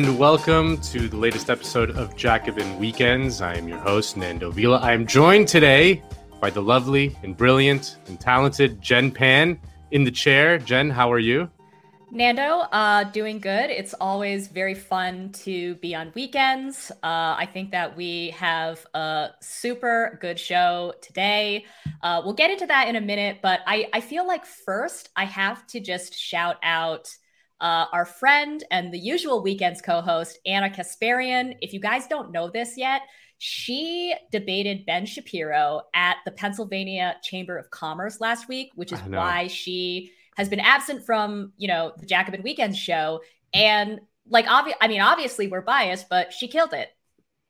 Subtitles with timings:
[0.00, 3.42] And welcome to the latest episode of Jacobin Weekends.
[3.42, 4.78] I am your host, Nando Vila.
[4.78, 6.02] I am joined today
[6.40, 10.56] by the lovely and brilliant and talented Jen Pan in the chair.
[10.56, 11.50] Jen, how are you?
[12.10, 13.68] Nando, uh, doing good.
[13.68, 16.90] It's always very fun to be on weekends.
[17.02, 21.66] Uh, I think that we have a super good show today.
[22.02, 25.26] Uh, we'll get into that in a minute, but I, I feel like first I
[25.26, 27.14] have to just shout out
[27.60, 31.56] uh, our friend and the usual weekends co-host Ana Kasparian.
[31.60, 33.02] If you guys don't know this yet,
[33.38, 39.46] she debated Ben Shapiro at the Pennsylvania Chamber of Commerce last week, which is why
[39.46, 43.20] she has been absent from, you know, the Jacobin Weekend show.
[43.54, 46.88] And like, obvi- I mean, obviously we're biased, but she killed it.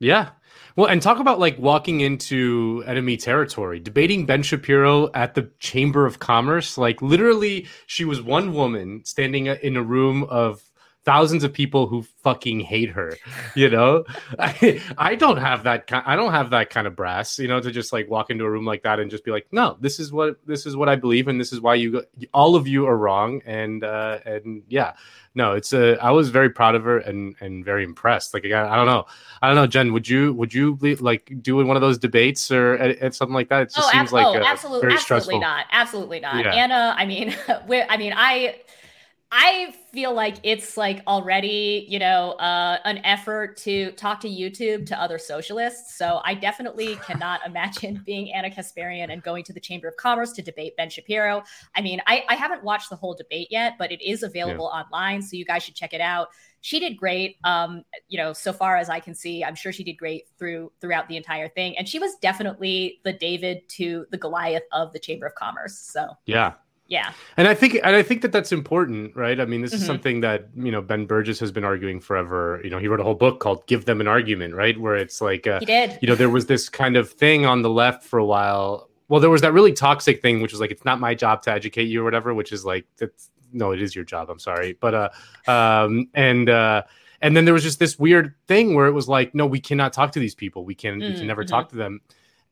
[0.01, 0.31] Yeah.
[0.77, 6.07] Well, and talk about like walking into enemy territory, debating Ben Shapiro at the Chamber
[6.07, 6.79] of Commerce.
[6.79, 10.63] Like, literally, she was one woman standing in a room of
[11.05, 13.17] thousands of people who fucking hate her
[13.55, 14.05] you know
[14.39, 17.61] I, I don't have that kind i don't have that kind of brass you know
[17.61, 19.99] to just like walk into a room like that and just be like no this
[19.99, 22.87] is what this is what i believe and this is why you all of you
[22.87, 24.93] are wrong and uh and yeah
[25.35, 28.67] no it's a i was very proud of her and and very impressed like again
[28.67, 29.07] i don't know
[29.41, 32.75] i don't know jen would you would you like do one of those debates or
[32.75, 34.99] at, something like that it just oh, seems ab- like oh, uh, absolutely very absolutely
[34.99, 35.41] stressful.
[35.41, 36.53] not absolutely not Yeah.
[36.53, 38.57] anna i mean i mean i
[39.33, 44.87] I feel like it's like already, you know, uh, an effort to talk to YouTube
[44.87, 45.97] to other socialists.
[45.97, 50.33] So I definitely cannot imagine being Ana Kasparian and going to the Chamber of Commerce
[50.33, 51.45] to debate Ben Shapiro.
[51.77, 55.23] I mean, I, I haven't watched the whole debate yet, but it is available online,
[55.23, 56.29] so you guys should check it out.
[56.63, 57.37] She did great.
[57.45, 60.73] Um, you know, so far as I can see, I'm sure she did great through
[60.81, 64.99] throughout the entire thing, and she was definitely the David to the Goliath of the
[64.99, 65.79] Chamber of Commerce.
[65.79, 66.55] So yeah
[66.91, 67.13] yeah.
[67.39, 69.41] And I think and I think that that's important, right?
[69.41, 69.87] I mean, this is Mhm.
[69.87, 72.61] something that, you know, Ben Burgis has been arguing forever.
[72.63, 74.77] You know, he wrote a whole book called Give Them an Argument, right?
[74.79, 75.99] Where it's like uh, He did.
[76.03, 78.91] you know, there was this kind of thing on the left for a while.
[79.09, 81.51] Well, there was that really toxic thing which was like it's not my job to
[81.53, 84.29] educate you or whatever, which is like that's no, it is your job.
[84.31, 84.77] I'm sorry.
[84.81, 85.09] But uh
[85.51, 86.83] um and uh
[87.23, 89.93] and then there was just this weird thing where it was like, no, we cannot
[89.93, 90.65] talk to these people.
[90.65, 91.49] We can we Mm, can never mhm.
[91.49, 92.01] talk to them.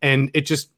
[0.03, 0.71] And it just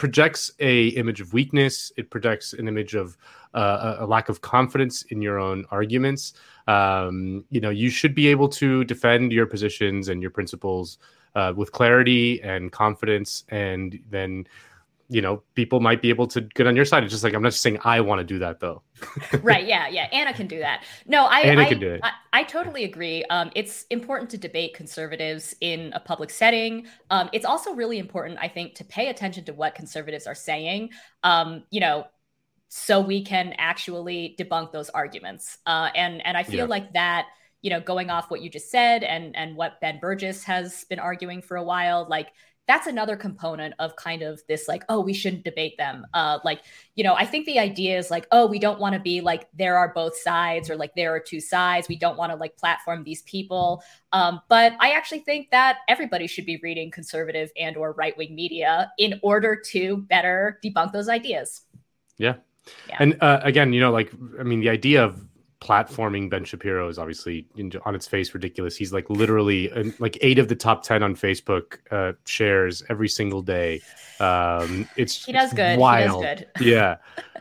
[0.00, 1.92] projects a image of weakness.
[1.98, 3.18] It projects an image of
[3.52, 6.32] uh, a, lack of confidence in your own arguments.
[6.66, 10.96] Um, you know, you should be able to defend your positions and your principles
[11.34, 14.46] uh, with clarity and confidence, and then
[15.10, 17.04] you know people might be able to get on your side.
[17.04, 18.82] It's just like I'm not just saying I want to do that though.
[19.42, 22.00] right yeah yeah anna can do that no i Anna I, can do it.
[22.02, 27.30] I, I totally agree um, it's important to debate conservatives in a public setting um,
[27.32, 30.90] it's also really important i think to pay attention to what conservatives are saying
[31.22, 32.06] um, you know
[32.68, 36.70] so we can actually debunk those arguments uh, and and i feel Yeah.
[36.70, 37.26] like that
[37.62, 40.98] you know going off what you just said and and what ben burgis has been
[40.98, 42.28] arguing for a while like
[42.70, 46.60] that's another component of kind of this like oh we shouldn't debate them uh like
[46.94, 49.48] you know i think the idea is like oh we don't want to be like
[49.58, 52.56] there are both sides or like there are two sides we don't want to like
[52.56, 53.82] platform these people
[54.12, 58.92] um but i actually think that everybody should be reading conservative and or right-wing media
[58.98, 61.62] in order to better debunk those ideas
[62.20, 62.36] Yeah.
[62.88, 62.96] Yeah.
[63.00, 65.26] And uh, again, you know, like I mean, the idea of
[65.60, 67.46] platforming Ben Shapiro is obviously
[67.84, 68.76] on its face ridiculous.
[68.76, 73.42] He's like literally like eight of the top ten on Facebook uh, shares every single
[73.42, 73.82] day.
[74.20, 76.22] Um, it's he does good Wild.
[76.24, 76.96] he does good yeah.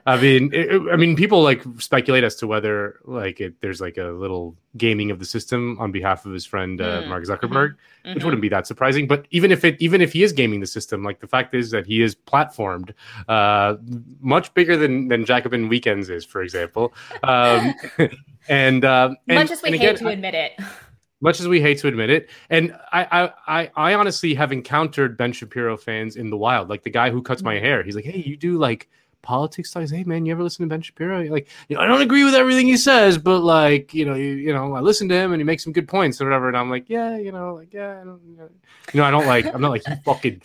[0.06, 3.98] I mean, it- I mean, people like speculate as to whether like it, there's like
[3.98, 7.76] a little gaming of the system on behalf of his friend uh, Mm, Mark Zuckerberg,
[8.04, 8.24] which Mhm.
[8.24, 9.08] wouldn't be that surprising.
[9.08, 11.72] But even if it, even if he is gaming the system, like the fact is
[11.72, 12.94] that he is platformed,
[13.28, 13.78] uh,
[14.22, 16.94] much bigger than than Jacobin Weekends is, for example.
[17.24, 17.74] Um,
[18.50, 20.54] and, um, and much as we hate again, to admit it
[21.22, 22.30] much as we hate to admit it.
[22.50, 26.84] And I, I, I, I honestly have encountered Ben Shapiro fans in the wild, like
[26.84, 27.62] the guy who cuts my Mhm.
[27.62, 27.84] hair.
[27.84, 28.88] He's like, "Hey, you do like
[29.22, 29.92] politics studies?
[29.92, 31.20] Hey, man, you ever listen to Ben Shapiro?
[31.22, 34.16] You're like, you know, I don't agree with everything he says, but like, you know,
[34.16, 36.48] you, you know, I listen to him and he makes some good points or whatever.
[36.48, 38.50] And I'm like, yeah, you know, like, yeah, I don't, you know,
[38.94, 40.42] you know, I don't like, I'm not like you fucking,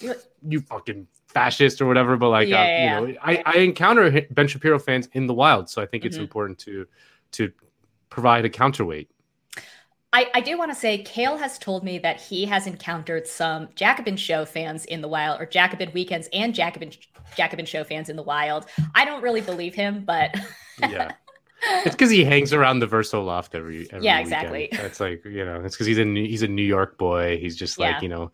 [0.47, 4.27] you fucking fascist or whatever, but like, Yeah, uh, yeah, you know, I, I encounter
[4.31, 6.23] Ben Shapiro fans in the wild, so I think it's Mhm.
[6.23, 6.87] important to,
[7.33, 7.53] to
[8.11, 9.11] provide a counterweight.
[10.15, 13.69] I, I do want to say, Kale has told me that he has encountered some
[13.75, 16.93] Jacobin Show fans in the wild, or Jacobin Weekends and Jacobin
[17.37, 18.67] Jacobin Show fans in the wild.
[18.95, 20.33] I don't really believe him, but
[20.79, 21.13] yeah.
[21.85, 24.33] It's because he hangs around the Verso Loft every, every Yeah, weekend.
[24.33, 24.69] exactly.
[24.73, 27.37] That's like you know, it's because he's a New- he's a New York boy.
[27.39, 28.01] He's just like Yeah.
[28.03, 28.33] you know,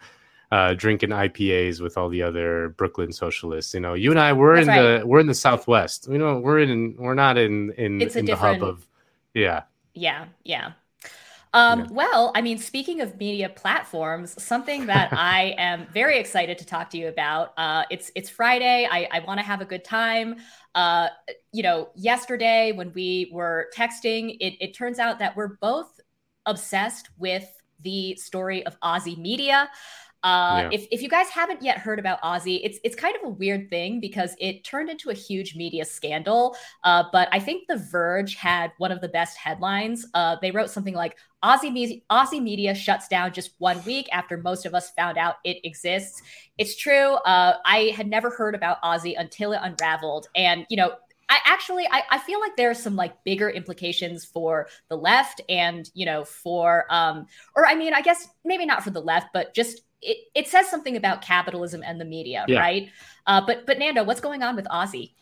[0.52, 3.72] uh, drinking IPAs with all the other Brooklyn socialists.
[3.72, 6.08] You know, you and I we're That's in the we're in the Southwest.
[6.10, 8.86] You know, we're in we're not in in, in the hub of
[9.32, 9.62] yeah.
[9.94, 10.72] yeah, yeah.
[11.52, 11.86] Um, yeah.
[11.90, 16.90] Well, I mean, speaking of media platforms, something that I am very excited to talk
[16.90, 17.52] to you about.
[17.56, 18.88] Uh, it's it's Friday.
[18.90, 20.36] I, I want to have a good time.
[20.74, 21.08] Uh,
[21.52, 26.00] you know, yesterday when we were texting, it, it turns out that we're both
[26.46, 27.48] obsessed with
[27.82, 29.68] the story of Ozy Media.
[30.22, 30.70] Uh, yeah.
[30.72, 33.70] if, if you guys haven't yet heard about Ozy, it's it's kind of a weird
[33.70, 36.56] thing because it turned into a huge media scandal.
[36.84, 40.06] Uh, but I think The Verge had one of the best headlines.
[40.12, 44.36] Uh, they wrote something like Ozy, Me- Ozy Media shuts down just one week after
[44.36, 46.22] most of us found out it exists.
[46.58, 47.14] It's true.
[47.14, 50.92] Uh, I had never heard about Ozy until it unraveled, and you know
[51.30, 55.88] I actually I, I feel like there's some like bigger implications for the left and
[55.94, 59.54] you know for um or I mean I guess maybe not for the left but
[59.54, 62.60] just it, it says something about capitalism and the media, yeah.
[62.60, 62.90] right?
[63.26, 65.12] Uh, but but Nando, what's going on with Ozy?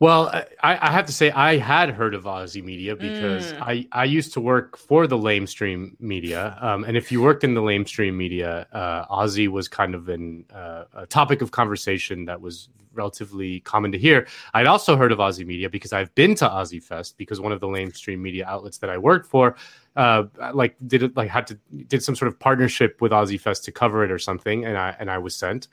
[0.00, 0.30] Well,
[0.62, 3.60] I, I, have to say I had heard of Ozy Media because mm.
[3.60, 7.52] I, I used to work for the lamestream media, um, and if you worked in
[7.52, 12.40] the lamestream media, uh, Ozy was kind of an, uh, a topic of conversation that
[12.40, 14.26] was relatively common to hear.
[14.54, 17.60] I'd also heard of Ozy Media because I've been to Ozy Fest because one of
[17.60, 19.56] the mainstream media outlets that I worked for,
[19.96, 21.58] uh, like did it like had to
[21.88, 24.96] did some sort of partnership with Ozy Fest to cover it or something, and I
[24.98, 25.68] and I was sent.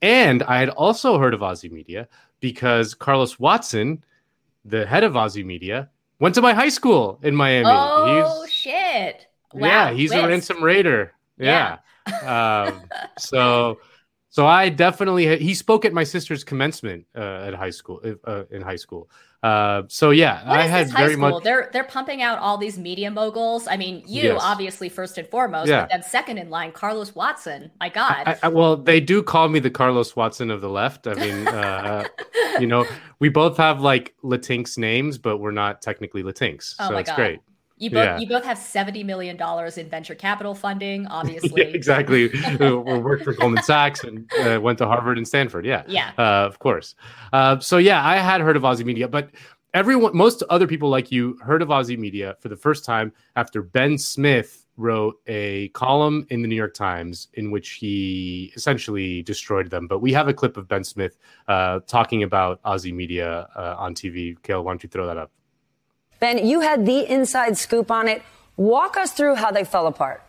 [0.00, 2.08] And I had also heard of Ozy Media
[2.40, 4.04] because Carlos Watson,
[4.64, 5.90] the head of Ozy Media,
[6.20, 7.68] went to my high school in Miami.
[7.68, 9.26] Oh he's, shit!
[9.52, 11.12] Wow, yeah, he's a ransom raider.
[11.38, 11.78] Yeah.
[12.08, 12.68] yeah.
[12.68, 12.82] um,
[13.18, 13.78] so,
[14.38, 18.62] so I definitely he spoke at my sister's commencement uh, at high school uh, in
[18.62, 19.10] high school.
[19.42, 21.30] Uh, so yeah, what I had very school?
[21.30, 21.42] much.
[21.42, 23.66] They're they're pumping out all these media moguls.
[23.66, 24.40] I mean, you yes.
[24.40, 25.80] obviously first and foremost, yeah.
[25.80, 27.72] but then second in line, Carlos Watson.
[27.80, 28.22] My God.
[28.26, 31.08] I, I, well, they do call me the Carlos Watson of the left.
[31.08, 32.04] I mean, uh,
[32.60, 32.86] you know,
[33.18, 37.16] we both have like Latinx names, but we're not technically Latinx, oh so it's God.
[37.16, 37.40] great.
[37.78, 38.18] You both yeah.
[38.18, 41.62] you both have seventy million dollars in venture capital funding, obviously.
[41.62, 42.28] yeah, exactly.
[42.60, 45.64] we worked for Goldman Sachs and uh, went to Harvard and Stanford.
[45.64, 46.94] Yeah, yeah, uh, of course.
[47.32, 49.30] Uh, so yeah, I had heard of Ozy Media, but
[49.74, 53.62] everyone, most other people like you, heard of Ozy Media for the first time after
[53.62, 59.70] Ben Smith wrote a column in the New York Times in which he essentially destroyed
[59.70, 59.86] them.
[59.86, 63.94] But we have a clip of Ben Smith uh, talking about Ozy Media uh, on
[63.94, 64.40] TV.
[64.42, 65.32] Kale, why don't you throw that up?
[66.20, 68.22] Ben, you had the inside scoop on it.
[68.56, 70.22] Walk us through how they fell apart.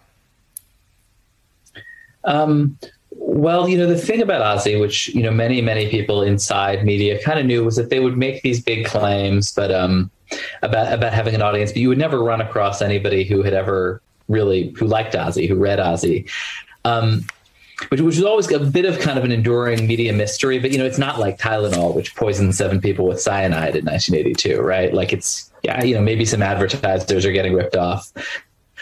[2.23, 2.77] Um,
[3.11, 7.21] well, you know, the thing about Ozy, which, you know, many, many people inside media
[7.23, 10.11] kind of knew was that they would make these big claims, but um,
[10.61, 14.01] about about having an audience, but you would never run across anybody who had ever
[14.27, 16.29] really who liked Ozy, who read Ozy.
[16.85, 17.25] Um,
[17.87, 20.77] which, which was always a bit of kind of an enduring media mystery, but you
[20.77, 24.93] know, it's not like Tylenol, which poisoned seven people with cyanide in 1982, right?
[24.93, 28.11] Like it's yeah, you know, maybe some advertisers are getting ripped off,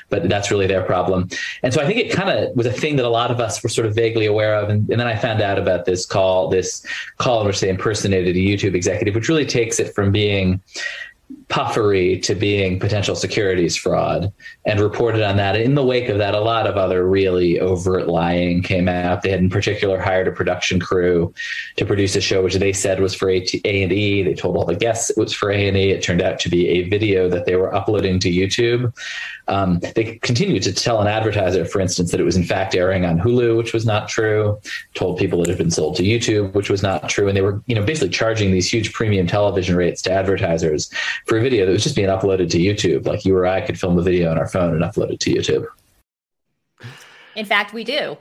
[0.09, 1.29] but that's really their problem.
[1.63, 3.61] And so I think it kind of was a thing that a lot of us
[3.61, 4.69] were sort of vaguely aware of.
[4.69, 6.85] And, and, then I found out about this call, this
[7.17, 10.61] call in which they impersonated a YouTube executive, which really takes it from being
[11.49, 14.33] puffery to being potential securities fraud
[14.65, 15.55] and reported on that.
[15.55, 19.21] In the wake of that, a lot of other really overt lying came out.
[19.21, 21.33] They had in particular hired a production crew
[21.77, 24.23] to produce a show which they said was for A&E.
[24.23, 25.91] They told all the guests it was for A&E.
[25.91, 28.93] It turned out to be a video that they were uploading to YouTube.
[29.47, 33.05] Um, they continued to tell an advertiser, for instance, that it was in fact airing
[33.05, 34.59] on Hulu, which was not true.
[34.93, 37.61] Told people it had been sold to YouTube, which was not true, and they were,
[37.67, 40.91] you know, basically charging these huge premium television rates to advertisers
[41.25, 43.05] for a video that was just being uploaded to YouTube.
[43.05, 45.33] Like you or I could film a video on our phone and upload it to
[45.33, 45.65] YouTube.
[47.35, 48.17] In fact, we do.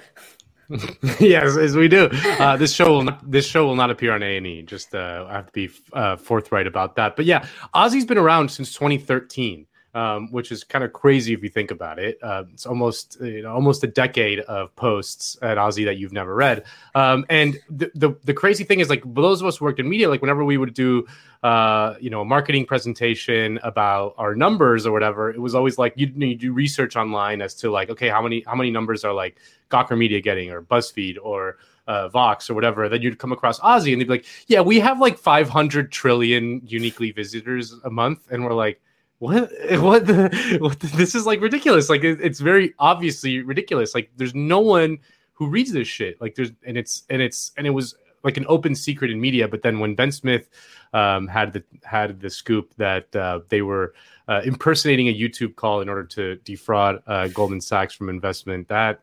[1.20, 2.08] yes, as we do.
[2.12, 4.62] Uh, this show will not, this show will not appear on A and E.
[4.62, 7.16] Just uh, I have to be uh, forthright about that.
[7.16, 11.48] But yeah, Ozy's been around since 2013 um, which is kind of crazy if you
[11.48, 12.18] think about it.
[12.22, 16.34] Uh, it's almost you know, almost a decade of posts at Ozy that you've never
[16.34, 16.64] read.
[16.94, 19.88] Um, and the, the, the crazy thing is, like those of us who worked in
[19.88, 21.06] media, like whenever we would do
[21.42, 25.94] uh, you know a marketing presentation about our numbers or whatever, it was always like
[25.96, 29.38] you, do research online as to like okay, how many how many numbers are like
[29.70, 33.92] Gawker Media getting or BuzzFeed or uh, Vox or whatever, then you'd come across Ozy
[33.92, 38.26] and they'd be like, yeah, we have like 500 trillion uniquely visitors a month.
[38.30, 38.80] And we're like,
[39.18, 39.50] what?
[39.80, 41.88] What the, what the, this is like ridiculous.
[41.88, 43.94] Like it, it's very obviously ridiculous.
[43.94, 44.98] Like there's no one
[45.32, 46.20] who reads this shit.
[46.20, 47.94] Like there's and it's and it's and it was
[48.24, 50.48] like an open secret in media but then when ben smith
[50.94, 53.94] um, had the had the scoop that uh, they were
[54.26, 59.00] uh, impersonating a youtube call in order to defraud uh, goldman sachs from investment that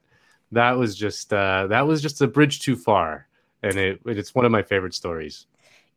[0.54, 3.28] that was just uh, that was just a bridge too far.
[3.62, 5.48] And it it's one of my favorite stories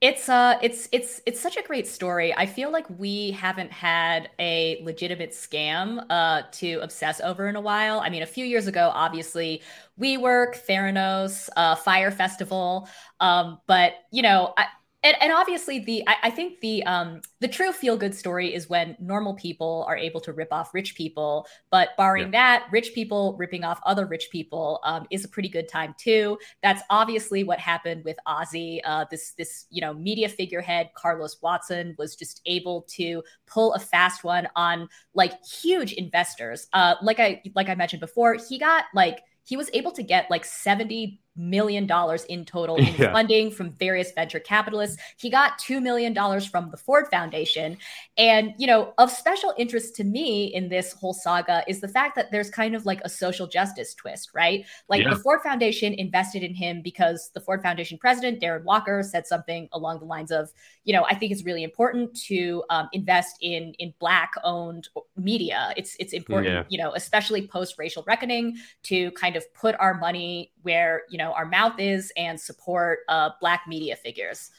[0.02, 2.34] It's uh it's it's it's such a great story.
[2.36, 7.60] I feel like we haven't had a legitimate scam uh to obsess over in a
[7.62, 8.00] while.
[8.00, 9.62] I mean, a few years ago, obviously,
[9.98, 12.88] WeWork, Theranos, uh, Fyre Festival.
[13.20, 14.66] Um, but you know, I,
[15.06, 18.68] and, and obviously the I, I, think the um the true feel good story is
[18.68, 21.46] when normal people are able to rip off rich people.
[21.70, 22.30] But barring yeah.
[22.32, 26.38] that rich people ripping off other rich people um, is a pretty good time too.
[26.60, 28.80] That's obviously what happened with ozy.
[28.84, 33.78] Uh, this this you know media figurehead carlos watson was just able to pull a
[33.78, 36.66] fast one on like huge investors.
[36.72, 40.28] Uh like i like i mentioned before he got like he was able to get
[40.30, 43.12] like 70 million dollars in total in yeah.
[43.12, 44.96] funding from various venture capitalists.
[45.16, 47.76] He got 2 million dollars from the Ford Foundation.
[48.16, 52.16] And, you know, of special interest to me in this whole saga is the fact
[52.16, 54.64] that there's kind of like a social justice twist, right?
[54.88, 55.10] Like yeah.
[55.10, 59.68] the Ford Foundation invested in him because the Ford Foundation president, Darren Walker, said something
[59.72, 60.50] along the lines of,
[60.84, 65.72] you know, I think it's really important to um, invest in in black owned media.
[65.76, 66.64] It's it's important, yeah.
[66.68, 71.25] you know, especially post racial reckoning to kind of put our money where you know
[71.32, 74.50] our mouth is and support uh, black media figures.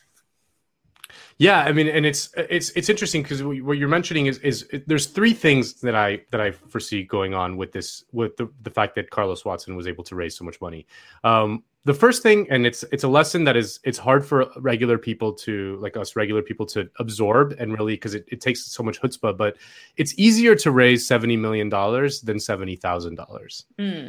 [1.38, 5.06] Yeah i mean and it's it's it's interesting because what you're mentioning is is there's
[5.06, 8.96] three things that i that i foresee going on with this with the, the fact
[8.96, 10.86] that carlos watson was able to raise so much money.
[11.24, 14.98] Um, the first thing and it's it's a lesson that is it's hard for regular
[14.98, 18.84] people to like us regular people to absorb and really because it, it takes so
[18.84, 19.56] much chutzpah but
[19.96, 23.26] it's easier to raise 70 million dollars than 70 thousand mm.
[23.26, 23.66] dollars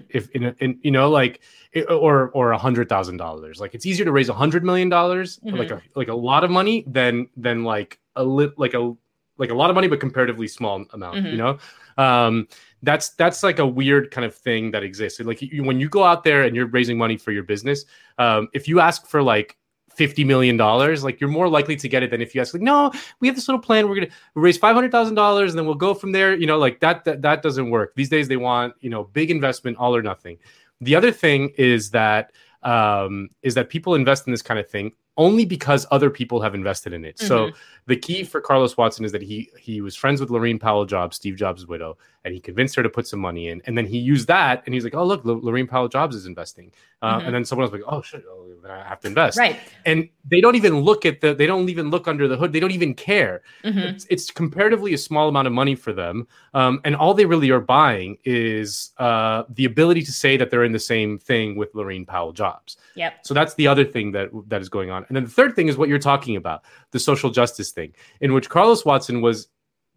[0.09, 3.87] if in, in you know like it, or or a hundred thousand dollars like it's
[3.87, 5.57] easier to raise a hundred million dollars mm-hmm.
[5.57, 8.93] like a like a lot of money than than like a lit like a
[9.37, 11.27] like a lot of money but comparatively small amount mm-hmm.
[11.29, 11.59] you know
[11.97, 12.49] um
[12.83, 15.21] that's that's like a weird kind of thing that exists.
[15.21, 17.85] Like you, when you go out there and you're raising money for your business,
[18.19, 19.57] um, if you ask for like
[19.95, 22.63] fifty million dollars, like you're more likely to get it than if you ask like,
[22.63, 23.89] no, we have this little plan.
[23.89, 26.37] We're gonna raise five hundred thousand dollars and then we'll go from there.
[26.37, 28.29] You know, like that, that that doesn't work these days.
[28.29, 30.39] They want you know big investment, all or nothing.
[30.81, 32.33] The other thing is that
[32.63, 36.55] um, is that people invest in this kind of thing only because other people have
[36.55, 37.17] invested in it.
[37.17, 37.27] Mm-hmm.
[37.27, 37.51] So
[37.87, 41.17] the key for Carlos Watson is that he he was friends with Laurene Powell Jobs,
[41.17, 43.63] Steve Jobs' widow, and he convinced her to put some money in.
[43.67, 46.27] And then he used that, and he's like, "Oh, look, L- Laurene Powell Jobs is
[46.27, 47.27] investing." Uh, mm-hmm.
[47.27, 49.59] And then someone else like, "Oh shit, oh, I have to invest." Right.
[49.87, 51.35] And they don't even look at the.
[51.35, 52.53] They don't even look under the hood.
[52.53, 53.43] They don't even care.
[53.65, 53.79] Mm-hmm.
[53.79, 57.51] It's, it's, comparatively a small amount of money for them, um, and all they really
[57.51, 61.73] are buying is uh, the ability to say that they're in the same thing with
[61.73, 62.77] Laurene Powell Jobs.
[62.95, 63.27] Yep.
[63.27, 65.05] So that's the other thing that that is going on.
[65.09, 68.33] And then the third thing is what you're talking about, the social justice thing, in
[68.33, 69.49] which Carlos Watson was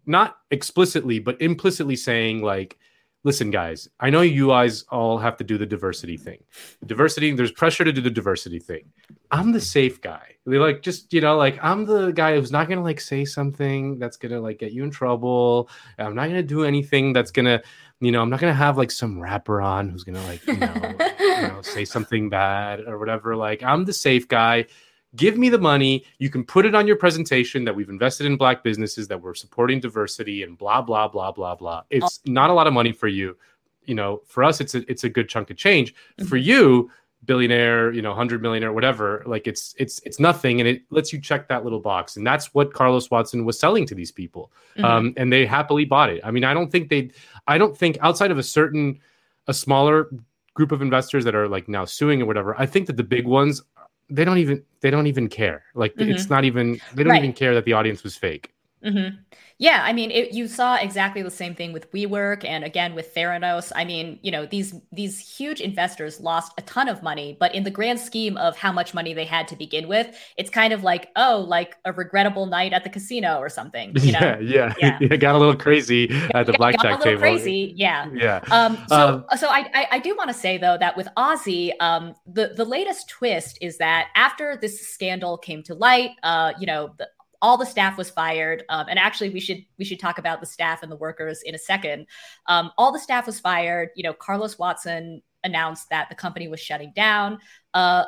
[0.06, 2.78] not explicitly but implicitly saying like
[3.24, 6.42] listen guys i know you guys all have to do the diversity thing.
[6.80, 8.84] The diversity there's pressure to do the diversity thing.
[9.30, 10.34] I'm the safe guy.
[10.44, 13.98] They like just you know like i'm the guy who's not gonna like say something
[13.98, 15.68] that's gonna like get you in trouble.
[15.98, 17.62] I'm not gonna do anything that's gonna
[18.00, 20.94] you know i'm not gonna have like some rapper on who's gonna like you know,
[21.20, 23.36] you know say something bad or whatever.
[23.36, 24.66] Like i'm the safe guy
[25.16, 26.04] give me the money.
[26.18, 29.34] You can put it on your presentation that we've invested in black businesses, that we're
[29.34, 31.82] supporting diversity, and blah blah blah blah blah.
[31.90, 33.36] It's not a lot of money for you.
[33.84, 35.94] You know, for us, it's a it's a good chunk of change.
[35.94, 36.28] Mm-hmm.
[36.28, 36.90] For you,
[37.24, 41.20] billionaire, you know, hundred millionaire, whatever, like it's it's it's nothing, and it lets you
[41.20, 44.84] check that little box, and that's what Carlos Watson was selling to these people, mm-hmm.
[44.84, 46.20] um, and they happily bought it.
[46.24, 47.10] I mean, I don't think they,
[47.46, 49.00] I don't think outside of a certain,
[49.46, 50.10] a smaller
[50.54, 53.26] group of investors that are like now suing or whatever, I think that the big
[53.26, 53.62] ones
[54.12, 55.64] they don't even they don't even care.
[55.74, 56.10] Like mm-hmm.
[56.10, 57.22] it's not even they don't right.
[57.22, 58.52] even care that the audience was fake.
[58.84, 59.16] Mm-hmm.
[59.62, 63.14] Yeah, I mean, it, you saw exactly the same thing with WeWork, and again with
[63.14, 63.70] Theranos.
[63.76, 67.62] I mean, you know, these these huge investors lost a ton of money, but in
[67.62, 70.82] the grand scheme of how much money they had to begin with, it's kind of
[70.82, 73.92] like, oh, like a regrettable night at the casino or something.
[74.00, 74.18] You know?
[74.42, 75.14] yeah, yeah, yeah.
[75.14, 77.20] got a little crazy at the blackjack table.
[77.20, 78.40] Crazy, yeah, yeah.
[78.50, 81.70] Um, so, um, so I, I, I do want to say though that with Ozy,
[81.78, 86.66] um, the the latest twist is that after this scandal came to light, uh, you
[86.66, 87.06] know, the,
[87.42, 90.46] all the staff was fired um, and actually we should we should talk about the
[90.46, 92.06] staff and the workers in a second.
[92.46, 93.90] Um, all the staff was fired.
[93.96, 97.38] You know carlos watson announced that the company was shutting down.
[97.74, 98.04] Uh,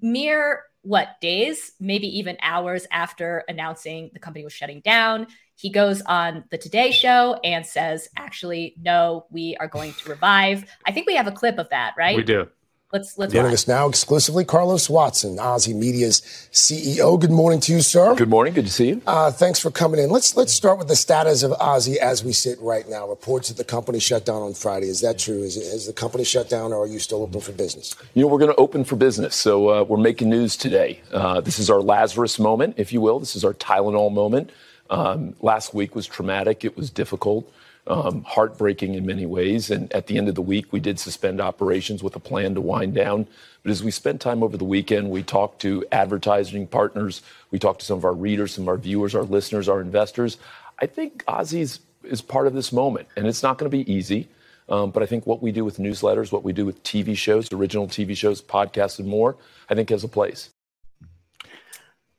[0.00, 5.26] mere what days maybe even hours after announcing the company was shutting down
[5.56, 10.64] he goes on the today show and says actually no we are going to revive.
[10.86, 12.16] I think we have a clip of that right?
[12.16, 12.48] We do
[12.92, 16.20] Let's let's joining us now exclusively, Carlos Watson, OZY Media's
[16.52, 17.20] CEO.
[17.20, 18.14] Good morning to you, sir.
[18.14, 18.54] Good morning.
[18.54, 19.02] Good to see you.
[19.04, 20.08] Uh, thanks for coming in.
[20.08, 23.08] Let's let's start with the status of OZY as we sit right now.
[23.08, 24.86] Reports that the company shut down on Friday.
[24.86, 25.42] Is that true?
[25.42, 27.92] Is, it, is the company shut down, or are you still open for business?
[28.14, 29.34] You know, we're going to open for business.
[29.34, 31.00] So uh, we're making news today.
[31.10, 33.18] Uh, this is our Lazarus moment, if you will.
[33.18, 34.50] This is our Tylenol moment.
[34.90, 36.64] Um, last week was traumatic.
[36.64, 37.52] It was difficult
[37.86, 39.70] um, heartbreaking in many ways.
[39.70, 42.60] And at the end of the week, we did suspend operations with a plan to
[42.60, 43.26] wind down.
[43.62, 47.80] But as we spent time over the weekend, we talked to advertising partners, we talked
[47.80, 50.38] to some of our readers, some of our viewers, our listeners, our investors.
[50.80, 54.28] I think OZY's is part of this moment, and it's not going to be easy.
[54.68, 57.52] Um, but I think what we do with newsletters, what we do with TV shows,
[57.52, 59.36] original TV shows, podcasts, and more,
[59.70, 60.50] I think has a place.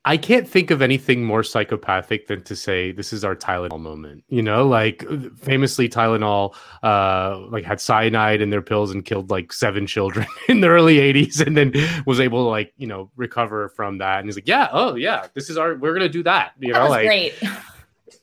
[0.08, 4.24] I can't think of anything more psychopathic than to say this is our Tylenol moment.
[4.30, 5.04] You know, like
[5.38, 10.62] famously Tylenol uh like had cyanide in their pills and killed like seven children in
[10.62, 11.74] the early 80s and then
[12.06, 14.20] was able to like, you know, recover from that.
[14.20, 16.72] And he's like, "Yeah, oh yeah, this is our we're going to do that." You
[16.72, 17.34] that know, like great.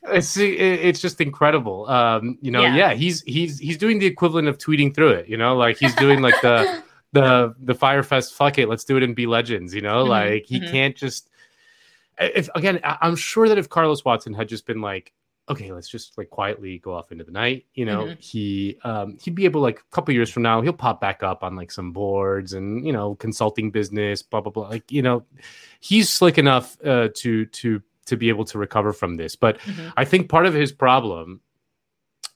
[0.05, 1.87] it's it's just incredible.
[1.87, 2.75] Um, you know, yeah.
[2.75, 5.93] yeah, he's he's he's doing the equivalent of tweeting through it, you know, like he's
[5.93, 9.73] doing like the the the Fyre Fest fuck it, let's do it and be legends,
[9.75, 10.01] you know?
[10.01, 10.09] Mm-hmm.
[10.09, 10.71] Like he mm-hmm.
[10.71, 11.29] can't just
[12.19, 15.13] if again, I'm sure that if Carlos Watson had just been like,
[15.47, 18.19] okay, let's just like quietly go off into the night, you know, mm-hmm.
[18.19, 21.43] he um he'd be able like a couple years from now, he'll pop back up
[21.43, 24.67] on like some boards and you know, consulting business, blah blah blah.
[24.67, 25.23] Like, you know,
[25.79, 29.35] he's slick enough uh to to to be able to recover from this.
[29.35, 29.89] But mm-hmm.
[29.97, 31.41] I think part of his problem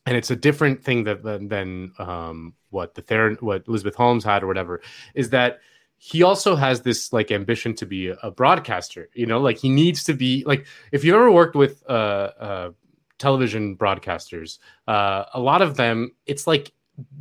[0.06, 4.24] and it's a different thing that than, than um what the Ther- what Elizabeth Holmes
[4.24, 4.82] had or whatever
[5.14, 5.60] is that
[6.00, 9.40] he also has this like ambition to be a broadcaster you know?
[9.40, 12.72] Like he needs to be like if you ever worked with uh, uh
[13.18, 16.72] television broadcasters uh a lot of them it's like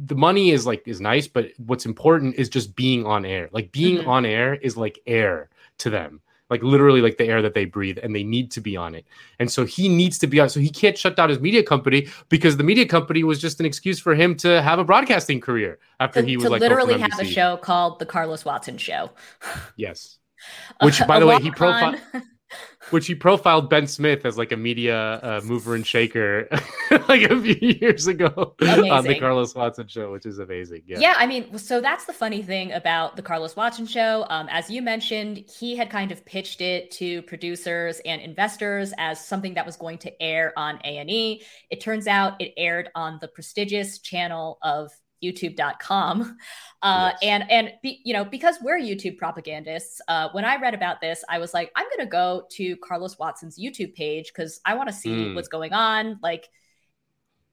[0.04, 3.48] the money is like is nice but what's important is just being on air.
[3.52, 4.08] Like being mm-hmm.
[4.08, 6.20] on air is like air to them
[6.50, 9.06] like literally like the air that they breathe and they need to be on it.
[9.38, 12.08] And so he needs to be on so he can't shut down his media company
[12.28, 15.78] because the media company was just an excuse for him to have a broadcasting career
[16.00, 19.10] after to, he was to like literally have a show called the carlos watson show.
[19.76, 20.18] Yes.
[20.82, 22.00] Which by the way he profiled
[22.90, 26.48] which he profiled Ben Smith as like a media uh, mover and shaker
[27.08, 28.90] like a few years ago amazing.
[28.90, 30.82] on the Carlos Watson show, which is amazing.
[30.86, 30.98] Yeah.
[31.00, 31.14] Yeah.
[31.16, 34.26] I mean, so that's the funny thing about the Carlos Watson show.
[34.28, 39.24] Um, as you mentioned, he had kind of pitched it to producers and investors as
[39.24, 41.42] something that was going to air on A&E.
[41.70, 44.90] It turns out it aired on the prestigious channel of
[45.22, 46.36] youtube.com
[46.82, 47.18] uh, yes.
[47.22, 51.24] and and be, you know because we're youtube propagandists uh, when i read about this
[51.28, 54.88] i was like i'm going to go to carlos watson's youtube page because i want
[54.88, 55.34] to see mm.
[55.34, 56.48] what's going on like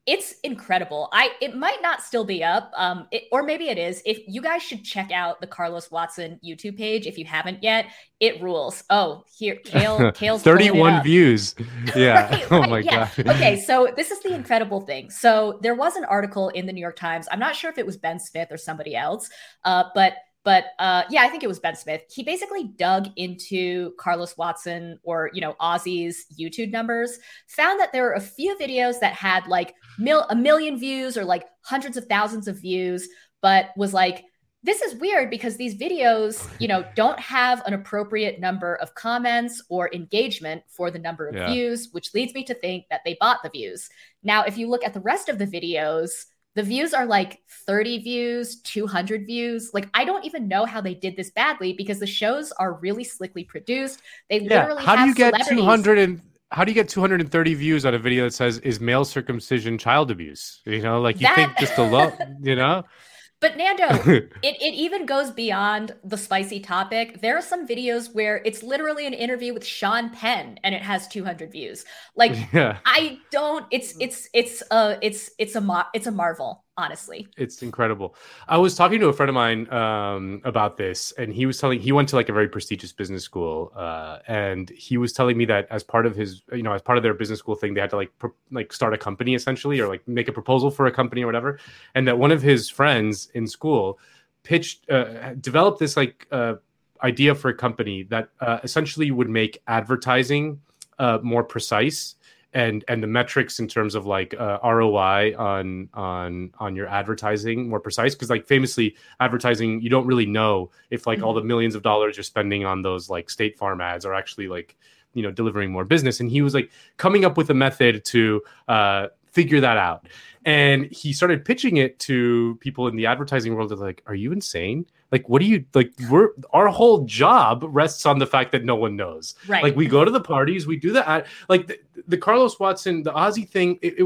[0.05, 1.09] it's incredible.
[1.11, 4.03] I it might not still be up, um, it, or maybe it is.
[4.05, 7.87] If you guys should check out the Carlos Watson YouTube page if you haven't yet,
[8.19, 8.83] it rules.
[8.91, 11.55] Oh, here, Kale, Kale's thirty-one views.
[11.95, 12.29] Yeah.
[12.29, 13.09] right, oh my yeah.
[13.15, 13.27] god.
[13.35, 15.09] okay, so this is the incredible thing.
[15.09, 17.27] So there was an article in the New York Times.
[17.31, 19.29] I'm not sure if it was Ben Smith or somebody else,
[19.63, 20.13] uh, but
[20.45, 22.03] but uh, yeah, I think it was Ben Smith.
[22.09, 28.03] He basically dug into Carlos Watson or you know Ozy's YouTube numbers, found that there
[28.03, 32.05] were a few videos that had like mil- a million views or like hundreds of
[32.05, 33.07] thousands of views,
[33.41, 34.25] but was like,
[34.65, 39.63] this is weird because these videos, you know, don't have an appropriate number of comments
[39.69, 41.51] or engagement for the number of yeah.
[41.51, 43.87] views, which leads me to think that they bought the views.
[44.23, 47.99] Now, if you look at the rest of the videos, the views are like 30
[47.99, 49.69] views, 200 views.
[49.73, 53.03] Like, I don't even know how they did this badly because the shows are really
[53.03, 54.01] slickly produced.
[54.29, 54.61] They yeah.
[54.61, 57.99] literally how do you get 200 and how do you get 230 views on a
[57.99, 60.61] video that says is male circumcision child abuse?
[60.65, 61.35] You know, like you that...
[61.35, 62.83] think just a lot, you know?
[63.41, 67.21] But Nando, it, it even goes beyond the spicy topic.
[67.21, 71.07] There are some videos where it's literally an interview with Sean Penn and it has
[71.09, 71.85] 200 views.
[72.15, 72.79] Like yeah.
[72.85, 77.27] I don't it's it's it's a it's it's a mar- it's a marvel honestly.
[77.37, 78.15] It's incredible.
[78.47, 81.79] I was talking to a friend of mine um, about this, and he was telling
[81.79, 85.45] he went to like a very prestigious business school, uh, and he was telling me
[85.45, 87.81] that as part of his, you know, as part of their business school thing, they
[87.81, 88.11] had to like
[88.51, 91.59] like start a company essentially, or like make a proposal for a company or whatever,
[91.93, 93.99] and that one of his friends in school
[94.43, 96.55] pitched, uh, developed this like uh,
[97.03, 100.61] idea for a company that uh, essentially would make advertising
[100.99, 102.15] uh, more precise
[102.55, 107.69] and and the metrics in terms of like uh, ROI on on on your advertising
[107.69, 111.25] more precise because like famously advertising you don't really know if like mm-hmm.
[111.25, 114.47] all the millions of dollars you're spending on those like State Farm ads are actually
[114.47, 114.75] like
[115.13, 118.41] you know delivering more business and he was like coming up with a method to
[118.69, 120.07] uh, figure that out
[120.45, 123.71] and he started pitching it to people in the advertising world.
[123.71, 124.85] They're like, "Are you insane?
[125.15, 128.75] Like what do you like we're our whole job rests on the fact that no
[128.85, 129.63] one knows Right.
[129.65, 131.21] like we go to the parties we do the ad
[131.53, 131.77] like the,
[132.13, 134.05] the carlos watson the ozy thing it, it,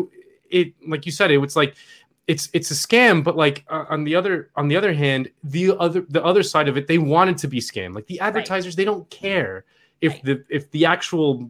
[0.57, 1.71] it like you said it was like
[2.27, 5.23] it's it's a scam but like uh, on the other on the other hand
[5.55, 8.75] the other the other side of it they wanted to be scammed like the advertisers
[8.75, 9.65] they don't care
[10.01, 10.23] if Right.
[10.25, 11.49] the if the actual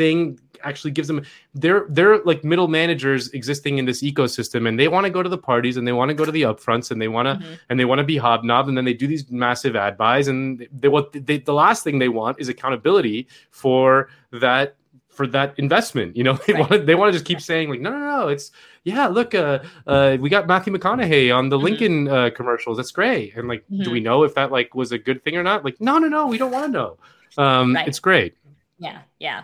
[0.00, 1.22] thing actually gives them
[1.54, 5.28] they're they're like middle managers existing in this ecosystem and they want to go to
[5.28, 7.58] the parties and they want to go to the upfronts and they want to Mhm.
[7.68, 10.66] and they want to be hobnob and then they do these massive ad buys and
[10.72, 14.76] they what they, the last thing they want is accountability for that
[15.08, 16.60] for that investment you know they Right.
[16.60, 18.52] want to they want to just keep saying like no no no it's
[18.84, 21.62] yeah look uh, uh we got matthew mcconaughey on the Mhm.
[21.62, 23.92] lincoln uh, commercials that's great and like do Mhm.
[23.92, 26.26] we know if that like was a good thing or not like no no no
[26.26, 26.96] we don't want to know
[27.38, 27.86] um Right.
[27.88, 28.34] it's great
[28.82, 29.42] Yeah, yeah.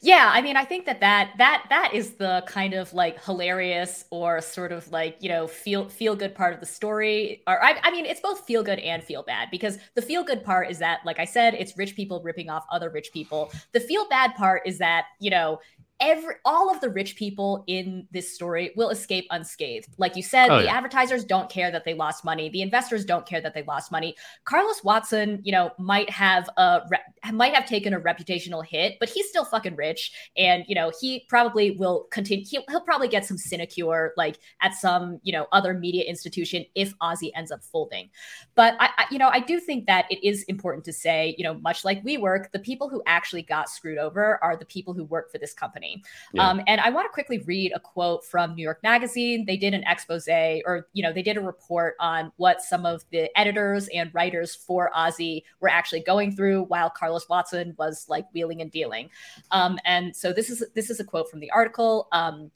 [0.00, 4.04] Yeah, I mean, I think that that that that is the kind of like hilarious
[4.10, 7.42] or sort of like, you know, feel feel good part of the story.
[7.48, 10.44] Or I, I mean, it's both feel good and feel bad because the feel good
[10.44, 13.50] part is that like I said, it's rich people ripping off other rich people.
[13.72, 15.58] The feel bad part is that, you know,
[16.00, 19.88] every all of the rich people in this story will escape unscathed.
[19.96, 20.76] Like you said, Oh, the yeah.
[20.76, 22.48] advertisers don't care that they lost money.
[22.50, 24.14] The investors don't care that they lost money.
[24.44, 29.08] Carlos Watson, you know, might have a re- might have taken a reputational hit, but
[29.08, 32.44] he's still fucking rich, and you know he probably will continue.
[32.46, 36.96] He'll, he'll probably get some sinecure like at some you know other media institution if
[36.98, 38.10] Ozy ends up folding.
[38.54, 41.44] But I, I you know I do think that it is important to say you
[41.44, 45.04] know much like WeWork, the people who actually got screwed over are the people who
[45.04, 45.85] work for this company.
[46.32, 46.48] Yeah.
[46.48, 49.44] Um, and I want to quickly read a quote from New York Magazine.
[49.46, 53.04] They did an expose, or you know, they did a report on what some of
[53.10, 58.26] the editors and writers for Ozy were actually going through while Carlos Watson was like
[58.32, 59.10] wheeling and dealing.
[59.50, 62.08] Um, and so this is this is a quote from the article.
[62.12, 62.50] Um,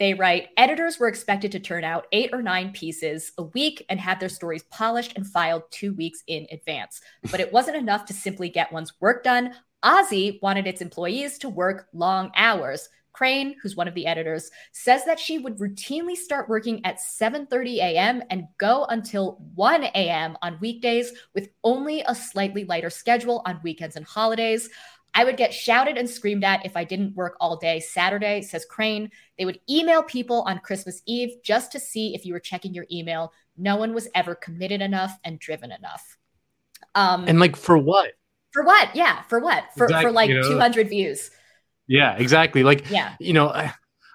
[0.00, 4.00] they write editors were expected to turn out eight or nine pieces a week and
[4.00, 7.02] have their stories polished and filed two weeks in advance.
[7.30, 9.52] But it wasn't enough to simply get one's work done.
[9.84, 12.88] Ozy wanted its employees to work long hours.
[13.12, 17.76] Crane, who's one of the editors, says that she would routinely start working at 7:30
[17.78, 18.22] a.m.
[18.30, 20.38] and go until 1 a.m.
[20.42, 24.70] on weekdays with only a slightly lighter schedule on weekends and holidays.
[25.12, 28.64] I would get shouted and screamed at if I didn't work all day Saturday, says
[28.64, 29.10] Crane.
[29.38, 32.86] They would email people on Christmas Eve just to see if you were checking your
[32.92, 33.32] email.
[33.56, 36.16] No one was ever committed enough and driven enough.
[36.94, 38.12] Um, and like for what
[38.52, 38.94] for what?
[38.94, 39.64] Yeah, for what?
[39.76, 40.48] For for like you know?
[40.50, 41.30] 200 views.
[41.86, 43.14] yeah exactly like Yeah.
[43.18, 43.48] you know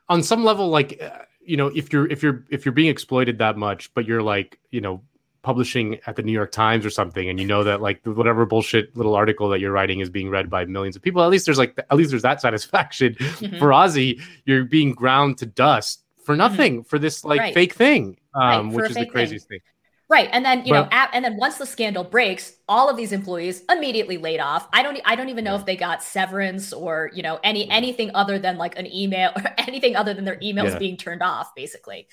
[0.10, 1.10] on some level like uh,
[1.42, 4.60] you know if you're if you're if you're being exploited that much but you're like
[4.72, 5.02] you know
[5.42, 8.96] publishing at the new york times or something and you know that like whatever bullshit
[8.98, 11.58] little article that you're writing is being read by millions of people at least there's
[11.60, 13.60] like at least there's that satisfaction Mhm.
[13.60, 17.54] for ozy you're being ground to dust for nothing for this like Right.
[17.54, 19.12] fake thing um a which is the fake thing.
[19.12, 19.60] craziest thing,
[20.08, 23.12] Right, and then you know, at, and then once the scandal breaks, all of these
[23.12, 24.68] employees immediately laid off.
[24.72, 28.12] I don't, I don't even know if they got severance or you know any anything
[28.14, 30.78] other than like an email or anything other than their emails Yeah.
[30.78, 32.08] being turned off, basically.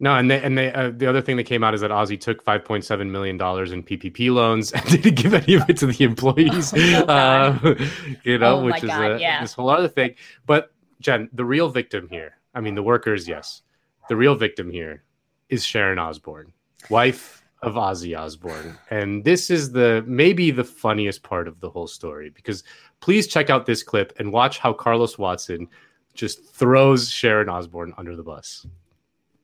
[0.00, 2.20] No, and they, and they, uh, the other thing that came out is that Ozy
[2.20, 6.04] took 5.7 million dollars in PPP loans and didn't give any of it to the
[6.04, 6.72] employees.
[6.76, 7.74] Oh, uh,
[8.24, 9.40] you know, Oh, which is God, a, yeah.
[9.40, 10.14] this whole other thing.
[10.46, 13.62] But Jen, the real victim here, I mean, the workers, yes,
[14.08, 15.02] the real victim here
[15.48, 16.52] is Sharon Osbourne,
[16.90, 21.86] wife of Ozzy Osbourne, and this is the maybe the funniest part of the whole
[21.86, 22.62] story because
[23.00, 25.68] please check out this clip and watch how Carlos Watson
[26.14, 28.66] just throws Sharon Osbourne under the bus.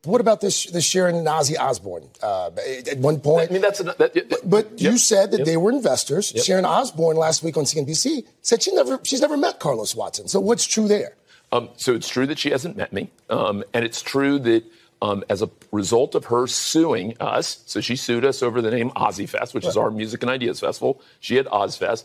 [0.03, 2.09] What about this, this Sharon and Ozzy Osbourne?
[2.23, 2.49] Uh,
[2.89, 4.99] at one point, I mean, that's an, that, that- but you Yep.
[4.99, 5.45] said that Yep.
[5.45, 6.33] they were investors.
[6.43, 10.27] Sharon Osbourne last week on CNBC said she never, she's never met Carlos Watson.
[10.27, 11.15] So what's true there?
[11.51, 14.63] Um, so it's true that she hasn't met me, um, and it's true that
[15.01, 18.91] um, as a result of her suing us, so she sued us over the name
[18.91, 21.01] Ozy Fest, which is our music and ideas festival.
[21.19, 22.03] She had Ozzfest.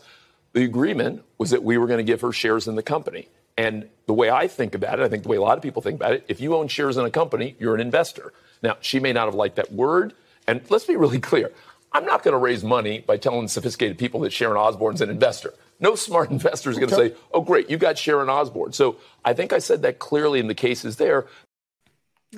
[0.53, 3.27] The agreement was that we were going to give her shares in the company.
[3.57, 5.81] And the way I think about it, I think the way a lot of people
[5.81, 8.33] think about it, if you own shares in a company, you're an investor.
[8.63, 10.13] Now, she may not have liked that word.
[10.47, 11.51] And let's be really clear.
[11.91, 15.53] I'm not going to raise money by telling sophisticated people that Sharon Osbourne's an investor.
[15.79, 18.73] No smart investor is going to say, oh, great, you got Sharon Osbourne.
[18.73, 21.27] So I think I said that clearly in the cases there.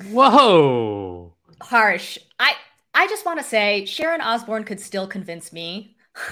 [0.09, 1.33] Whoa.
[1.61, 2.17] Harsh.
[2.39, 2.53] I
[2.93, 5.95] I just want to say Sharon Osbourne could still convince me.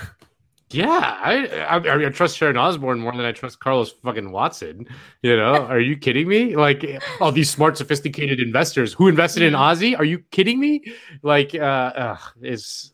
[0.69, 4.85] Yeah, I, I I trust Sharon Osbourne more than I trust Carlos fucking Watson.
[5.21, 6.57] You know, are you kidding me?
[6.57, 9.97] Like all these smart, sophisticated investors who invested in Ozy.
[9.97, 10.83] Are you kidding me?
[11.23, 12.91] Like, uh, uh is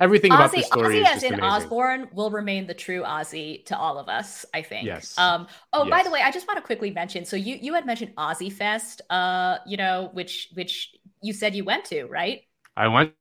[0.00, 1.44] everything about Ozzy, this story Ozzy is as in amazing.
[1.44, 4.86] Osbourne will remain the true Ozzy to all of us, I think.
[4.86, 5.16] Yes.
[5.18, 7.24] Um, oh, by the way, I just want to quickly mention.
[7.24, 11.64] So you you had mentioned Ozy Fest, uh, you know, which which you said you
[11.64, 12.42] went to, right?
[12.76, 13.12] I went.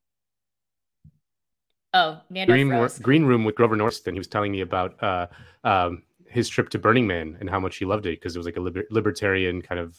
[1.94, 3.00] Oh, Nando Green, froze.
[3.00, 4.12] Green Room with Grover Norquist.
[4.12, 5.28] He was telling me about uh,
[5.64, 8.46] um, his trip to Burning Man and how much he loved it because it was
[8.46, 9.98] like a liber- libertarian kind of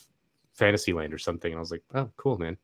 [0.53, 1.53] fantasy land or something.
[1.53, 2.59] And I was like, oh, cool, man.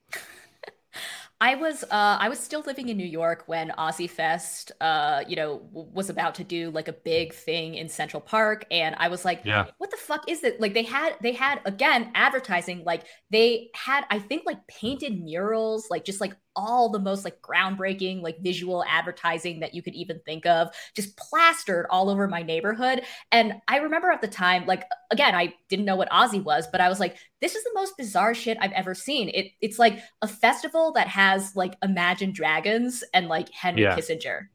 [1.42, 1.88] I was uh,
[2.20, 6.08] I was still living in New York when Ozy Fest, uh, you know, w- was
[6.08, 9.66] about to do like a big thing in Central Park, and I was like, Yeah.
[9.78, 10.60] what the fuck is it?
[10.60, 15.88] Like they had they had again advertising, like they had I think like painted murals,
[15.90, 20.20] like just like all the most like groundbreaking like visual advertising that you could even
[20.24, 23.02] think of, just plastered all over my neighborhood.
[23.30, 26.80] And I remember at the time, like again, I didn't know what Ozy was, but
[26.80, 29.28] I was like, this is the most bizarre shit I've ever seen.
[29.30, 33.96] It it's like a festival that has like Imagine Dragons and like Henry Yeah.
[33.96, 34.48] Kissinger.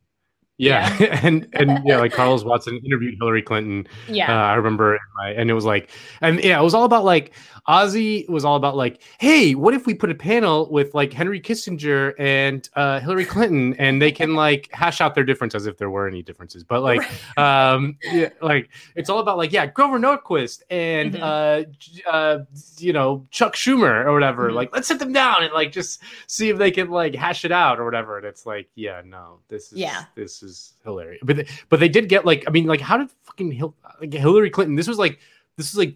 [0.57, 3.87] Yeah, and and yeah, like Carlos Watson interviewed Hillary Clinton.
[4.07, 4.31] Yeah.
[4.31, 5.35] Uh, I remember, it, right?
[5.37, 5.89] and it was like,
[6.21, 7.33] and yeah, it was all about like
[7.67, 11.39] Ozy was all about like, hey, what if we put a panel with like Henry
[11.41, 15.89] Kissinger and uh, Hillary Clinton, and they can like hash out their differences if there
[15.91, 16.63] were any differences.
[16.63, 17.01] But like,
[17.37, 21.67] um, yeah, like it's all about like, yeah, Grover Norquist and Mhm.
[22.07, 22.39] uh, uh,
[22.79, 24.49] you know Chuck Schumer or whatever.
[24.49, 24.55] Mhm.
[24.55, 27.51] Like, let's sit them down and like just see if they can like hash it
[27.51, 28.17] out or whatever.
[28.17, 30.05] And it's like, yeah, no, this is Yeah.
[30.15, 30.46] this is
[30.83, 31.21] hilarious.
[31.23, 34.13] But they, but they did get like, I mean, like, how did fucking Hil- like
[34.13, 34.75] Hillary Clinton?
[34.75, 35.19] This was like
[35.57, 35.95] this is like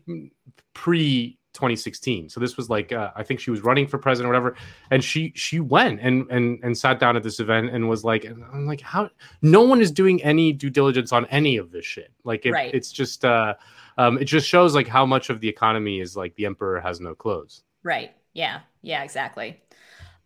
[0.73, 2.29] pre 2016.
[2.29, 4.55] So this was like uh, I think she was running for president or whatever,
[4.89, 8.23] and she she went and and and sat down at this event and was like,
[8.23, 9.09] and I'm like, how?
[9.41, 12.11] No one is doing any due diligence on any of this shit.
[12.23, 12.73] Like it, Right.
[12.73, 13.55] it's just uh,
[13.97, 16.99] um, it just shows like how much of the economy is like the emperor has
[17.01, 17.63] no clothes.
[17.83, 18.11] Right.
[18.33, 18.61] Yeah.
[18.81, 19.03] Yeah.
[19.03, 19.61] Exactly.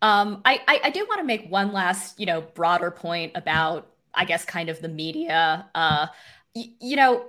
[0.02, 3.88] Um, I, I I do want to make one last you know broader point about
[4.16, 5.68] I guess kind of the media.
[5.74, 6.06] Uh,
[6.54, 7.26] y- you know,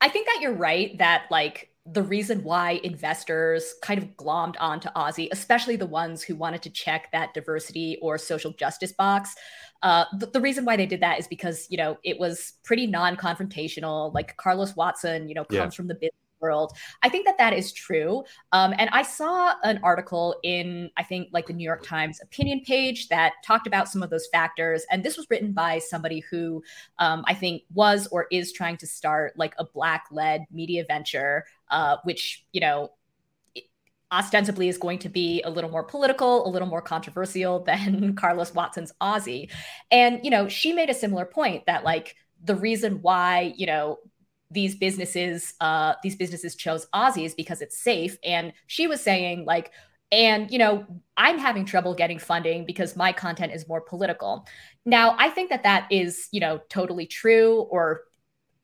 [0.00, 4.88] I think that you're right that like the reason why investors kind of glommed onto
[4.90, 9.34] Ozy, especially the ones who wanted to check that diversity or social justice box,
[9.82, 12.86] uh, the, the reason why they did that is because you know it was pretty
[12.86, 14.14] non-confrontational.
[14.14, 15.76] Like Carlos Watson, you know, comes Yeah.
[15.76, 16.12] from the business
[16.44, 16.76] world.
[17.02, 18.22] I think that that is true.
[18.52, 22.60] Um, and I saw an article in, I think, like the New York Times opinion
[22.60, 24.84] page that talked about some of those factors.
[24.90, 26.62] And this was written by somebody who
[26.98, 31.46] um, I think was or is trying to start like a black led media venture,
[31.70, 32.90] uh, which, you know,
[34.12, 38.54] ostensibly is going to be a little more political, a little more controversial than Carlos
[38.54, 39.50] Watson's Ozy.
[39.90, 43.98] And, you know, she made a similar point that like the reason why, you know,
[44.54, 48.16] these businesses uh these businesses chose Aussies because it's safe.
[48.24, 49.72] And she was saying like
[50.12, 50.86] and you know
[51.16, 54.46] i'm having trouble getting funding because my content is more political.
[54.86, 58.04] Now i think that that is you know totally true or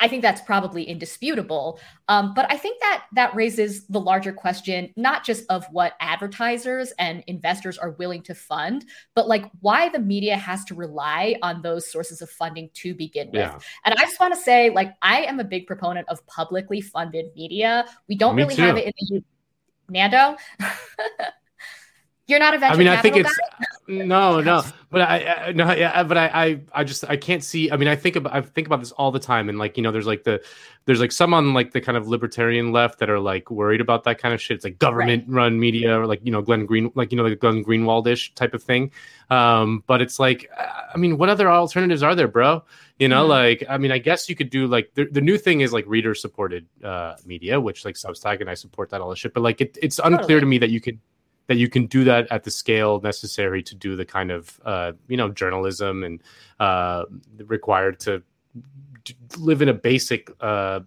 [0.01, 4.93] i think that's probably indisputable um, but i think that that raises the larger question
[4.97, 8.85] not just of what advertisers and investors are willing to fund
[9.15, 13.29] but like why the media has to rely on those sources of funding to begin
[13.29, 13.59] with Yeah.
[13.85, 17.27] and I just want to say, like, I am a big proponent of publicly funded
[17.37, 17.85] media.
[18.09, 19.25] We don't Me really have it in the U.
[19.89, 20.37] Nando,
[22.27, 25.53] you're not a venture I mean, I think capital it's no, no, but I, I
[25.53, 27.71] no, yeah, but I, I, I just I can't see.
[27.71, 29.83] I mean, I think about I think about this all the time, and like you
[29.83, 30.43] know, there's like the
[30.87, 34.05] there's like some on like the kind of libertarian left that are like worried about
[34.05, 34.55] that kind of shit.
[34.57, 37.39] It's like government run media, or like you know, Glenn Green, like you know, like
[37.39, 38.91] Glenn Greenwaldish type of thing.
[39.29, 42.65] Um, but it's like, I mean, what other alternatives are there, bro?
[42.99, 43.29] You know, Mhm.
[43.29, 45.85] like I mean, I guess you could do like the, the new thing is like
[45.87, 49.33] reader supported uh, media, which like Substack and I support that all the shit.
[49.35, 50.41] But like it, it's unclear Totally.
[50.41, 50.99] to me that you could
[51.51, 54.93] that you can do that at the scale necessary to do the kind of uh,
[55.09, 56.23] you know journalism and
[56.61, 57.03] uh,
[57.47, 58.23] required to
[59.03, 60.79] d- live in a basic uh,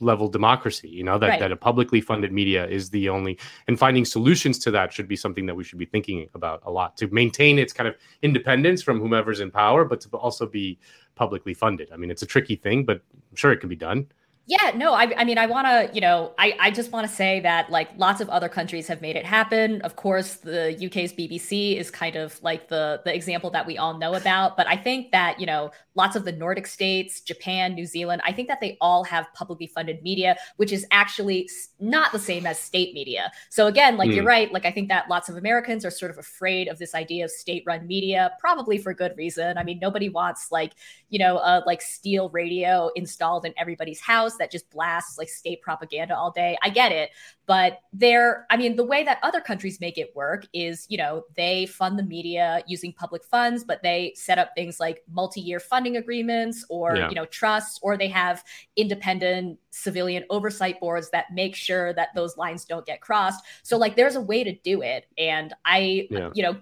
[0.00, 0.88] level democracy.
[0.88, 1.40] You know that Right.
[1.40, 5.16] that a publicly funded media is the only, and finding solutions to that should be
[5.24, 8.80] something that we should be thinking about a lot to maintain its kind of independence
[8.82, 10.78] from whomever's in power, but to also be
[11.16, 11.90] publicly funded.
[11.92, 14.06] I mean, it's a tricky thing, but I'm sure it can be done.
[14.46, 17.14] Yeah, no, I, I mean, I want to, you know, I, I just want to
[17.14, 19.80] say that like lots of other countries have made it happen.
[19.82, 23.96] Of course, the UK's BBC is kind of like the the example that we all
[23.98, 24.56] know about.
[24.56, 28.32] But I think that you know, lots of the Nordic states, Japan, New Zealand, I
[28.32, 31.48] think that they all have publicly funded media, which is actually
[31.80, 33.30] not the same as state media.
[33.50, 34.28] So again, like you're Hmm.
[34.28, 34.52] right.
[34.52, 37.30] Like I think that lots of Americans are sort of afraid of this idea of
[37.30, 39.58] state-run media, probably for good reason.
[39.58, 40.72] I mean, nobody wants like
[41.08, 45.60] you know, a like steel radio installed in everybody's house that just blasts like state
[45.60, 46.56] propaganda all day.
[46.62, 47.10] I get it.
[47.44, 51.24] But they're, I mean, the way that other countries make it work is, you know,
[51.36, 55.60] they fund the media using public funds, but they set up things like multi year
[55.82, 57.08] funding agreements or, Yeah.
[57.08, 58.44] you know, trusts, or they have
[58.76, 63.44] independent civilian oversight boards that make sure that those lines don't get crossed.
[63.64, 65.06] So, like, there's a way to do it.
[65.18, 66.30] And I, Yeah.
[66.34, 66.56] you know,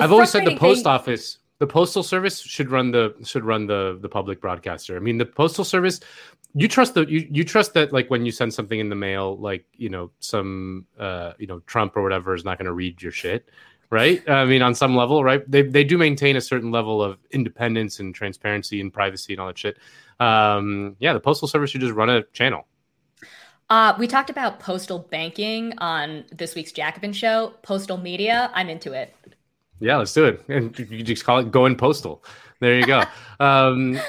[0.00, 1.38] I've always said the post thing- office.
[1.60, 4.96] the postal service should run the should run the the public broadcaster.
[4.96, 6.00] I mean, the postal service.
[6.54, 9.36] You trust the you, you trust that like when you send something in the mail,
[9.38, 13.02] like you know some uh you know Trump or whatever is not going to read
[13.02, 13.48] your shit,
[13.90, 14.26] right?
[14.28, 15.48] I mean, on some level, right?
[15.50, 19.46] They they do maintain a certain level of independence and transparency and privacy and all
[19.46, 19.78] that shit.
[20.20, 22.66] Um, yeah, the postal service should just run a channel.
[23.70, 27.52] Uh, we talked about postal banking on this week's Jacobin show.
[27.62, 29.14] Postal media, I'm into it.
[29.80, 30.42] Yeah, let's do it.
[30.48, 32.24] And you just call it going postal.
[32.60, 33.02] There you go.
[33.40, 34.00] um,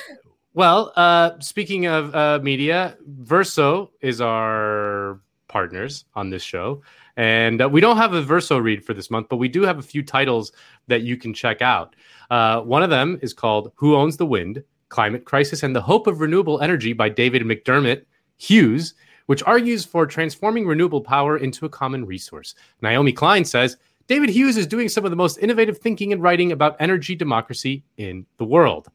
[0.54, 6.82] well, uh, speaking of uh, media, Verso is our partners on this show.
[7.20, 9.78] And uh, we don't have a Verso read for this month, but we do have
[9.78, 10.54] a few titles
[10.88, 11.96] that you can check out.
[12.32, 14.64] Uh, one of them is called Who Owns the Wind?
[14.88, 18.06] Climate Crisis and the Hope of Renewable Energy by David McDermott
[18.38, 18.94] Hughes
[19.30, 22.56] which argues for transforming renewable power into a common resource.
[22.82, 23.78] Naomi Klein says
[24.08, 27.84] David Hughes is doing some of the most innovative thinking and writing about energy democracy
[27.98, 28.88] in the world.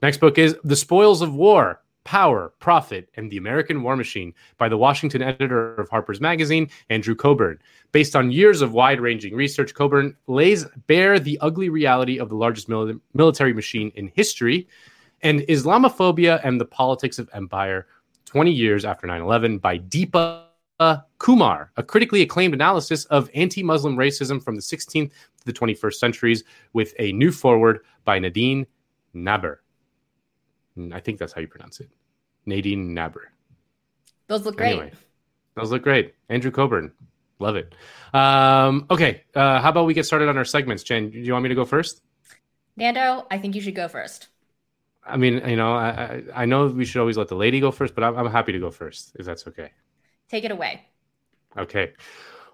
[0.00, 4.68] Next book is The Spoils of War Power, Profit, and the American War Machine by
[4.68, 7.58] the Washington editor of Harper's Magazine, Andrew Cockburn.
[7.92, 12.36] Based on years of wide ranging research, Cockburn lays bare the ugly reality of the
[12.36, 14.68] largest mil- military machine in history
[15.24, 17.86] and Islamophobia and the politics of empire
[18.26, 20.44] 20 years after 9 11 by Deepa
[21.18, 25.94] Kumar, a critically acclaimed analysis of anti Muslim racism from the 16th to the 21st
[25.94, 28.66] centuries, with a new foreword by Nadine
[29.14, 29.58] Naber.
[30.92, 31.88] I think that's how you pronounce it.
[32.46, 33.26] Nadine Naber.
[34.26, 34.72] Those look great.
[34.72, 34.92] Anyway,
[35.54, 36.14] those look great.
[36.28, 36.92] Andrew Cockburn.
[37.38, 37.74] Love it.
[38.12, 39.24] Um, okay.
[39.34, 40.82] Uh, how about we get started on our segments?
[40.82, 42.00] Jen, do you want me to go first?
[42.76, 44.28] Nando, I think you should go first.
[45.06, 47.94] I mean, you know, I, I know we should always let the lady go first,
[47.94, 49.70] but I'm, I'm happy to go first if that's okay.
[50.28, 50.82] Take it away.
[51.58, 51.92] Okay.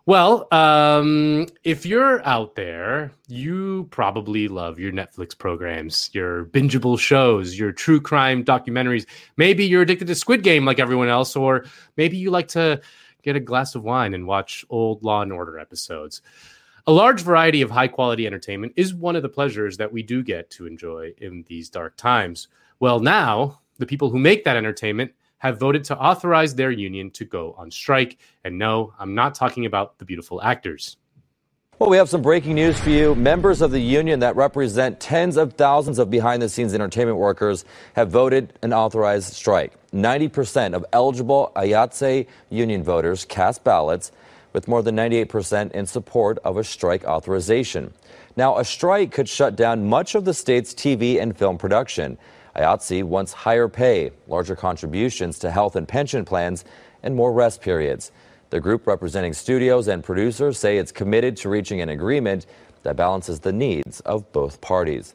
[0.07, 7.59] Well, um, if you're out there, you probably love your Netflix programs, your bingeable shows,
[7.59, 9.07] your true crime documentaries.
[9.37, 12.81] Maybe you're addicted to Squid Game like everyone else, or maybe you like to
[13.23, 16.23] get a glass of wine and watch old Law and Order episodes.
[16.87, 20.23] A large variety of high quality entertainment is one of the pleasures that we do
[20.23, 22.49] get to enjoy in these dark times.
[22.81, 27.25] Well, now the people who make that entertainment have voted to authorize their union to
[27.25, 28.19] go on strike.
[28.45, 30.97] And no, I'm not talking about the beautiful actors.
[31.79, 33.15] Well, we have some breaking news for you.
[33.15, 37.65] Members of the union that represent tens of thousands of behind the scenes entertainment workers
[37.95, 39.73] have voted an authorized strike.
[39.95, 44.13] 90% of eligible IATSE union voters cast ballots
[44.53, 47.95] with more than 98% in support of a strike authorization.
[48.37, 52.19] Now, a strike could shut down much of the state's TV and film production.
[52.57, 56.65] IATSE wants higher pay, larger contributions to health and pension plans,
[57.03, 58.13] and more rest periods.
[58.51, 62.47] The group representing studios and producers say it's committed to reaching an agreement
[62.83, 65.15] that balances the needs of both parties.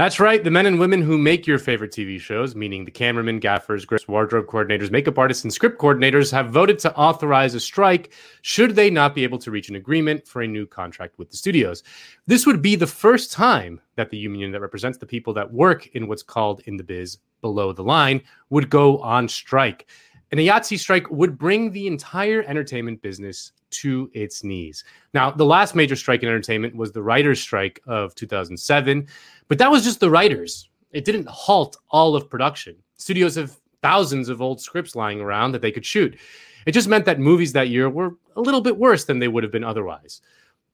[0.00, 0.42] That's right.
[0.42, 4.08] The men and women who make your favorite TV shows, meaning the cameramen, gaffers, grips,
[4.08, 8.88] wardrobe coordinators, makeup artists, and script coordinators, have voted to authorize a strike should they
[8.88, 11.82] not be able to reach an agreement for a new contract with the studios.
[12.26, 15.86] This would be the first time that the union that represents the people that work
[15.88, 19.86] in what's called in the biz below the line would go on strike.
[20.32, 24.84] An IATSE strike would bring the entire entertainment business to its knees.
[25.14, 29.06] Now, the last major strike in entertainment was the writers' strike of 2007,
[29.48, 30.68] but that was just the writers.
[30.92, 32.76] It didn't halt all of production.
[32.96, 36.18] Studios have thousands of old scripts lying around that they could shoot.
[36.66, 39.42] It just meant that movies that year were a little bit worse than they would
[39.42, 40.20] have been otherwise.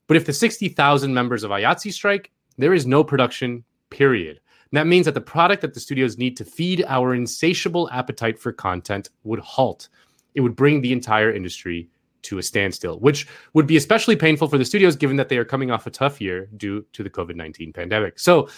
[0.07, 4.39] But if the 60,000 members of IATSE strike, there is no production, period.
[4.71, 8.37] And that means that the product that the studios need to feed our insatiable appetite
[8.37, 9.89] for content would halt.
[10.35, 11.89] It would bring the entire industry
[12.27, 15.45] to a standstill, which would be especially painful for the studios given that they are
[15.45, 18.19] coming off a tough year due to the COVID 19 pandemic.
[18.19, 18.49] So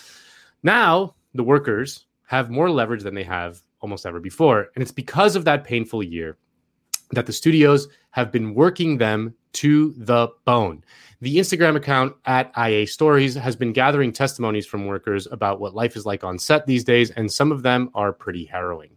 [0.63, 4.69] now the workers have more leverage than they have almost ever before.
[4.75, 6.37] And it's because of that painful year
[7.11, 10.83] that the studios have been working them to the bone.
[11.21, 15.95] The Instagram account at IA Stories has been gathering testimonies from workers about what life
[15.95, 18.95] is like on set these days, and some of them are pretty harrowing.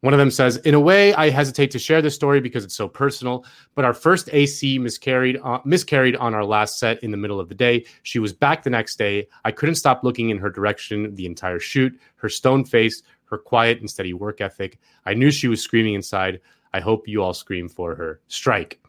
[0.00, 2.76] One of them says, In a way, I hesitate to share this story because it's
[2.76, 3.44] so personal,
[3.74, 7.48] but our first AC miscarried, uh, miscarried on our last set in the middle of
[7.48, 7.84] the day.
[8.04, 9.26] She was back the next day.
[9.44, 11.98] I couldn't stop looking in her direction the entire shoot.
[12.16, 14.78] Her stone face, her quiet and steady work ethic.
[15.04, 16.40] I knew she was screaming inside.
[16.72, 18.20] I hope you all scream for her.
[18.28, 18.80] Strike.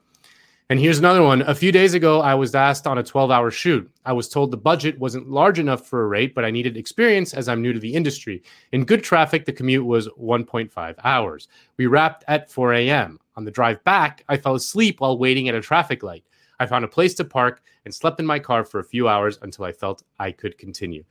[0.71, 1.41] And here's another one.
[1.41, 3.89] A few days ago, I was asked on a 12 hour shoot.
[4.05, 7.33] I was told the budget wasn't large enough for a rate, but I needed experience
[7.33, 8.43] as I'm new to the industry.
[8.71, 11.47] In good traffic, the commute was 1.5 hours.
[11.77, 13.17] We wrapped at 4 a.m.
[13.35, 16.23] On the drive back, I fell asleep while waiting at a traffic light.
[16.59, 19.39] I found a place to park and slept in my car for a few hours
[19.41, 21.03] until I felt I could continue.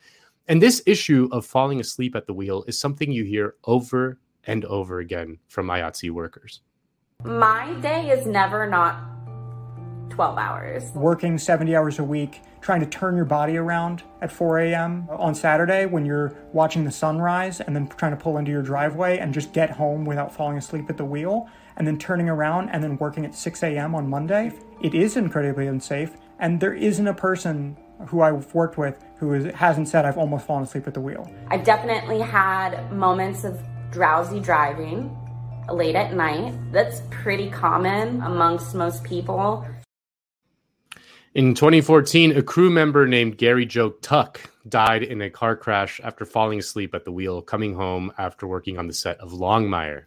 [0.46, 4.64] And this issue of falling asleep at the wheel is something you hear over and
[4.66, 6.60] over again from IATSE workers.
[7.24, 9.17] My day is never not
[10.10, 10.92] 12 hours.
[10.94, 15.08] Working 70 hours a week, trying to turn your body around at 4 a.m.
[15.10, 19.18] on Saturday when you're watching the sunrise and then trying to pull into your driveway
[19.18, 22.82] and just get home without falling asleep at the wheel, and then turning around and
[22.82, 23.94] then working at 6 a.m.
[23.94, 24.52] on Monday.
[24.82, 29.52] It is incredibly unsafe, and there isn't a person who I've worked with who is,
[29.54, 31.30] hasn't said I've almost fallen asleep at the wheel.
[31.48, 35.16] I definitely had moments of drowsy driving
[35.72, 36.54] late at night.
[36.72, 39.66] That's pretty common amongst most people.
[41.34, 46.24] In 2014, a crew member named Gary Joe Tuck died in a car crash after
[46.24, 50.04] falling asleep at the wheel coming home after working on the set of Longmire.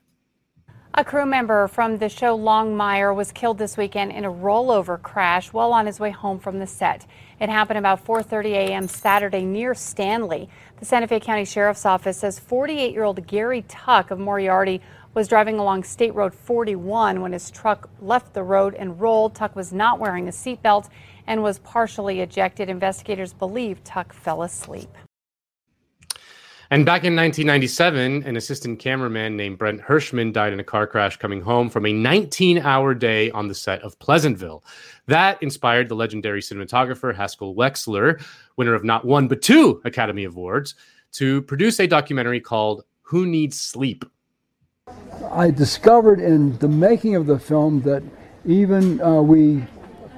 [0.95, 5.53] A crew member from the show Longmire was killed this weekend in a rollover crash
[5.53, 7.05] while on his way home from the set.
[7.39, 8.88] It happened about 4:30 a.m.
[8.88, 10.49] Saturday near Stanley.
[10.80, 14.82] The Santa Fe County Sheriff's Office says 48-year-old Gary Tuck of Moriarty
[15.13, 19.36] was driving along State Road 41 when his truck left the road and rolled.
[19.36, 20.89] Tuck was not wearing a seatbelt
[21.32, 22.68] and was partially ejected.
[22.68, 24.90] Investigators believe Tuck fell asleep.
[26.70, 31.16] And back in 1997, an assistant cameraman named Brent Hershman died in a car crash
[31.16, 34.62] coming home from a 19 hour day on the set of Pleasantville.
[35.08, 38.22] That inspired the legendary cinematographer Haskell Wexler,
[38.58, 40.76] winner of not one but two Academy Awards,
[41.14, 44.04] to produce a documentary called Who Needs Sleep?
[45.32, 48.04] I discovered in the making of the film that
[48.46, 49.64] even uh, we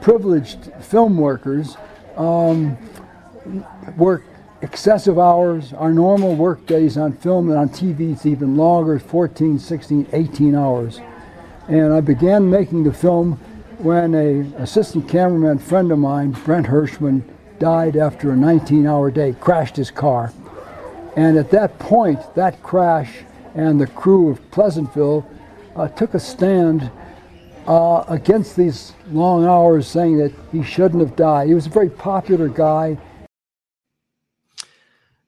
[0.04, 1.78] privileged film workers
[2.18, 2.78] um,
[3.98, 4.22] work
[4.62, 5.72] excessive hours.
[5.74, 10.56] Our normal work days on film and on TV is even longer 14, 16, 18
[10.56, 11.00] hours.
[11.70, 13.34] And I began making the film
[13.78, 17.24] when a assistant cameraman friend of mine, Brent Hershman,
[17.60, 20.34] died after a 19 hour day, crashed his car.
[21.16, 23.24] And at that point, that crash
[23.56, 25.26] and the crew of Pleasantville
[25.78, 26.92] uh, took a stand
[27.68, 31.48] uh, against these long hours, saying that he shouldn't have died.
[31.48, 32.98] He was a very popular guy.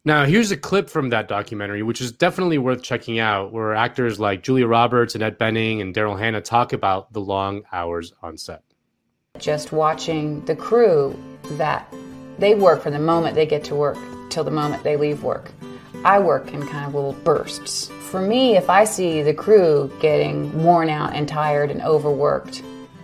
[0.08, 4.20] Now, here's a clip from that documentary, which is definitely worth checking out, where actors
[4.20, 8.62] like Julia Roberts, Annette Bening, and Daryl Hannah talk about the long hours on set.
[9.40, 11.20] Just watching the crew
[11.54, 11.92] that
[12.38, 13.98] they work from the moment they get to work
[14.30, 15.52] till the moment they leave work.
[16.06, 17.88] I work in kind of little bursts.
[18.12, 22.62] For me, if I see the crew getting worn out and tired and overworked,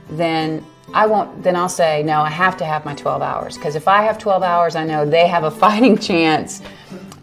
[0.08, 3.76] then I won't then I'll say no, I have to have my 12 hours because
[3.76, 6.62] if I have 12 hours, I know they have a fighting chance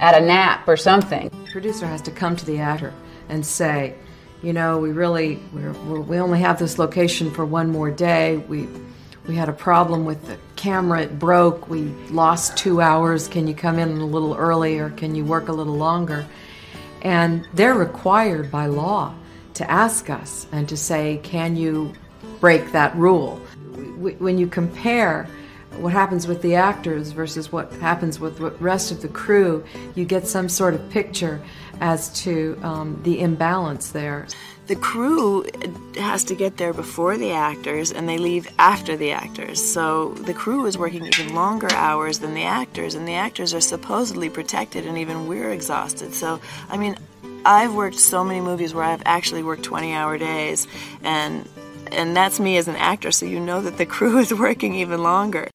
[0.00, 1.30] at a nap or something.
[1.44, 2.92] The producer has to come to the actor
[3.28, 3.94] and say,
[4.42, 8.38] you know, we really we're, we only have this location for one more day.
[8.48, 8.66] We
[9.28, 11.68] we had a problem with the camera; it broke.
[11.68, 13.28] We lost two hours.
[13.28, 16.26] Can you come in a little early, or can you work a little longer?
[17.02, 19.14] And they're required by law
[19.54, 21.92] to ask us and to say, can you
[22.40, 23.36] break that rule?
[23.98, 25.28] When you compare
[25.76, 29.64] what happens with the actors versus what happens with the rest of the crew,
[29.94, 31.40] you get some sort of picture
[31.80, 34.26] as to um, the imbalance there.
[34.66, 35.46] The crew
[35.96, 39.64] has to get there before the actors and they leave after the actors.
[39.64, 43.62] So the crew is working even longer hours than the actors, and the actors are
[43.62, 46.12] supposedly protected, and even we're exhausted.
[46.12, 46.98] So, I mean,
[47.46, 50.66] I've worked so many movies where I've actually worked 20 hour days,
[51.02, 51.48] and
[51.90, 55.02] and that's me as an actor, so you know that the crew is working even
[55.02, 55.48] longer.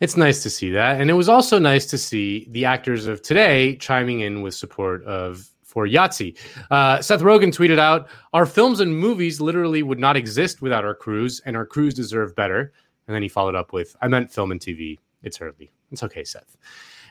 [0.00, 1.00] It's nice to see that.
[1.00, 5.04] And it was also nice to see the actors of today chiming in with support
[5.04, 6.36] of for IATSE.
[6.70, 10.94] Uh, Seth Rogen tweeted out, Our films and movies literally would not exist without our
[10.94, 12.72] crews, and our crews deserve better.
[13.06, 14.98] And then he followed up with, I meant film and TV.
[15.22, 15.70] It's early.
[15.92, 16.56] It's okay, Seth.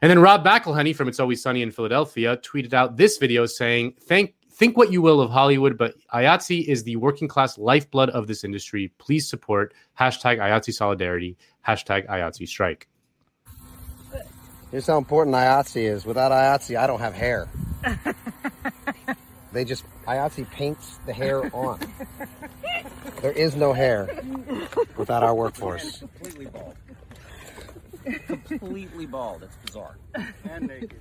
[0.01, 3.95] And then Rob McElhenney from It's Always Sunny in Philadelphia tweeted out this video saying,
[4.01, 8.27] Thank think what you will of Hollywood, but IATSE is the working class lifeblood of
[8.27, 8.91] this industry.
[8.97, 12.89] Please support hashtag IATSE solidarity, hashtag IATSE strike.
[14.69, 16.05] Here's how important IATSE is.
[16.05, 17.47] Without IATSE, I don't have hair.
[19.53, 21.79] they just, IATSE paints the hair on.
[23.21, 24.21] There is no hair
[24.97, 25.99] without our workforce.
[25.99, 26.75] Completely bald.
[28.27, 29.43] Completely bald.
[29.43, 29.95] It's bizarre.
[30.43, 30.93] And naked.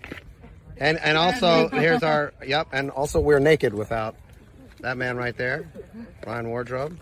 [0.81, 4.17] And and also here's our yep, and also we're naked without
[4.81, 5.71] that man right there,
[6.27, 6.99] Ryan Wardrobe,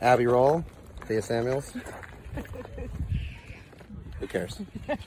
[0.00, 0.64] Abby Roll,
[1.06, 1.72] Thea Samuels.
[4.20, 4.60] Who cares?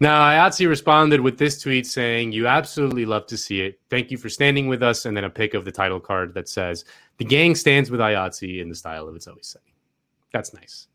[0.00, 3.80] Now, IATSE responded with this tweet saying, You absolutely love to see it.
[3.90, 5.04] Thank you for standing with us.
[5.04, 6.84] And then a pic of the title card that says,
[7.16, 9.74] The gang stands with IATSE in the style of It's Always Sunny.
[10.32, 10.87] That's nice.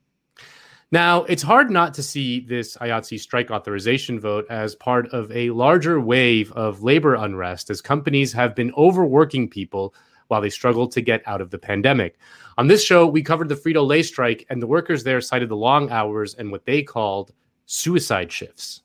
[0.93, 5.49] Now, it's hard not to see this IATSE strike authorization vote as part of a
[5.49, 9.95] larger wave of labor unrest as companies have been overworking people
[10.27, 12.19] while they struggle to get out of the pandemic.
[12.59, 15.55] On this show, we covered the Frito Lay strike, and the workers there cited the
[15.55, 17.33] long hours and what they called
[17.65, 18.83] suicide shifts.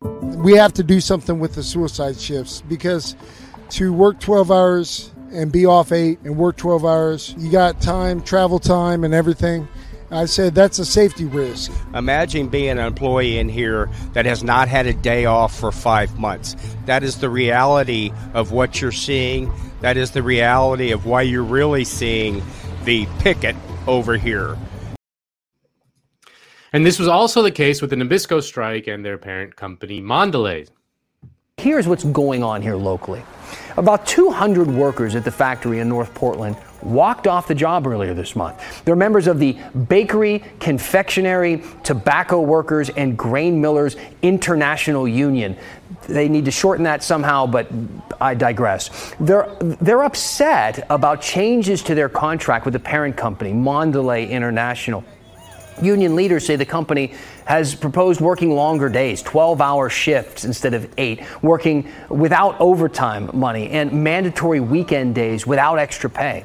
[0.00, 3.14] We have to do something with the suicide shifts because
[3.68, 8.20] to work 12 hours and be off eight and work 12 hours, you got time,
[8.20, 9.68] travel time, and everything.
[10.12, 11.70] I said that's a safety risk.
[11.94, 16.18] Imagine being an employee in here that has not had a day off for five
[16.18, 16.56] months.
[16.86, 19.52] That is the reality of what you're seeing.
[19.82, 22.42] That is the reality of why you're really seeing
[22.84, 23.54] the picket
[23.86, 24.58] over here.
[26.72, 30.70] And this was also the case with the Nabisco strike and their parent company, Mondelez.
[31.56, 33.22] Here's what's going on here locally.
[33.76, 38.34] About 200 workers at the factory in North Portland walked off the job earlier this
[38.34, 38.84] month.
[38.84, 39.58] They're members of the
[39.88, 45.56] Bakery, Confectionery, Tobacco Workers, and Grain Millers International Union.
[46.08, 47.68] They need to shorten that somehow, but
[48.20, 49.14] I digress.
[49.20, 55.04] They're, they're upset about changes to their contract with the parent company, Mondelez International.
[55.82, 57.14] Union leaders say the company
[57.46, 63.70] has proposed working longer days, 12 hour shifts instead of eight, working without overtime money,
[63.70, 66.44] and mandatory weekend days without extra pay.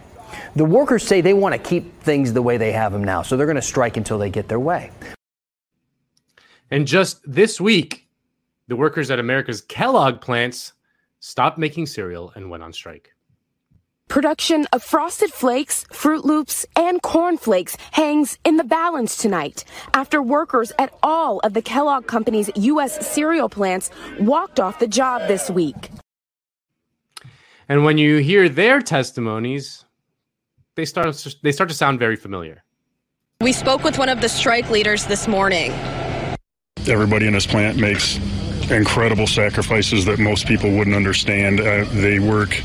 [0.55, 3.35] The workers say they want to keep things the way they have them now, so
[3.35, 4.91] they're going to strike until they get their way.
[6.71, 8.07] And just this week,
[8.67, 10.73] the workers at America's Kellogg plants
[11.19, 13.11] stopped making cereal and went on strike.
[14.07, 20.21] Production of Frosted Flakes, Froot Loops, and Corn Flakes hangs in the balance tonight after
[20.21, 23.05] workers at all of the Kellogg Company's U.S.
[23.05, 23.89] cereal plants
[24.19, 25.89] walked off the job this week.
[27.67, 29.84] And when you hear their testimonies,
[30.75, 32.63] they start they start to sound very familiar.
[33.41, 35.71] We spoke with one of the strike leaders this morning.
[36.87, 38.17] Everybody in this plant makes
[38.69, 41.59] incredible sacrifices that most people wouldn't understand.
[41.59, 42.61] Uh, they work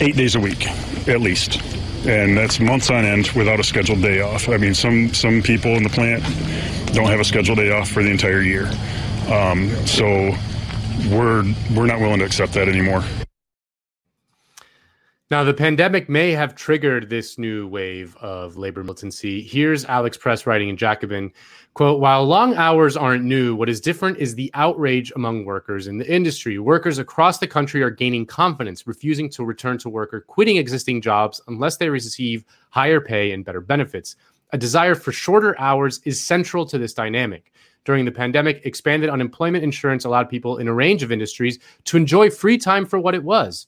[0.00, 0.66] eight days a week,
[1.08, 1.60] at least.
[2.06, 4.48] And that's months on end without a scheduled day off.
[4.48, 6.22] I mean, some, some people in the plant
[6.94, 8.66] don't have a scheduled day off for the entire year.
[9.28, 10.34] Um, so
[11.10, 11.44] we're,
[11.74, 13.02] we're not willing to accept that anymore.
[15.28, 19.42] Now, the pandemic may have triggered this new wave of labor militancy.
[19.42, 21.32] Here's Alex Press writing in Jacobin,
[21.74, 25.98] quote, while long hours aren't new, what is different is the outrage among workers in
[25.98, 26.60] the industry.
[26.60, 31.02] Workers across the country are gaining confidence, refusing to return to work or quitting existing
[31.02, 34.14] jobs unless they receive higher pay and better benefits.
[34.52, 37.52] A desire for shorter hours is central to this dynamic.
[37.84, 42.30] During the pandemic, expanded unemployment insurance allowed people in a range of industries to enjoy
[42.30, 43.66] free time for what it was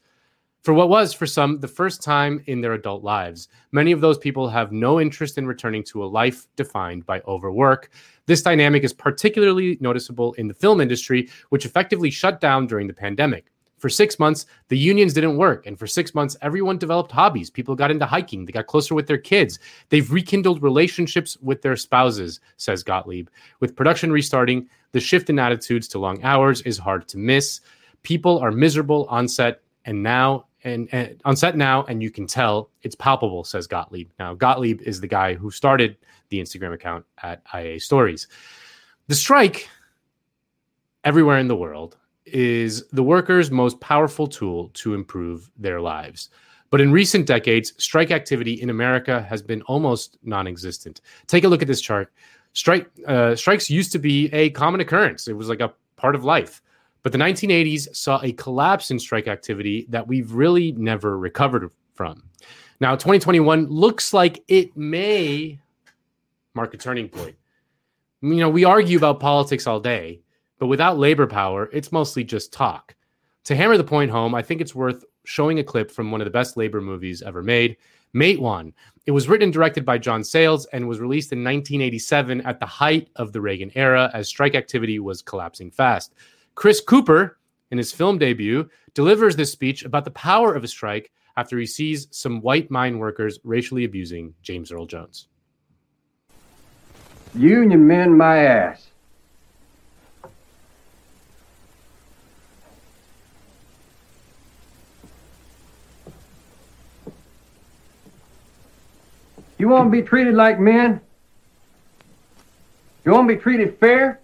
[0.63, 3.49] for what was, for some, the first time in their adult lives.
[3.73, 7.91] Many of those people have no interest in returning to a life defined by overwork.
[8.27, 12.95] This dynamic is particularly noticeable in the film industry, which effectively shut down during the
[12.95, 13.47] pandemic.
[13.79, 15.67] For six months, the unions didn't work.
[15.67, 17.49] And for six months, everyone developed hobbies.
[17.49, 18.45] People got into hiking.
[18.45, 19.61] They got closer with their kids.
[19.89, 23.29] They've rekindled relationships with their spouses, says Gottlieb.
[23.61, 27.61] With production restarting, the shift in attitudes to long hours is hard to miss.
[28.03, 32.27] People are miserable on set, and now and, and, on set now, and you can
[32.27, 34.11] tell it's palpable, says Gottlieb.
[34.19, 35.97] Now, Gottlieb is the guy who started
[36.29, 38.29] the Instagram account at IA Stories.
[39.09, 39.69] The strike
[41.05, 41.97] everywhere in the world
[42.27, 46.31] is the workers' most powerful tool to improve their lives.
[46.71, 51.01] But in recent decades, strike activity in America has been almost non existent.
[51.27, 52.13] Take a look at this chart.
[52.53, 56.25] Strike, uh, strikes used to be a common occurrence, it was like a part of
[56.25, 56.63] life.
[57.03, 62.23] But the 1980s saw a collapse in strike activity that we've really never recovered from.
[62.81, 65.59] Now, 2021 looks like it may
[66.55, 67.37] mark a turning point.
[68.21, 70.21] You know, we argue about politics all day,
[70.59, 72.95] but without labor power, it's mostly just talk.
[73.45, 76.25] To hammer the point home, I think it's worth showing a clip from one of
[76.25, 77.77] the best labor movies ever made,
[78.15, 78.73] Matewan.
[79.07, 82.67] It was written and directed by John Sayles and was released in 1987 at the
[82.67, 86.15] height of the Reagan era as strike activity was collapsing fast.
[86.59, 87.39] Chris Cooper,
[87.71, 91.65] in his film debut, delivers this speech about the power of a strike after he
[91.65, 95.29] sees some white mine workers racially abusing James Earl Jones.
[97.37, 98.89] Union men, my ass.
[109.59, 111.01] You want to be treated like men?
[113.05, 114.19] You want to be treated fair?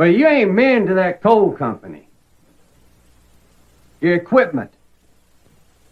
[0.00, 2.08] Well, you ain't men to that coal company.
[4.00, 4.70] Your equipment,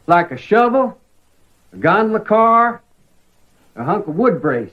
[0.06, 0.98] like a shovel,
[1.74, 2.80] a gondola car,
[3.76, 4.72] a hunk of wood brace.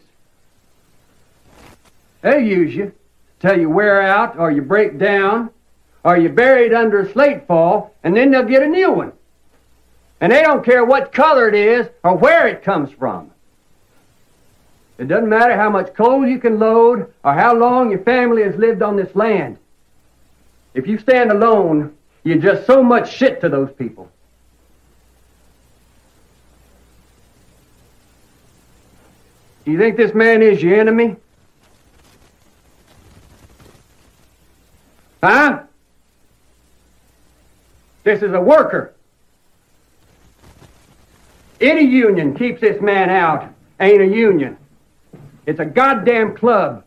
[2.22, 2.94] They'll use you
[3.42, 5.50] till you wear out or you break down
[6.06, 9.12] or you're buried under a slate fall, and then they'll get a new one.
[10.22, 13.32] And they don't care what color it is or where it comes from.
[14.98, 18.56] It doesn't matter how much coal you can load or how long your family has
[18.56, 19.58] lived on this land.
[20.74, 24.10] If you stand alone, you're just so much shit to those people.
[29.66, 31.18] Do you think this man is your enemy?
[35.24, 35.64] Huh?
[38.04, 38.94] This is a worker.
[41.60, 44.58] Any union keeps this man out ain't a union.
[45.46, 46.84] It's a goddamn club.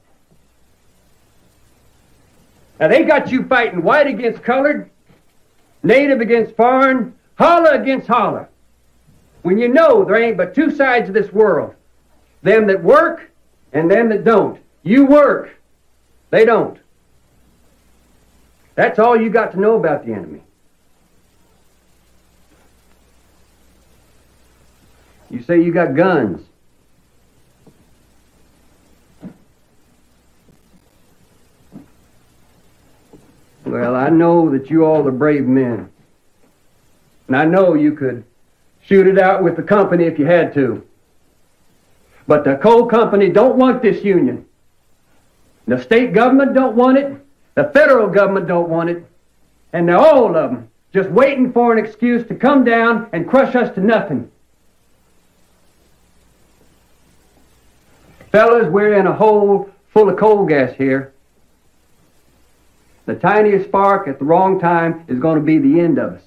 [2.80, 4.90] Now they got you fighting white against colored,
[5.82, 8.48] native against foreign, holler against holler.
[9.42, 11.74] When you know there ain't but two sides of this world
[12.42, 13.30] them that work
[13.72, 14.60] and them that don't.
[14.82, 15.54] You work,
[16.30, 16.78] they don't.
[18.74, 20.42] That's all you got to know about the enemy.
[25.30, 26.47] You say you got guns.
[33.70, 35.90] Well, I know that you all are brave men.
[37.26, 38.24] And I know you could
[38.82, 40.82] shoot it out with the company if you had to.
[42.26, 44.46] But the coal company don't want this union.
[45.66, 47.14] The state government don't want it.
[47.54, 49.04] The federal government don't want it.
[49.72, 53.54] And they're all of them just waiting for an excuse to come down and crush
[53.54, 54.30] us to nothing.
[58.32, 61.12] Fellas, we're in a hole full of coal gas here.
[63.08, 66.22] The tiniest spark at the wrong time is going to be the end of us.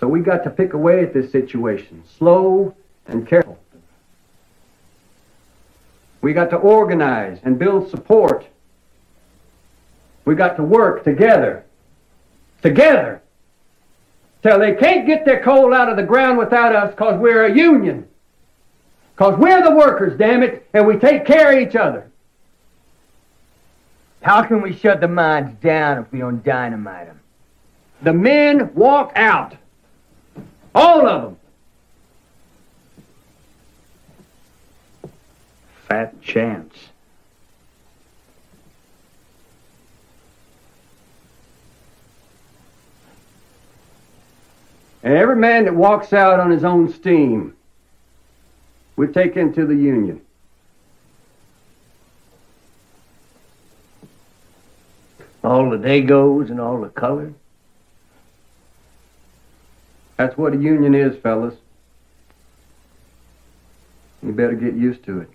[0.00, 2.74] So we've got to pick away at this situation, slow
[3.06, 3.60] and careful.
[6.20, 8.44] We got to organize and build support.
[10.24, 11.64] We got to work together.
[12.60, 13.22] Together.
[14.42, 17.56] Till they can't get their coal out of the ground without us because we're a
[17.56, 18.08] union.
[19.14, 22.08] Because we're the workers, damn it, and we take care of each other.
[24.22, 27.20] How can we shut the mines down if we don't dynamite them?
[28.02, 29.56] The men walk out.
[30.74, 31.38] All of them.
[35.88, 36.72] Fat chance.
[45.02, 47.56] And every man that walks out on his own steam,
[48.94, 50.21] we take into the Union.
[55.44, 57.34] All the Dagos and all the colored?
[60.16, 61.54] That's what a union is, fellas.
[64.22, 65.30] You better get used to it.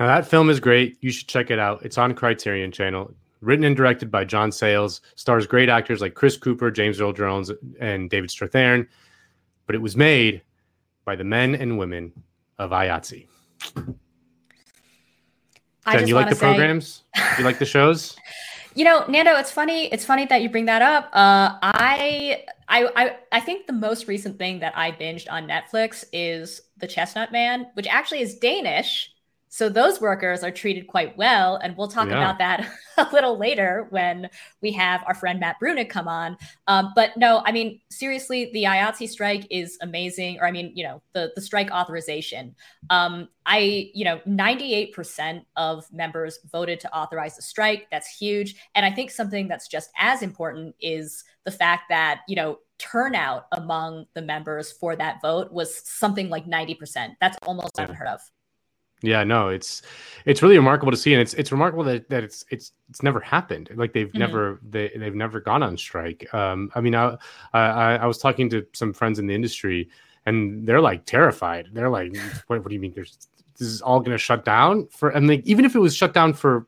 [0.00, 0.98] Now that film is great.
[1.00, 1.84] You should check it out.
[1.84, 3.14] It's on Criterion Channel.
[3.40, 7.50] Written and directed by John Sayles, stars great actors like Chris Cooper, James Earl Jones,
[7.80, 8.86] and David Strathairn.
[9.66, 10.42] But it was made
[11.04, 12.12] by the men and women
[12.58, 13.26] of IATSE.
[15.86, 17.02] I Jen, you like the say- programs?
[17.38, 18.16] you like the shows?
[18.74, 19.92] You know, Nando, it's funny.
[19.92, 21.04] It's funny that you bring that up.
[21.12, 26.06] Uh, I, I, I, I think the most recent thing that I binged on Netflix
[26.10, 29.11] is The Chestnut Man, which actually is Danish.
[29.52, 32.16] So those workers are treated quite well, and we'll talk Yeah.
[32.16, 34.30] about that a little later when
[34.62, 36.38] we have our friend Matt Bruenig come on.
[36.68, 40.84] Um, but no, I mean seriously, the IATSE strike is amazing, or I mean, you
[40.84, 42.54] know, the the strike authorization.
[42.88, 47.88] Um, I, you know, ninety eight percent of members voted to authorize the strike.
[47.90, 52.36] That's huge, and I think something that's just as important is the fact that you
[52.36, 57.16] know turnout among the members for that vote was something like ninety percent.
[57.20, 58.22] That's almost unheard of.
[59.02, 59.82] Yeah, no, it's
[60.24, 63.20] it's really remarkable to see, and it's it's remarkable that, that it's it's it's never
[63.20, 63.70] happened.
[63.74, 64.18] Like they've Mhm.
[64.18, 66.32] never they they've never gone on strike.
[66.32, 67.16] Um, I mean, I,
[67.52, 69.88] I I was talking to some friends in the industry,
[70.26, 71.68] and they're like terrified.
[71.72, 72.92] They're like, "What, what do you mean?
[72.94, 73.28] There's
[73.58, 76.14] this is all going to shut down for?" And like, even if it was shut
[76.14, 76.66] down for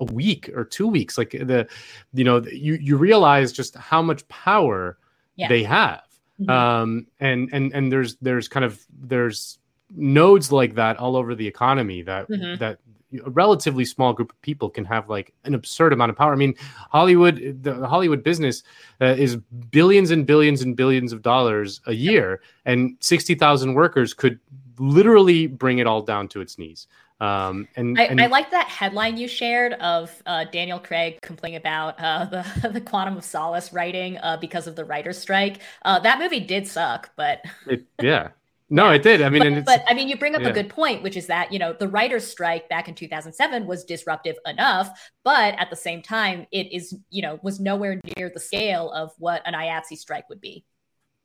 [0.00, 1.66] a week or two weeks, like the
[2.12, 4.98] you know you you realize just how much power
[5.36, 5.48] Yeah.
[5.48, 6.02] they have
[6.40, 6.50] Mhm.
[6.50, 9.58] um and and and there's there's kind of there's
[9.94, 12.58] nodes like that all over the economy that Mhm.
[12.58, 12.78] that
[13.24, 16.32] a relatively small group of people can have like an absurd amount of power.
[16.32, 16.54] I mean,
[16.90, 18.62] Hollywood, the Hollywood business
[19.00, 19.36] uh, is
[19.70, 24.38] billions and billions and billions of dollars a year, and sixty thousand workers could
[24.78, 26.86] literally bring it all down to its knees.
[27.20, 31.56] Um, and, I, and I like that headline you shared of uh, Daniel Craig complaining
[31.58, 32.24] about uh,
[32.62, 35.58] the the Quantum of Solace writing uh, because of the writer's strike.
[35.84, 38.28] Uh, that movie did suck, but it, yeah,
[38.70, 39.20] no, it did.
[39.20, 40.48] I mean, but, and it's, but I mean, you bring up yeah.
[40.48, 43.84] a good point, which is that you know the writers' strike back in 2007 was
[43.84, 44.88] disruptive enough,
[45.24, 49.12] but at the same time, it is you know was nowhere near the scale of
[49.18, 50.64] what an IATSE strike would be.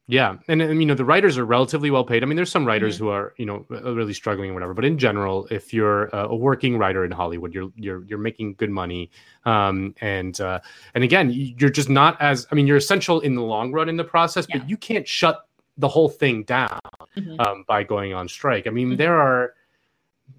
[0.08, 2.22] Yeah, and, and you know the writers are relatively well paid.
[2.22, 3.06] I mean, there's some writers Mm-hmm.
[3.06, 4.74] who are you know uh, really struggling or whatever.
[4.74, 8.56] But in general, if you're a, a working writer in Hollywood, you're you're you're making
[8.56, 9.10] good money.
[9.46, 10.60] Um, and uh,
[10.94, 13.98] and again, you're just not as I mean, you're essential in the long run in
[13.98, 16.80] the process, but you can't shut the whole thing down
[17.18, 17.40] Mhm.
[17.46, 18.68] um, by going on strike.
[18.68, 19.54] I mean, there are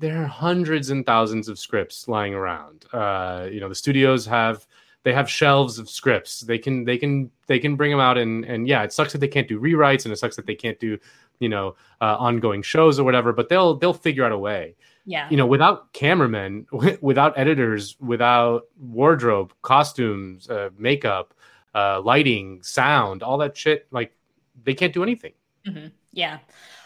[0.00, 2.86] there are hundreds and thousands of scripts lying around.
[2.92, 4.66] Uh, you know, the studios have
[5.04, 6.40] they have shelves of scripts.
[6.40, 9.18] They can they can they can bring them out and and yeah, it sucks that
[9.18, 10.98] they can't do rewrites and it sucks that they can't do
[11.38, 13.32] you know uh, ongoing shows or whatever.
[13.32, 14.74] But they'll they'll figure out a way.
[15.08, 15.28] Yeah.
[15.30, 16.66] You know, without cameramen,
[17.00, 21.32] without editors, without wardrobe, costumes, uh, makeup,
[21.76, 24.12] uh, lighting, sound, all that shit, like
[24.62, 25.32] they can't do anything.
[25.66, 25.92] Mhm.
[26.12, 26.38] Yeah.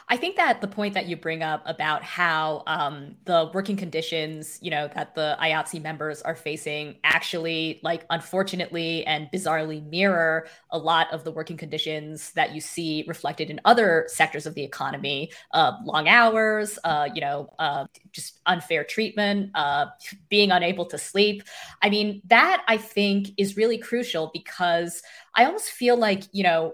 [0.08, 4.58] I think that the point that you bring up about how um, the working conditions,
[4.60, 10.78] you know, that the IATSE members are facing actually, like, unfortunately and bizarrely mirror a
[10.78, 15.30] lot of the working conditions that you see reflected in other sectors of the economy
[15.52, 19.86] uh, long hours, uh, you know, uh, just unfair treatment, uh,
[20.28, 21.44] being unable to sleep.
[21.82, 25.02] I mean, that I think is really crucial because
[25.36, 26.72] I almost feel like, you know,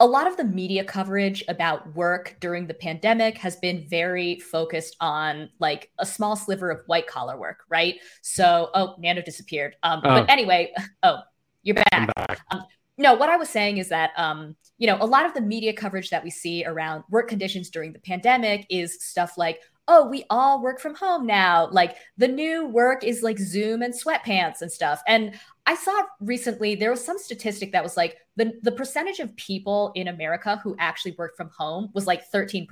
[0.00, 4.96] a lot of the media coverage about work during the pandemic has been very focused
[5.00, 7.96] on like a small sliver of white collar work, right?
[8.20, 9.76] So, oh, Nando disappeared.
[9.82, 10.20] Um, Oh.
[10.20, 10.72] But anyway,
[11.04, 11.18] oh,
[11.62, 12.14] you're back.
[12.14, 12.40] Back.
[12.50, 12.64] Um,
[12.98, 15.72] no, what I was saying is that um, you know, a lot of the media
[15.72, 20.24] coverage that we see around work conditions during the pandemic is stuff like, oh, we
[20.30, 21.68] all work from home now.
[21.70, 25.02] Like the new work is like Zoom and sweatpants and stuff.
[25.06, 25.34] And
[25.66, 29.92] I saw recently there was some statistic that was like the, the percentage of people
[29.94, 32.66] in America who actually work from home was like 13%.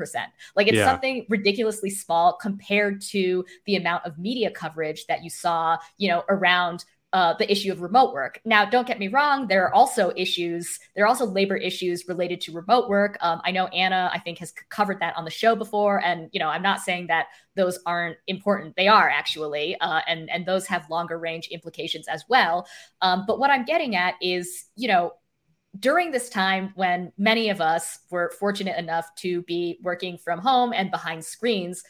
[0.56, 0.84] Like it's Yeah.
[0.84, 6.24] something ridiculously small compared to the amount of media coverage that you saw, you know,
[6.28, 8.40] around uh, the issue of remote work.
[8.46, 12.40] Now, don't get me wrong, there are also issues, there are also labor issues related
[12.40, 13.18] to remote work.
[13.20, 16.02] Um, I know Anna, I think, has covered that on the show before.
[16.02, 18.76] And, you know, I'm not saying that those aren't important.
[18.76, 22.66] They are actually, uh, and, and those have longer range implications as well.
[23.02, 25.12] Um, but what I'm getting at is, you know,
[25.78, 30.72] during this time when many of us were fortunate enough to be working from home
[30.72, 31.82] and behind screens,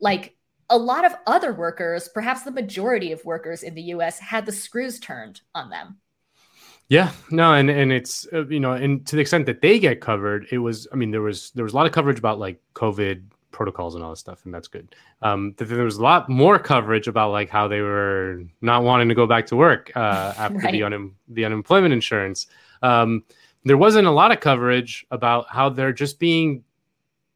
[0.00, 0.36] like
[0.68, 4.52] a lot of other workers, perhaps the majority of workers in the US, had the
[4.52, 5.98] screws turned on them.
[6.88, 10.00] Yeah, no, and and it's uh, you know, and to the extent that they get
[10.02, 10.86] covered, it was.
[10.92, 14.04] I mean, there was there was a lot of coverage about like COVID protocols and
[14.04, 14.94] all this stuff, and that's good.
[15.22, 18.82] Um, but then there was a lot more coverage about like how they were not
[18.82, 22.46] wanting to go back to work uh, after the un- the unemployment insurance.
[22.82, 23.24] Um,
[23.64, 26.64] there wasn't a lot of coverage about how they're just being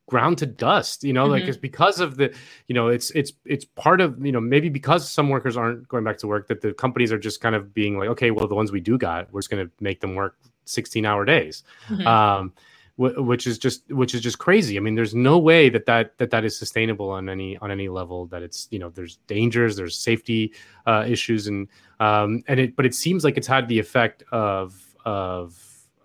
[0.08, 1.48] ground to dust you know like Mhm.
[1.48, 2.32] it's because of the
[2.68, 6.04] you know it's it's it's part of you know maybe because some workers aren't going
[6.04, 8.54] back to work that the companies are just kind of being like okay well the
[8.54, 10.36] ones we do got we're just going to make them work
[10.66, 12.06] 16 hour days Mhm.
[12.06, 12.52] um
[12.94, 16.16] wh- which is just which is just crazy i mean there's no way that that
[16.18, 19.74] that that is sustainable on any on any level that it's you know there's dangers
[19.74, 20.52] there's safety
[20.86, 21.66] uh issues and
[21.98, 25.56] um and it but it seems like it's had the effect of of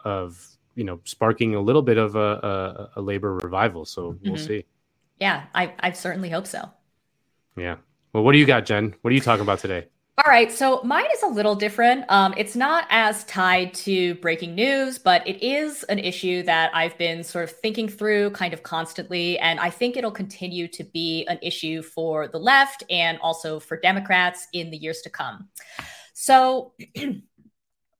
[0.05, 0.39] of
[0.75, 4.47] you know sparking a little bit of a a, a labor revival so we'll Mhm.
[4.47, 4.65] see
[5.19, 6.69] Yeah, I, I certainly hope so.
[7.57, 7.75] yeah
[8.13, 9.87] well what do you got jen what are you talking about today
[10.23, 12.05] All right, so mine is a little different.
[12.09, 16.95] Um, it's not as tied to breaking news, but it is an issue that I've
[16.97, 19.39] been sort of thinking through kind of constantly.
[19.39, 23.79] And I think it'll continue to be an issue for the left and also for
[23.79, 25.47] Democrats in the years to come.
[26.13, 26.73] So,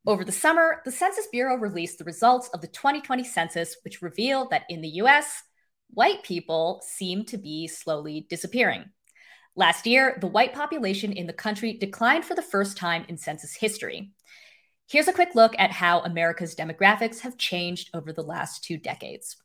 [0.07, 4.49] over the summer, the Census Bureau released the results of the 2020 census, which revealed
[4.49, 5.43] that in the US,
[5.91, 8.85] white people seem to be slowly disappearing.
[9.55, 13.55] Last year, the white population in the country declined for the first time in census
[13.55, 14.11] history.
[14.89, 19.37] Here's a quick look at how America's demographics have changed over the last two decades.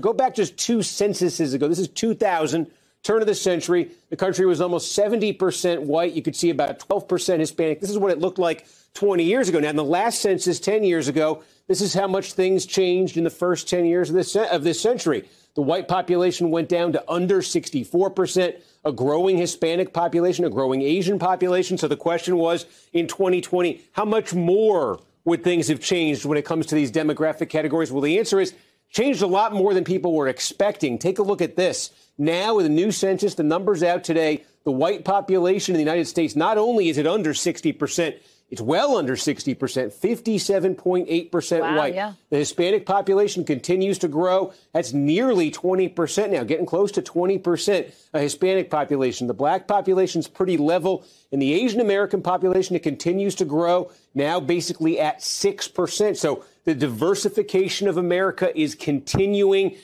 [0.00, 1.68] Go back just two censuses ago.
[1.68, 2.70] This is 2000,
[3.02, 3.90] turn of the century.
[4.10, 6.12] The country was almost 70% white.
[6.12, 7.80] You could see about 12% Hispanic.
[7.80, 9.60] This is what it looked like 20 years ago.
[9.60, 13.24] Now, in the last census 10 years ago, this is how much things changed in
[13.24, 15.28] the first 10 years of this, of this century.
[15.54, 21.18] The white population went down to under 64%, a growing Hispanic population, a growing Asian
[21.18, 21.76] population.
[21.76, 26.44] So the question was in 2020, how much more would things have changed when it
[26.44, 27.92] comes to these demographic categories?
[27.92, 28.54] Well, the answer is
[28.90, 30.98] changed a lot more than people were expecting.
[30.98, 31.90] Take a look at this.
[32.18, 36.06] Now, with a new census, the numbers out today, the white population in the United
[36.06, 38.18] States, not only is it under 60%,
[38.50, 41.94] it's well under 60%, 57.8% Wow, white.
[41.94, 42.14] yeah.
[42.30, 44.52] The Hispanic population continues to grow.
[44.72, 49.26] That's nearly 20% now, getting close to 20% a Hispanic population.
[49.26, 51.04] The black population's pretty level.
[51.30, 56.16] And the Asian American population, it continues to grow, now basically at 6%.
[56.16, 59.76] So the diversification of America is continuing.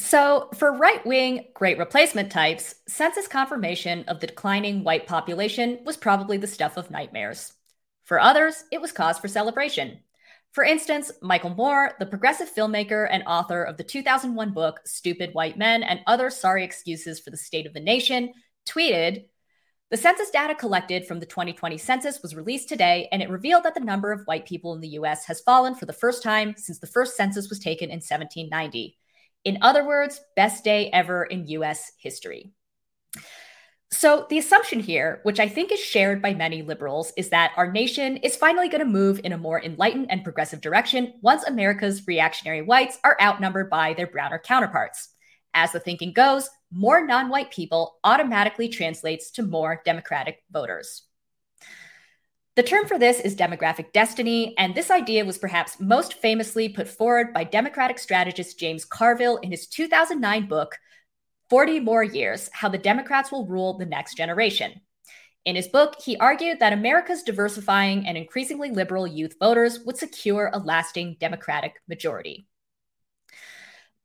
[0.00, 5.98] So, for right wing great replacement types, census confirmation of the declining white population was
[5.98, 7.52] probably the stuff of nightmares.
[8.04, 10.00] For others, it was cause for celebration.
[10.52, 15.58] For instance, Michael Moore, the progressive filmmaker and author of the 2001 book Stupid White
[15.58, 18.32] Men and Other Sorry Excuses for the State of the Nation,
[18.66, 19.26] tweeted
[19.90, 23.74] The census data collected from the 2020 census was released today, and it revealed that
[23.74, 26.78] the number of white people in the US has fallen for the first time since
[26.78, 28.96] the first census was taken in 1790.
[29.44, 32.52] In other words, best day ever in US history.
[33.92, 37.72] So, the assumption here, which I think is shared by many liberals, is that our
[37.72, 42.06] nation is finally going to move in a more enlightened and progressive direction once America's
[42.06, 45.08] reactionary whites are outnumbered by their browner counterparts.
[45.54, 51.02] As the thinking goes, more non white people automatically translates to more Democratic voters.
[52.60, 56.88] The term for this is demographic destiny, and this idea was perhaps most famously put
[56.88, 60.76] forward by Democratic strategist James Carville in his 2009 book,
[61.48, 64.78] 40 More Years How the Democrats Will Rule the Next Generation.
[65.46, 70.50] In his book, he argued that America's diversifying and increasingly liberal youth voters would secure
[70.52, 72.46] a lasting Democratic majority.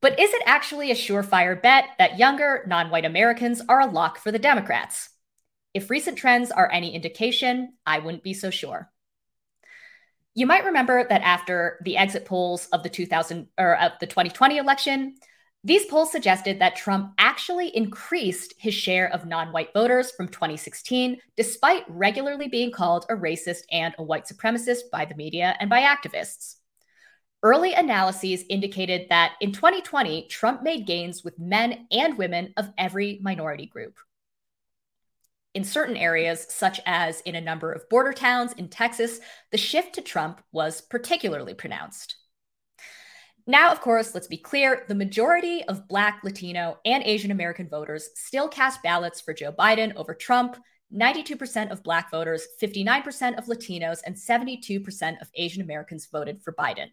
[0.01, 4.17] But is it actually a surefire bet that younger, non white Americans are a lock
[4.17, 5.09] for the Democrats?
[5.75, 8.89] If recent trends are any indication, I wouldn't be so sure.
[10.33, 14.55] You might remember that after the exit polls of the 2000 or of the 2020
[14.55, 15.15] election,
[15.65, 21.83] these polls suggested that Trump actually increased his share of non-white voters from 2016 despite
[21.89, 26.55] regularly being called a racist and a white supremacist by the media and by activists.
[27.43, 33.19] Early analyses indicated that in 2020, Trump made gains with men and women of every
[33.21, 33.97] minority group.
[35.55, 39.95] In certain areas, such as in a number of border towns in Texas, the shift
[39.95, 42.17] to Trump was particularly pronounced.
[43.47, 48.09] Now, of course, let's be clear the majority of Black, Latino, and Asian American voters
[48.15, 50.57] still cast ballots for Joe Biden over Trump.
[50.93, 56.87] 92% of Black voters, 59% of Latinos, and 72% of Asian Americans voted for Biden.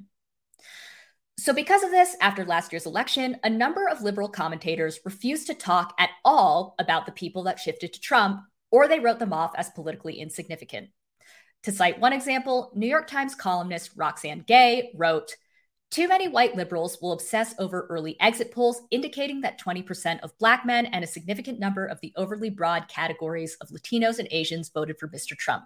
[1.37, 5.55] So, because of this, after last year's election, a number of liberal commentators refused to
[5.55, 8.43] talk at all about the people that shifted to Trump,
[8.73, 10.89] or they wrote them off as politically insignificant.
[11.65, 15.37] To cite one example, New York Times columnist Roxane Gay wrote,
[15.93, 20.65] too many white liberals will obsess over early exit polls indicating that 20% of Black
[20.65, 24.99] men and a significant number of the overly broad categories of Latinos and Asians voted
[24.99, 25.37] for Mr.
[25.37, 25.65] Trump.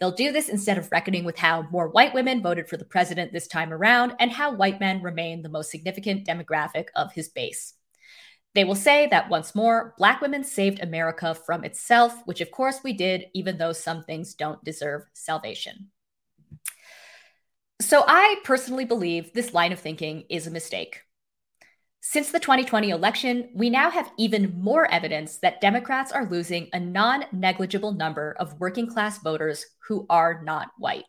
[0.00, 3.32] They'll do this instead of reckoning with how more white women voted for the president
[3.32, 7.75] this time around and how white men remain the most significant demographic of his base.
[8.56, 12.80] They will say that once more, Black women saved America from itself, which of course
[12.82, 15.90] we did, even though some things don't deserve salvation.
[17.82, 21.02] So I personally believe this line of thinking is a mistake.
[22.00, 26.80] Since the 2020 election, we now have even more evidence that Democrats are losing a
[26.80, 31.04] non negligible number of working class voters who are not white.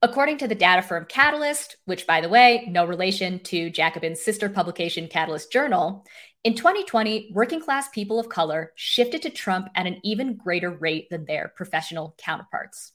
[0.00, 4.48] According to the data firm Catalist, which, by the way, no relation to Jacobin's sister
[4.48, 6.06] publication Catalyst Journal,
[6.44, 11.08] in 2020, working class people of color shifted to Trump at an even greater rate
[11.10, 12.92] than their professional counterparts.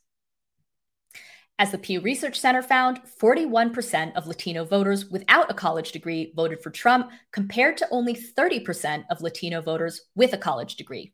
[1.60, 6.64] As the Pew Research Center found, 41% of Latino voters without a college degree voted
[6.64, 11.14] for Trump, compared to only 30% of Latino voters with a college degree.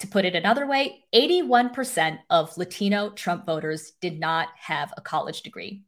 [0.00, 5.42] To put it another way, 81% of Latino Trump voters did not have a college
[5.42, 5.84] degree.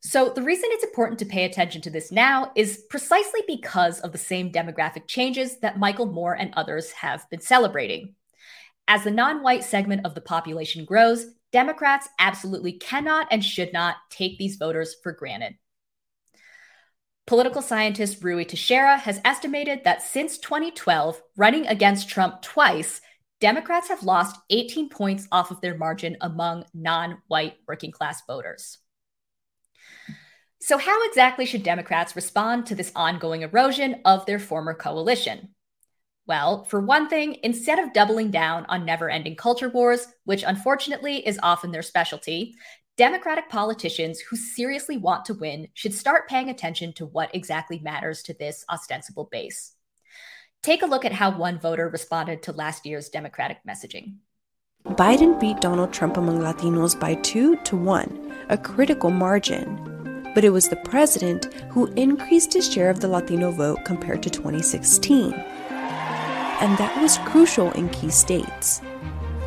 [0.00, 4.12] So, the reason it's important to pay attention to this now is precisely because of
[4.12, 8.14] the same demographic changes that Michael Moore and others have been celebrating.
[8.86, 13.96] As the non white segment of the population grows, Democrats absolutely cannot and should not
[14.10, 15.54] take these voters for granted.
[17.26, 23.00] Political scientist Ruy Teixeira has estimated that since 2012, running against Trump twice,
[23.40, 28.76] Democrats have lost 18 points off of their margin among non white working class voters.
[30.60, 35.54] So, how exactly should Democrats respond to this ongoing erosion of their former coalition?
[36.26, 41.26] Well, for one thing, instead of doubling down on never ending culture wars, which unfortunately
[41.26, 42.54] is often their specialty,
[42.96, 48.22] Democratic politicians who seriously want to win should start paying attention to what exactly matters
[48.22, 49.72] to this ostensible base.
[50.62, 54.18] Take a look at how one voter responded to last year's Democratic messaging.
[54.84, 60.30] Biden beat Donald Trump among Latinos by two to one, a critical margin.
[60.32, 64.30] But it was the president who increased his share of the Latino vote compared to
[64.30, 65.32] 2016.
[65.32, 68.80] And that was crucial in key states.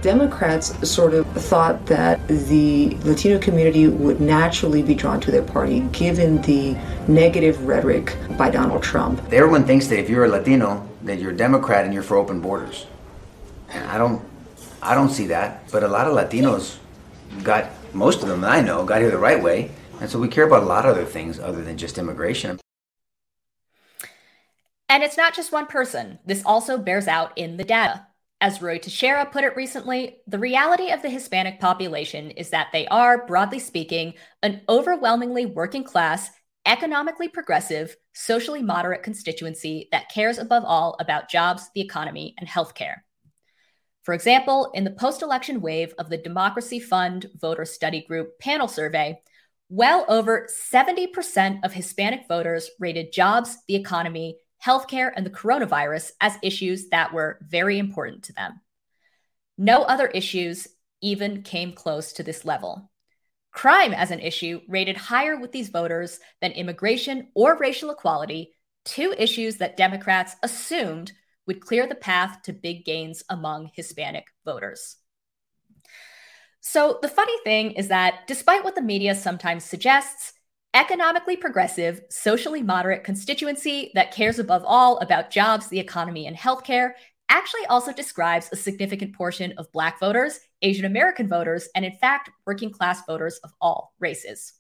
[0.02, 5.82] Democrats sort of thought that the Latino community would naturally be drawn to their party
[5.92, 6.74] given the
[7.08, 9.22] negative rhetoric by Donald Trump.
[9.34, 12.42] Everyone thinks that if you're a Latino, that you're a Democrat and you're for open
[12.42, 12.86] borders.
[13.70, 14.24] And I don't
[14.82, 16.78] I don't see that, but a lot of Latinos
[17.44, 19.72] got most of them that I know got here the right way.
[20.00, 22.60] And so we care about a lot of other things other than just immigration.
[24.90, 26.20] And it's not just one person.
[26.26, 28.07] This also bears out in the data.
[28.40, 32.86] As Ruy Teixeira put it recently, the reality of the Hispanic population is that they
[32.88, 34.14] are, broadly speaking,
[34.44, 36.30] an overwhelmingly working class,
[36.64, 42.98] economically progressive, socially moderate constituency that cares above all about jobs, the economy, and healthcare.
[44.04, 48.68] For example, in the post election wave of the Democracy Fund Voter Study Group panel
[48.68, 49.20] survey,
[49.68, 54.38] well over 70% of Hispanic voters rated jobs, the economy,
[54.68, 58.60] healthcare, and the coronavirus as issues that were very important to them.
[59.58, 60.68] No other issues
[61.02, 62.92] even came close to this level.
[63.52, 68.54] Crime as an issue rated higher with these voters than immigration or racial equality,
[68.84, 71.12] two issues that Democrats assumed
[71.48, 74.98] would clear the path to big gains among Hispanic voters.
[76.60, 80.34] So, the funny thing is that despite what the media sometimes suggests,
[80.78, 86.92] economically progressive, socially moderate constituency that cares above all about jobs, the economy, and healthcare
[87.30, 92.30] actually also describes a significant portion of Black voters, Asian American voters, and in fact,
[92.46, 94.54] working class voters of all races.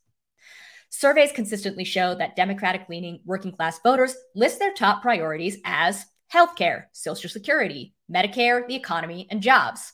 [0.90, 6.04] Surveys consistently show that Democratic leaning working class voters list their top priorities as
[6.34, 9.94] healthcare, Social Security, Medicare, the economy, and jobs.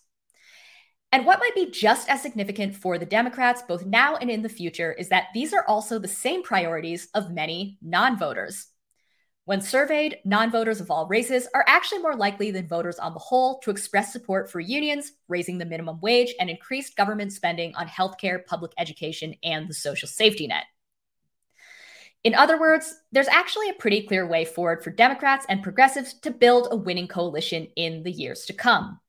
[1.13, 4.49] And what might be just as significant for the Democrats, both now and in the
[4.49, 8.65] future, is that these are also the same priorities of many non voters.
[9.45, 13.19] When surveyed, non voters of all races are actually more likely than voters on the
[13.19, 17.87] whole to express support for unions, raising the minimum wage, and increased government spending on
[17.87, 20.63] healthcare, public education, and the social safety net.
[22.23, 26.31] In other words, there's actually a pretty clear way forward for Democrats and progressives to
[26.31, 28.99] build a winning coalition in the years to come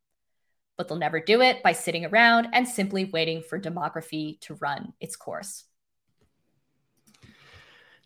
[0.76, 4.92] but they'll never do it by sitting around and simply waiting for demography to run
[5.00, 5.64] its course.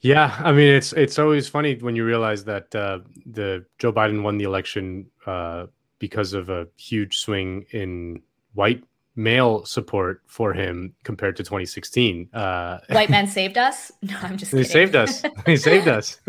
[0.01, 4.23] Yeah, I mean it's it's always funny when you realize that uh, the Joe Biden
[4.23, 5.67] won the election uh,
[5.99, 8.23] because of a huge swing in
[8.55, 8.85] white
[9.17, 12.31] male support for him compared to 2016.
[12.33, 13.91] Uh, White men saved us.
[14.01, 14.53] No, I'm just.
[14.53, 14.73] They kidding.
[14.73, 15.23] saved us.
[15.45, 16.21] They saved us.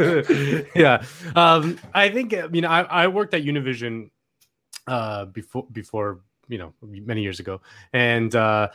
[0.75, 1.03] yeah,
[1.35, 2.33] um, I think.
[2.33, 4.09] I mean, I, I worked at Univision
[4.87, 7.61] uh, before before you know many years ago.
[7.93, 8.69] And uh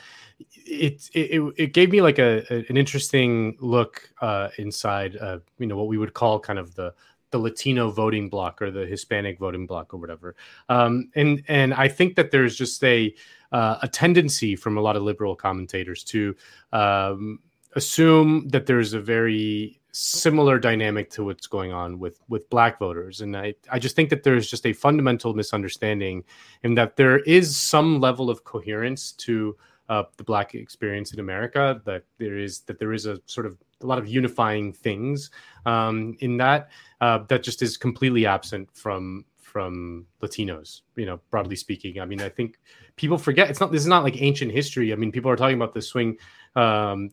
[0.55, 5.67] it it, it gave me like a, a an interesting look uh inside uh you
[5.67, 6.95] know what we would call kind of the
[7.31, 10.37] the latino voting block or the hispanic voting block or whatever.
[10.69, 13.15] Um and and i think that there's just a
[13.53, 16.35] uh, a tendency from a lot of liberal commentators to
[16.73, 17.39] um
[17.77, 23.21] assume that there's a very similar dynamic to what's going on with with black voters.
[23.21, 26.25] And i i just think that there's just a fundamental misunderstanding
[26.65, 29.57] in that there is some level of coherence to
[29.89, 33.59] uh, the black experience in america that there is that there is a sort of
[33.83, 35.31] a lot of unifying things
[35.67, 36.71] um, in that
[37.01, 42.01] uh, that just is completely absent from from latinos you know broadly speaking.
[42.01, 42.59] I mean i think
[42.97, 44.93] people forget it's not this is not like ancient history.
[44.93, 46.17] I mean people are talking about the swing
[46.57, 47.11] um,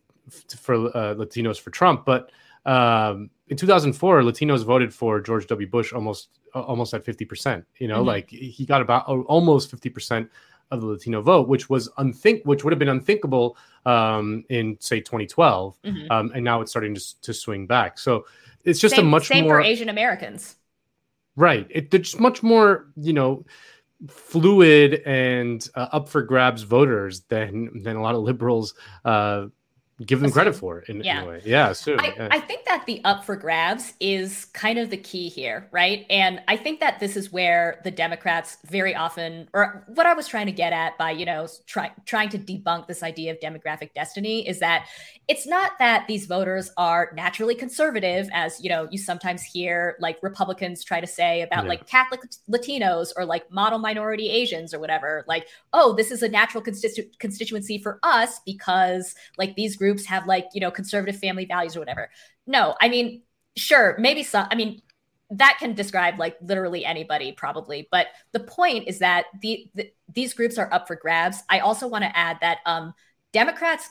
[0.58, 2.32] for uh, latinos for trump but
[2.66, 5.68] um, in 2004, Latinos voted for George W.
[5.68, 7.66] Bush almost almost at 50 percent.
[7.78, 8.08] You know, mm-hmm.
[8.08, 10.30] like he got about almost 50 percent
[10.72, 15.00] of the Latino vote, which was unthink, which would have been unthinkable um, in say
[15.02, 16.12] 2012, mm-hmm.
[16.12, 18.00] um, and now it's starting to, to swing back.
[18.00, 18.26] So
[18.64, 20.56] it's just same, a much same more for Asian Americans,
[21.36, 21.68] right?
[21.70, 23.46] It, it's much more, you know,
[24.08, 28.74] fluid and uh, up for grabs voters than than a lot of liberals.
[29.04, 29.48] Uh,
[30.06, 31.22] give them credit for in, Yeah.
[31.22, 31.42] in a way.
[31.46, 32.00] Yeah, assume.
[32.00, 32.28] I, yeah.
[32.32, 36.06] I think that the up for grabs is kind of the key here, right?
[36.10, 40.28] And I think that this is where the Democrats very often, or what I was
[40.28, 43.94] trying to get at by, you know, try, trying to debunk this idea of demographic
[43.94, 44.88] destiny is that
[45.28, 50.18] it's not that these voters are naturally conservative, as, you know, you sometimes hear like
[50.24, 51.70] Republicans try to say about Yeah.
[51.70, 55.24] like Catholic Latinos or like model minority Asians or whatever.
[55.28, 60.28] Like, oh, this is a natural constitu- constituency for us because like these groups have
[60.28, 62.10] like, you know, conservative family values or whatever.
[62.48, 63.24] No, I mean,
[63.56, 64.82] sure, maybe some, I mean,
[65.32, 70.34] that can describe like literally anybody probably but the point is that the, the these
[70.34, 72.94] groups are up for grabs i also want to add that um
[73.32, 73.90] democrats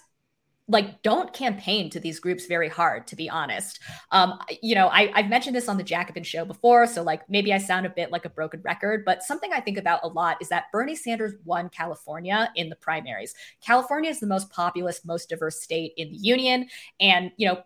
[0.70, 3.80] like don't campaign to these groups very hard to be honest.
[4.10, 7.52] Um you know I, i've mentioned this on the jacobin show before so like maybe
[7.52, 10.36] i sound a bit like a broken record but something i think about a lot
[10.40, 13.34] is that bernie sanders won california in the primaries.
[13.60, 16.68] California is the most populous most diverse state in the union
[17.00, 17.62] and you know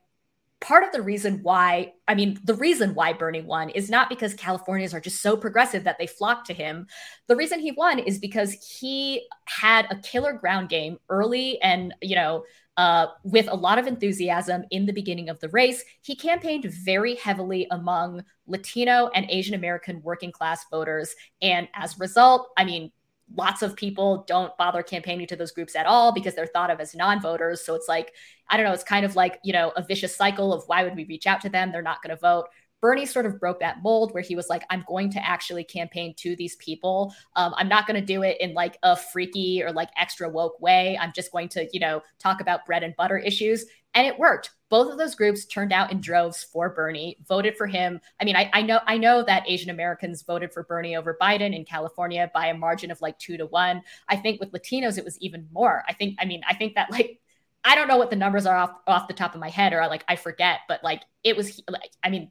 [0.61, 4.35] part of the reason why i mean the reason why bernie won is not because
[4.35, 6.87] californians are just so progressive that they flock to him.
[7.27, 12.17] The reason he won is because he had a killer ground game early and you
[12.17, 12.45] know
[12.77, 15.85] uh, with a lot of enthusiasm in the beginning of the race.
[16.03, 21.15] He campaigned very heavily among latino and asian american working class voters.
[21.41, 22.91] And as a result i mean
[23.35, 26.79] lots of people don't bother campaigning to those groups at all because they're thought of
[26.79, 27.65] as non-voters.
[27.65, 28.13] So it's like
[28.51, 30.97] i don't know it's kind of like you know a vicious cycle of why would
[30.97, 31.73] we reach out to them?
[31.73, 32.49] They're not going to vote
[32.85, 36.13] bernie sort of broke that mold where he was like i'm going to actually campaign
[36.19, 37.15] to these people.
[37.35, 40.61] Um, i'm not going to do it in like a freaky or like extra woke
[40.61, 40.99] way.
[41.01, 43.65] I'm just going to you know talk about bread and butter issues.
[43.95, 44.51] And it worked.
[44.69, 48.03] Both of those groups turned out in droves for bernie voted for him.
[48.21, 51.57] I mean i, I know i know that asian americans voted for bernie over biden
[51.57, 53.81] in california by a margin of like two to one.
[54.11, 55.85] I think with latinos it was even more.
[55.89, 57.19] I think i mean i think that like
[57.65, 59.81] I don't know what the numbers are off off the top of my head, or
[59.89, 62.31] like I forget, but like it was like I mean,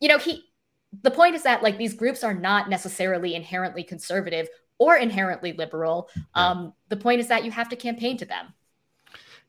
[0.00, 0.42] you know, he
[1.02, 6.08] the point is that like these groups are not necessarily inherently conservative or inherently liberal.
[6.34, 8.52] Um, the point is that you have to campaign to them.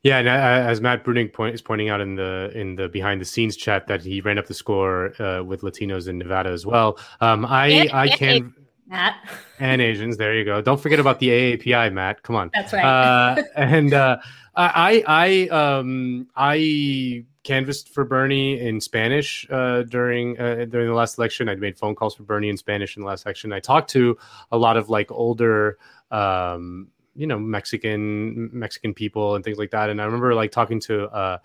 [0.03, 3.19] Yeah, and uh, as Matt Bruenig point, is pointing out in the in the behind
[3.19, 6.65] the scenes chat that he ran up the score uh, with Latinos in Nevada as
[6.65, 6.99] well.
[7.19, 8.53] Um, I And- I and can
[8.87, 9.15] Matt.
[9.59, 10.15] and Asians.
[10.17, 10.61] There you go.
[10.61, 12.23] Don't forget about the AAPI, Matt.
[12.23, 12.51] Come on.
[12.53, 12.85] That's right.
[12.85, 14.17] Uh, and uh,
[14.55, 21.17] I I um I canvassed for Bernie in Spanish uh, during uh, during the last
[21.17, 21.47] election.
[21.47, 23.53] I made phone calls for Bernie in Spanish in the last election.
[23.53, 24.17] I talked to
[24.51, 25.77] a lot of like older.
[26.11, 30.79] Um, you know mexican mexican people and things like that and i remember like talking
[30.79, 31.39] to uh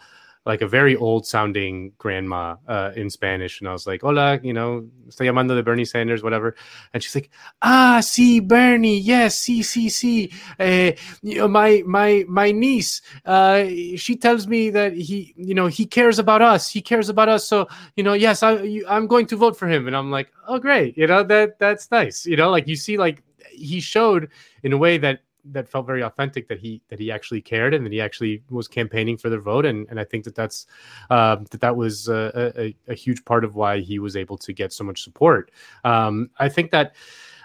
[0.44, 3.60] like a very old sounding grandma uh, in Spanish.
[3.60, 6.56] And I was like, hola, you know, estoy llamando de Bernie Sanders, whatever.
[6.92, 7.30] And she's like,
[7.62, 8.98] ah, sí, Bernie.
[8.98, 9.48] Yes.
[9.48, 13.64] Uh, you know, my, my, my niece, uh,
[13.96, 16.68] she tells me that he, you know, he cares about us.
[16.68, 17.46] He cares about us.
[17.46, 19.86] So, you know, yes, I, I'm going to vote for him.
[19.86, 20.98] And I'm like, oh, great.
[20.98, 22.26] You know, that, that's nice.
[22.26, 23.22] You know, like you see, like
[23.52, 24.28] he showed
[24.64, 27.84] in a way that that felt very authentic that he that he actually cared and
[27.84, 30.66] that he actually was campaigning for their vote and and I think that that's
[31.10, 34.52] uh, that that was a, a, a huge part of why he was able to
[34.52, 35.50] get so much support.
[35.84, 36.94] Um, I think that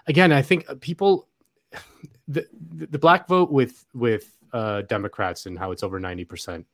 [0.08, 1.28] again, I think people
[2.28, 6.66] the the black vote with with uh, Democrats and how it's over ninety percent.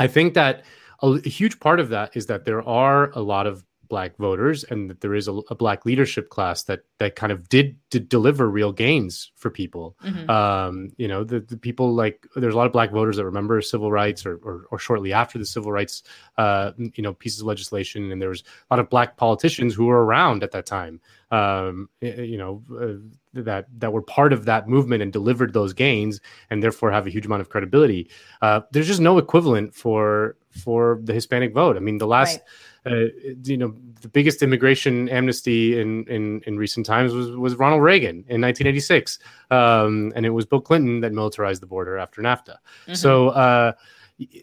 [0.00, 0.64] I think that
[1.02, 4.64] a, a huge part of that is that there are a lot of black voters
[4.64, 8.08] and that there is a, a black leadership class that that kind of did, did
[8.08, 9.96] deliver real gains for people.
[10.04, 10.28] Mhm.
[10.30, 13.60] um you know the, the people like there's a lot of black voters that remember
[13.60, 16.02] civil rights or, or or shortly after the civil rights
[16.38, 18.10] uh you know pieces of legislation.
[18.12, 21.88] And there was a lot of black politicians who were around at that time um
[22.00, 23.00] you know uh,
[23.34, 26.20] that that were part of that movement and delivered those gains
[26.50, 28.08] and therefore have a huge amount of credibility.
[28.42, 31.76] Uh there's just no equivalent for for the hispanic vote.
[31.76, 32.38] I mean the last
[32.86, 33.06] uh,
[33.44, 38.24] you know, the biggest immigration amnesty in, in, in recent times was, was Ronald Reagan
[38.28, 39.18] in 1986.
[39.50, 42.56] Um, and it was Bill Clinton that militarized the border after NAFTA.
[42.86, 42.96] Mhm.
[42.96, 43.72] So uh,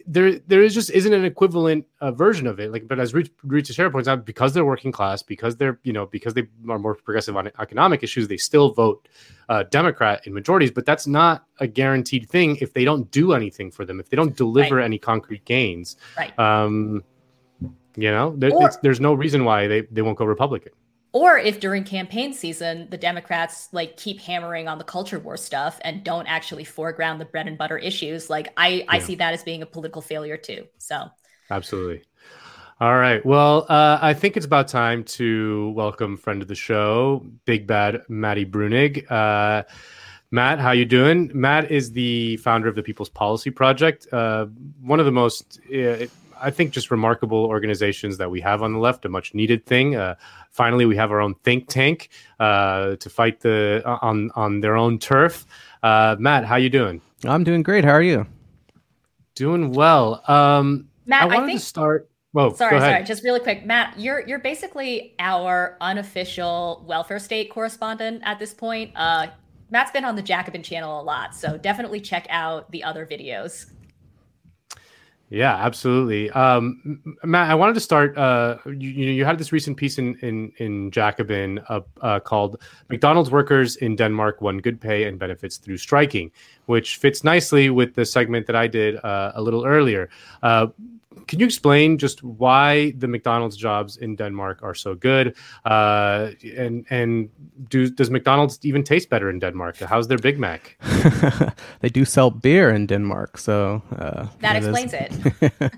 [0.06, 2.70] there there is just isn't an equivalent uh, version of it.
[2.70, 6.06] Like, but as Ruy Teixeira points out, because they're working class, because they're you know
[6.06, 9.08] because they are more progressive on economic issues, they still vote
[9.48, 10.70] uh, Democrat in majorities.
[10.70, 14.16] But that's not a guaranteed thing if they don't do anything for them, if they
[14.16, 15.96] don't deliver any concrete gains.
[16.18, 16.38] Right.
[16.38, 17.02] Um,
[17.96, 20.72] you know, there, Or- it's, there's no reason why they, they won't go Republican.
[21.14, 25.78] Or if during campaign season the Democrats like keep hammering on the culture war stuff
[25.84, 29.02] and don't actually foreground the bread and butter issues, like I I Yeah.
[29.02, 30.66] see that as being a political failure too.
[30.78, 31.10] So
[31.50, 32.02] Absolutely.
[32.80, 33.24] All right.
[33.26, 38.02] Well, uh, I think it's about time to welcome friend of the show, Big Bad
[38.08, 39.08] Maddie Bruenig.
[39.10, 39.64] Uh,
[40.30, 41.30] Matt, how you doing?
[41.34, 44.46] Matt is the founder of the People's Policy Project, uh,
[44.80, 46.06] one of the most, uh,
[46.42, 49.04] I think, just remarkable organizations that we have on the left.
[49.04, 49.96] A much needed thing.
[49.96, 50.16] Uh,
[50.50, 52.10] finally, we have our own think tank
[52.40, 55.46] uh, to fight the on on their own turf.
[55.82, 57.00] Uh, Matt, how you doing?
[57.24, 57.84] I'm doing great.
[57.84, 58.26] How are you?
[59.34, 60.22] Doing well.
[60.28, 62.08] Um, Matt, I wanted I think to start.
[62.32, 63.04] Whoa, sorry, sorry.
[63.04, 63.98] Just really quick, Matt.
[63.98, 68.92] You're you're basically our unofficial welfare state correspondent at this point.
[68.96, 69.28] Uh,
[69.70, 73.70] Matt's been on the Jacobin channel a lot, so definitely check out the other videos.
[75.32, 76.28] Yeah, absolutely.
[76.32, 78.18] Um, Matt, I wanted to start.
[78.18, 82.60] Uh, you, you had this recent piece in in in Jacobin uh, uh, called
[82.90, 86.30] "McDonald's Workers in Denmark Won Good Pay and Benefits Through Striking,"
[86.66, 90.10] which fits nicely with the segment that I did uh, a little earlier.
[91.26, 95.34] Can you explain just why the McDonald's jobs in Denmark are so good?
[95.64, 97.28] Uh, and and
[97.68, 99.76] do does McDonald's even taste better in Denmark?
[99.78, 100.76] How's their Big Mac?
[101.80, 105.72] they do sell beer in Denmark, so uh, That it is- explains it.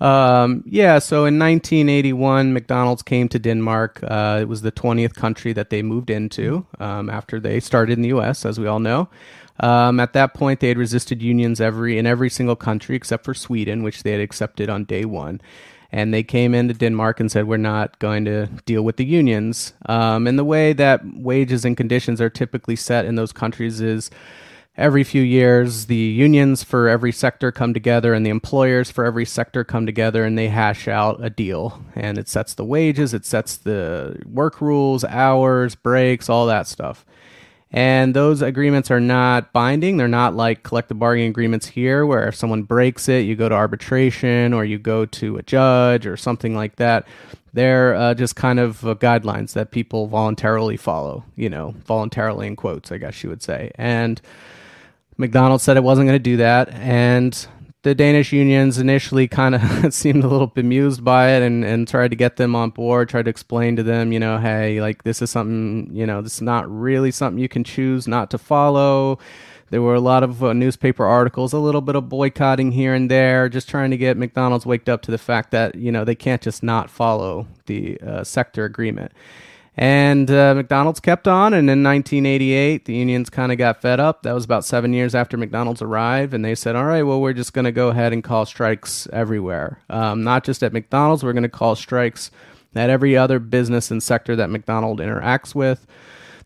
[0.00, 4.00] um, yeah, so in 1981, McDonald's came to Denmark.
[4.02, 8.02] Uh, it was the 20th country that they moved into um, after they started in
[8.02, 9.08] the U.S., as we all know.
[9.60, 13.34] Um, at that point, they had resisted unions every in every single country except for
[13.34, 15.40] Sweden, which they had accepted on day one.
[15.90, 19.72] And they came into Denmark and said, "We're not going to deal with the unions."
[19.86, 24.10] Um, and the way that wages and conditions are typically set in those countries is
[24.78, 29.24] every few years the unions for every sector come together and the employers for every
[29.24, 33.26] sector come together and they hash out a deal and it sets the wages it
[33.26, 37.04] sets the work rules hours breaks all that stuff
[37.70, 39.96] and those agreements are not binding.
[39.96, 43.54] They're not like collective bargaining agreements here where if someone breaks it you go to
[43.54, 47.06] arbitration or you go to a judge or something like that.
[47.52, 52.56] They're uh, just kind of uh, guidelines that people voluntarily follow you know voluntarily in
[52.56, 53.70] quotes i guess you would say.
[53.76, 54.20] And
[55.18, 57.46] McDonald's said it wasn't going to do that, and
[57.82, 59.62] the Danish unions initially kind of
[59.94, 63.26] seemed a little bemused by it and, and tried to get them on board, tried
[63.26, 66.42] to explain to them, you know, hey, like this is something, you know, this is
[66.42, 69.18] not really something you can choose not to follow.
[69.70, 73.10] There were a lot of uh, newspaper articles, a little bit of boycotting here and
[73.10, 76.14] there, just trying to get McDonald's waked up to the fact that, you know, they
[76.14, 79.12] can't just not follow the uh, sector agreement.
[79.80, 84.24] And uh, McDonald's kept on, and in 1988, the unions kind of got fed up.
[84.24, 87.32] That was about seven years after McDonald's arrived, and they said, "All right, well, we're
[87.32, 91.22] just going to go ahead and call strikes everywhere, um, not just at McDonald's.
[91.22, 92.32] We're going to call strikes
[92.74, 95.86] at every other business and sector that McDonald interacts with."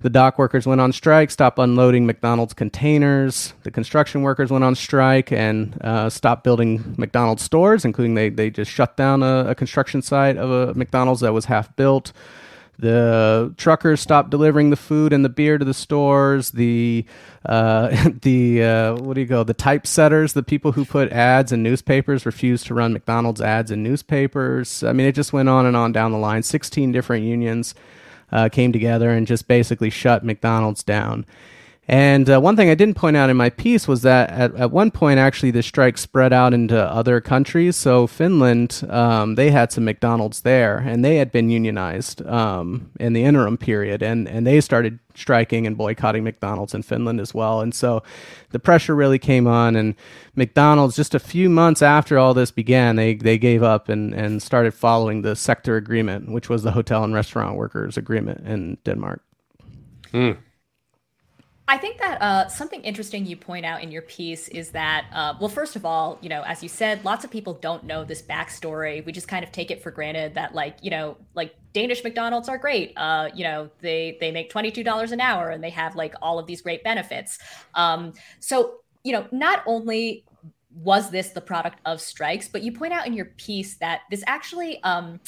[0.00, 3.54] The dock workers went on strike, stopped unloading McDonald's containers.
[3.62, 8.50] The construction workers went on strike and uh, stopped building McDonald's stores, including they, they
[8.50, 12.12] just shut down a, a construction site of a McDonald's that was half built.
[12.82, 16.50] The truckers stopped delivering the food and the beer to the stores.
[16.50, 17.06] The
[17.46, 19.44] uh, the uh, what do you go?
[19.44, 23.84] The typesetters, the people who put ads in newspapers, refused to run McDonald's ads in
[23.84, 24.82] newspapers.
[24.82, 26.42] I mean, it just went on and on down the line.
[26.42, 27.76] Sixteen different unions
[28.32, 31.24] uh, came together and just basically shut McDonald's down.
[31.88, 34.70] And uh, one thing I didn't point out in my piece was that at, at
[34.70, 37.74] one point, actually, the strike spread out into other countries.
[37.74, 43.14] So, Finland, um, they had some McDonald's there, and they had been unionized um, in
[43.14, 47.60] the interim period, and, and they started striking and boycotting McDonald's in Finland as well.
[47.60, 48.04] And so
[48.50, 49.96] the pressure really came on, and
[50.36, 54.40] McDonald's, just a few months after all this began, they, they gave up and, and
[54.40, 59.20] started following the sector agreement, which was the hotel and restaurant workers agreement in Denmark.
[61.73, 65.32] I think that uh, something interesting you point out in your piece is that, uh,
[65.40, 68.20] well, first of all, you know, as you said, lots of people don't know this
[68.20, 69.03] backstory.
[69.03, 72.51] We just kind of take it for granted that, like, you know, like Danish McDonald's
[72.51, 72.93] are great.
[72.94, 76.15] Uh, you know, they they make twenty two dollars an hour and they have like
[76.20, 77.39] all of these great benefits.
[77.74, 80.27] Um, so, you know, not only
[80.74, 84.23] was this the product of strikes, but you point out in your piece that this
[84.27, 84.82] actually.
[84.82, 85.20] Um,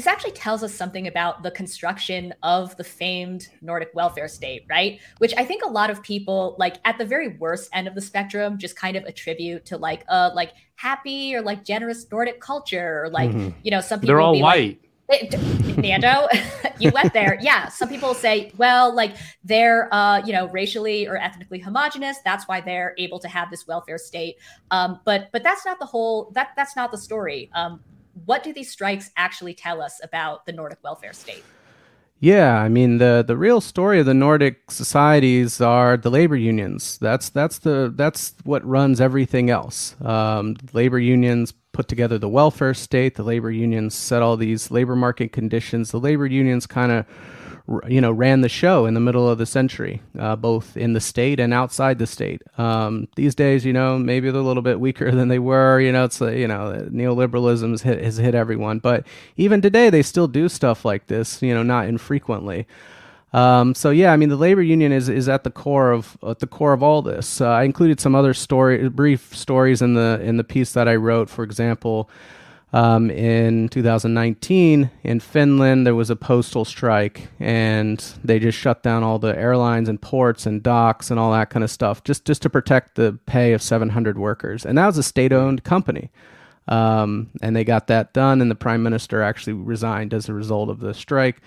[0.00, 4.98] this actually tells us something about the construction of the famed Nordic welfare state, right?
[5.18, 8.00] Which I think a lot of people, like at the very worst end of the
[8.00, 13.02] spectrum, just kind of attribute to like a like happy or like generous Nordic culture,
[13.04, 13.52] or like Mhm.
[13.62, 14.78] you know some people They're all be like-
[15.10, 15.30] white.
[15.30, 16.28] D- Nando,
[16.78, 17.36] you went there.
[17.42, 22.18] Yeah, some people say, well, like they're, uh, you know, racially or ethnically homogenous.
[22.24, 24.36] That's why they're able to have this welfare state.
[24.70, 26.30] Um, but but that's not the whole.
[26.34, 27.50] That that's not the story.
[27.54, 27.80] Um,
[28.24, 31.44] what do these strikes actually tell us about the Nordic welfare state?
[32.22, 36.98] Yeah, I mean the the real story of the Nordic societies are the labor unions.
[36.98, 39.96] That's that's the that's what runs everything else.
[40.02, 43.14] Um, labor unions put together the welfare state.
[43.14, 45.92] The labor unions set all these labor market conditions.
[45.92, 47.06] The labor unions kind of
[47.88, 51.00] you know, ran the show in the middle of the century, uh, both in the
[51.00, 52.42] state and outside the state.
[52.58, 55.80] Um, these days, you know, maybe they're a little bit weaker than they were.
[55.80, 59.06] You know, it's you know, neoliberalism has hit, has hit everyone, but
[59.36, 61.40] even today, they still do stuff like this.
[61.42, 62.66] You know, not infrequently.
[63.32, 66.40] Um, so yeah, I mean, the labor union is is at the core of at
[66.40, 67.40] the core of all this.
[67.40, 70.96] Uh, I included some other story, brief stories in the in the piece that I
[70.96, 71.30] wrote.
[71.30, 72.10] For example,
[72.72, 79.02] um, in 2019 in Finland, there was a postal strike, and they just shut down
[79.02, 82.42] all the airlines and ports and docks and all that kind of stuff, just just
[82.42, 84.64] to protect the pay of 700 workers.
[84.64, 86.10] And that was a state-owned company.
[86.68, 90.68] Um, and they got that done, and the prime minister actually resigned as a result
[90.68, 91.40] of the strike.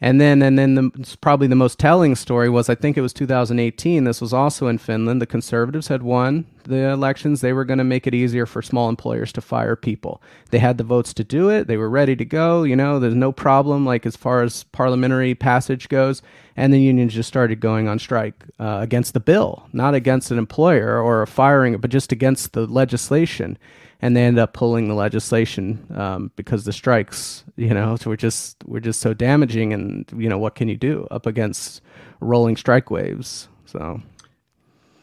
[0.00, 3.12] And then, and then, the, probably the most telling story was I think it was
[3.12, 4.04] 2018.
[4.04, 5.20] This was also in Finland.
[5.20, 7.40] The conservatives had won the elections.
[7.40, 10.22] They were going to make it easier for small employers to fire people.
[10.50, 11.66] They had the votes to do it.
[11.66, 12.62] They were ready to go.
[12.62, 16.22] You know, there's no problem, like as far as parliamentary passage goes.
[16.56, 20.38] And the unions just started going on strike uh, against the bill, not against an
[20.38, 23.58] employer or a firing, but just against the legislation
[24.00, 28.16] and they end up pulling the legislation um, because the strikes, you know, so we're
[28.16, 31.80] just we're just so damaging, and you know, what can you do up against
[32.20, 33.48] rolling strike waves?
[33.66, 34.00] So,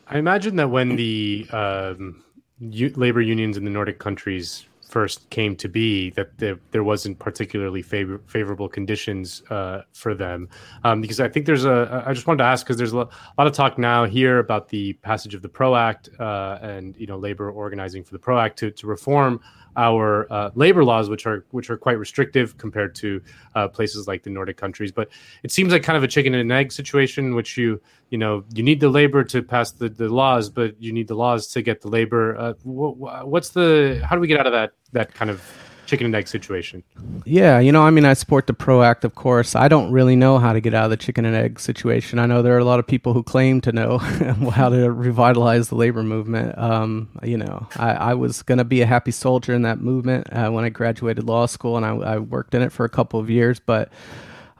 [0.08, 2.24] I imagine that when the um,
[2.60, 4.66] u- labor unions in the Nordic countries
[4.96, 10.48] first came to be that there, there wasn't particularly favor, favorable conditions uh, for them.
[10.86, 13.10] Um, because I think there's a I just wanted to ask because there's a lot
[13.38, 17.18] of talk now here about the passage of the PRO Act uh, and you know
[17.18, 19.42] labor organizing for the PRO Act to, to reform
[19.78, 23.22] our uh, labor laws, which are which are quite restrictive compared to
[23.56, 24.92] uh, places like the Nordic countries.
[24.92, 25.10] But
[25.44, 28.64] it seems like kind of a chicken and egg situation, which you you know you
[28.64, 31.82] need the labor to pass the, the laws, but you need the laws to get
[31.82, 32.38] the labor.
[32.38, 35.42] Uh, wh- what's the how do we get out of that that kind of
[35.86, 36.84] chicken and egg situation.
[37.26, 39.56] Yeah, you know, I mean, I support the PRO Act, of course.
[39.56, 42.20] I don't really know how to get out of the chicken and egg situation.
[42.20, 43.98] I know there are a lot of people who claim to know
[44.54, 46.58] how to revitalize the labor movement.
[46.58, 50.32] Um, you know, I, I was going to be a happy soldier in that movement
[50.32, 53.20] uh, when I graduated law school, and I, I worked in it for a couple
[53.20, 53.92] of years, but.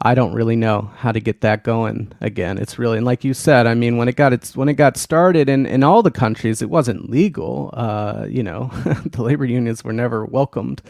[0.02, 2.58] I don't really know how to get that going again.
[2.58, 4.98] It's really and like you said, I mean, when it got its when it got
[4.98, 7.72] started in, in all the countries, it wasn't legal.
[7.74, 8.70] Uh, you know,
[9.06, 10.82] the labor unions were never welcomed.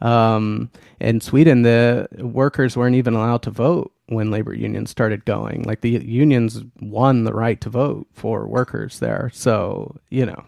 [0.00, 0.70] Um,
[1.00, 5.62] in Sweden, the workers weren't even allowed to vote when labor unions started going.
[5.64, 9.30] Like the unions won the right to vote for workers there.
[9.32, 10.44] So you know,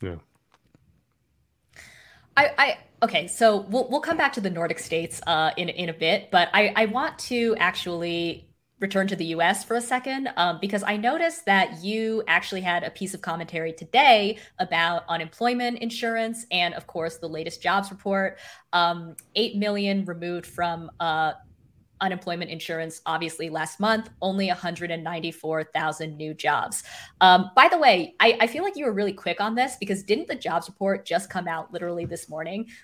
[0.00, 0.16] yeah.
[2.36, 5.88] I, I okay, so we'll we'll come back to the Nordic states uh, in in
[5.88, 8.48] a bit, but I I want to actually
[8.82, 12.82] return to the US for a second um, because I noticed that you actually had
[12.82, 18.38] a piece of commentary today about unemployment insurance and, of course, the latest jobs report.
[18.72, 21.32] Um, 8 million removed from uh,
[22.02, 26.82] unemployment insurance, obviously, last month, only 194,000 new jobs.
[27.22, 30.02] Um, by the way, I, I, feel like you were really quick on this because
[30.02, 32.66] didn't the jobs report just come out literally this morning?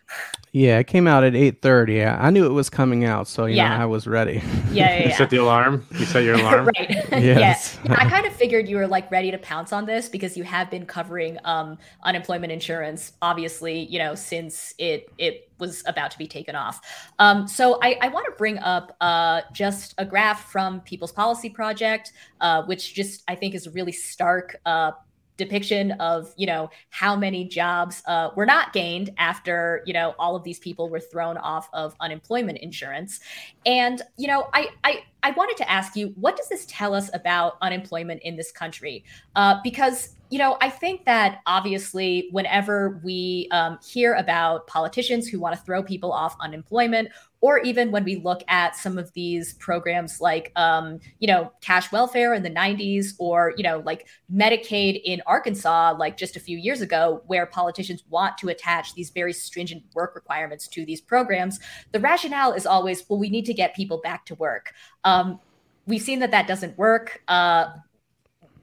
[0.51, 1.95] Yeah, it came out at 8.30.
[1.99, 3.77] Yeah, I knew it was coming out, so, you yeah.
[3.77, 4.37] know, I was ready.
[4.37, 4.43] Yeah,
[4.73, 5.09] yeah, yeah.
[5.09, 5.87] You set the alarm?
[5.93, 6.65] You set your alarm?
[6.65, 6.91] right.
[7.13, 7.79] yes.
[7.85, 7.97] yeah.
[7.99, 10.71] I kind of figured you were, like, ready to pounce on this because you have
[10.71, 16.27] been covering um, unemployment insurance, obviously, you know, since it it was about to be
[16.27, 16.81] taken off.
[17.19, 21.51] Um, so I, I want to bring up uh, just a graph from People's Policy
[21.51, 24.93] Project, uh, which just I think is a really stark uh,
[25.37, 30.35] depiction of you know how many jobs uh, were not gained after you know all
[30.35, 33.21] of these people were thrown off of unemployment insurance
[33.65, 37.11] and you know i i I wanted to ask you, what does this tell us
[37.13, 39.05] about unemployment in this country?
[39.35, 45.41] Uh, because you know, I think that obviously, whenever we um, hear about politicians who
[45.41, 47.09] want to throw people off unemployment,
[47.41, 51.91] or even when we look at some of these programs like, um, you know, cash
[51.93, 56.59] welfare in the 90s, or, you know, like Medicaid in Arkansas, like just a few
[56.59, 61.61] years ago, where politicians want to attach these very stringent work requirements to these programs,
[61.93, 64.73] the rationale is always, well, we need to get people back to work.
[65.05, 65.41] Um,
[65.87, 67.23] we've seen that that doesn't work.
[67.29, 67.69] Uh,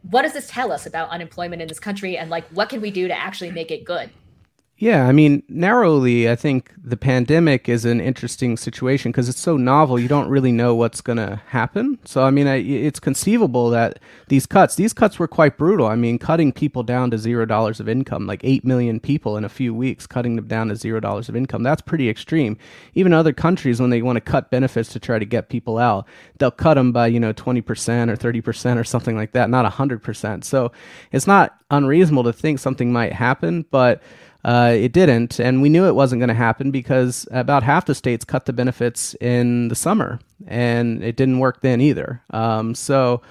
[0.09, 2.17] what does this tell us about unemployment in this country?
[2.17, 4.09] And like what can we do to actually make it good
[4.77, 9.55] yeah, I mean, narrowly, I think the pandemic is an interesting situation because it's so
[9.55, 9.97] novel.
[9.97, 11.97] You don't really know what's going to happen.
[12.03, 15.87] So, I mean, I, it's conceivable that these cuts, these cuts were quite brutal.
[15.87, 19.45] I mean, cutting people down to zero dollars of income, like 8 million people in
[19.45, 22.57] a few weeks, cutting them down to zero dollars of income, that's pretty extreme.
[22.95, 26.05] Even other countries, when they want to cut benefits to try to get people out,
[26.39, 27.61] they'll cut them by, you know, 20%
[28.09, 30.43] or 30% or something like that, not 100%.
[30.43, 30.73] So,
[31.13, 34.03] it's not unreasonable to think something might happen, but
[34.45, 35.39] uh, it didn't.
[35.39, 38.53] And we knew it wasn't going to happen because about half the states cut the
[38.53, 42.21] benefits in the summer, and it didn't work then either.
[42.29, 43.23] Um, so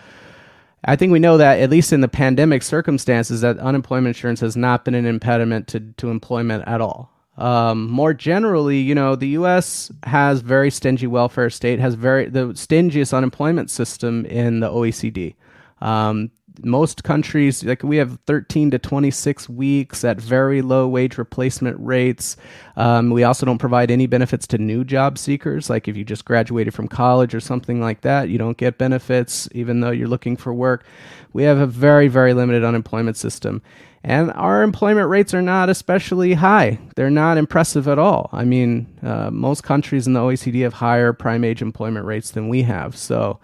[0.85, 4.57] I think we know that, at least in the pandemic circumstances, that unemployment insurance has
[4.57, 7.13] not been an impediment to, to employment at all.
[7.39, 9.93] Um, more generally, you know, the U.S.
[10.05, 15.35] has very stingy welfare state, has very the stingiest unemployment system in the OECD.
[15.81, 16.31] Um,
[16.63, 22.37] most countries, like we have 13 to 26 weeks at very low wage replacement rates.
[22.77, 25.69] Um, we also don't provide any benefits to new job seekers.
[25.69, 29.49] Like if you just graduated from college or something like that, you don't get benefits
[29.53, 30.85] even though you're looking for work.
[31.33, 33.63] We have a very, very limited unemployment system.
[34.05, 36.79] And our employment rates are not especially high.
[36.95, 38.29] They're not impressive at all.
[38.33, 42.51] I mean, uh, most countries in the OECD have higher prime age employment rates than
[42.51, 42.99] we have.
[42.99, 43.41] So,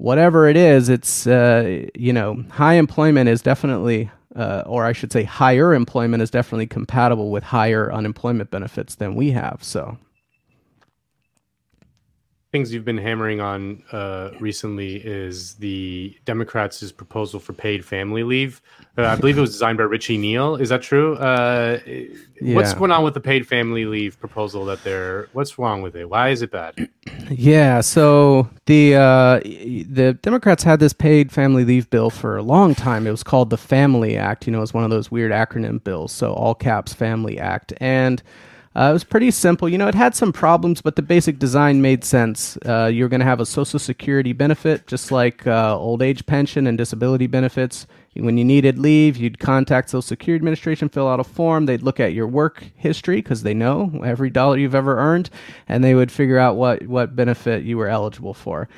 [0.00, 5.12] whatever it is, it's, uh, you know, high employment is definitely, uh, or I should
[5.12, 9.58] say, higher employment is definitely compatible with higher unemployment benefits than we have.
[9.62, 9.98] So,
[12.52, 18.60] things you've been hammering on uh, recently is the Democrats' proposal for paid family leave.
[18.98, 20.56] Uh, I believe it was designed by Richie Neal.
[20.56, 21.14] Is that true?
[21.16, 21.78] Uh,
[22.40, 22.54] Yeah.
[22.54, 24.64] What's going on with the paid family leave proposal?
[24.64, 26.08] That they're what's wrong with it?
[26.08, 26.74] Why is it bad?
[27.32, 32.74] Yeah, so the uh, the Democrats had this paid family leave bill for a long
[32.74, 33.06] time.
[33.06, 34.48] It was called the Family Act.
[34.48, 36.10] You know, it was one of those weird acronym bills.
[36.10, 38.20] So all caps Family Act, and
[38.76, 39.68] uh, it was pretty simple.
[39.68, 42.56] You know, it had some problems, but the basic design made sense.
[42.64, 46.68] Uh, you're going to have a Social Security benefit, just like uh, old age pension
[46.68, 47.88] and disability benefits.
[48.14, 51.66] When you needed leave, you'd contact Social Security Administration, fill out a form.
[51.66, 55.30] They'd look at your work history because they know every dollar you've ever earned,
[55.68, 58.68] and they would figure out what, what benefit you were eligible for.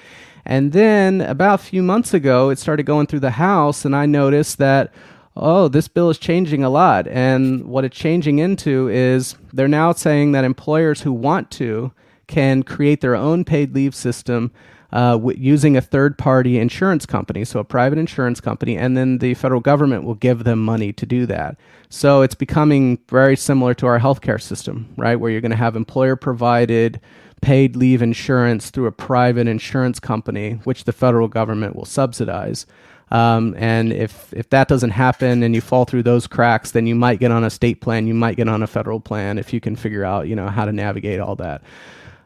[0.46, 4.06] And then about a few months ago, it started going through the House, and I
[4.06, 4.92] noticed that
[5.36, 7.06] oh, this bill is changing a lot.
[7.08, 11.92] And what it's changing into is they're now saying that employers who want to
[12.26, 14.52] can create their own paid leave system
[14.92, 19.18] uh, w- using a third party insurance company, so a private insurance company, and then
[19.18, 21.56] the federal government will give them money to do that.
[21.88, 25.16] So it's becoming very similar to our healthcare system, right?
[25.16, 27.00] Where you're going to have employer provided
[27.40, 32.66] paid leave insurance through a private insurance company, which the federal government will subsidize.
[33.12, 36.94] Um, and if if that doesn't happen and you fall through those cracks, then you
[36.94, 39.60] might get on a state plan, you might get on a federal plan if you
[39.60, 41.62] can figure out you know how to navigate all that.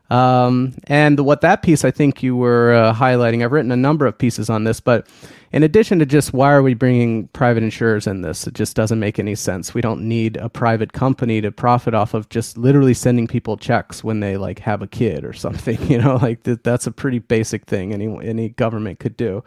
[0.09, 4.07] Um, and what that piece I think you were uh, highlighting, I've written a number
[4.07, 5.09] of pieces on this, but
[5.53, 9.01] in addition to just why are we bringing private insurers in this, it just doesn't
[9.01, 9.75] make any sense.
[9.75, 14.05] We don't need a private company to profit off of just literally sending people checks
[14.05, 15.79] when they like have a kid or something.
[15.91, 19.43] You know, like th- that's a pretty basic thing any any government could do.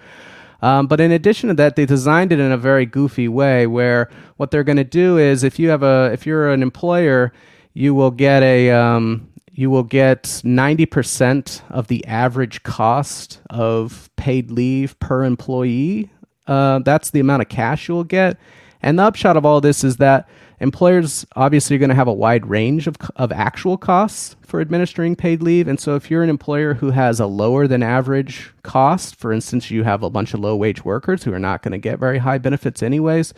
[0.61, 4.10] Um, but in addition to that, they designed it in a very goofy way where
[4.38, 7.31] what they're going to do is if you have a if you're an employer,
[7.73, 9.30] you will get a um,
[9.60, 16.10] you will get 90% of the average cost of paid leave per employee.
[16.48, 18.38] Uh, that's the amount of cash you will get.
[18.81, 20.30] And the upshot of all this is that
[20.60, 25.15] employers obviously are going to have a wide range of, of actual costs for administering
[25.15, 25.68] paid leave.
[25.68, 29.72] And so if you're an employer who has a lower than average cost, for instance,
[29.72, 32.18] you have a bunch of low wage workers who are not going to get very
[32.18, 33.34] high benefits anyways,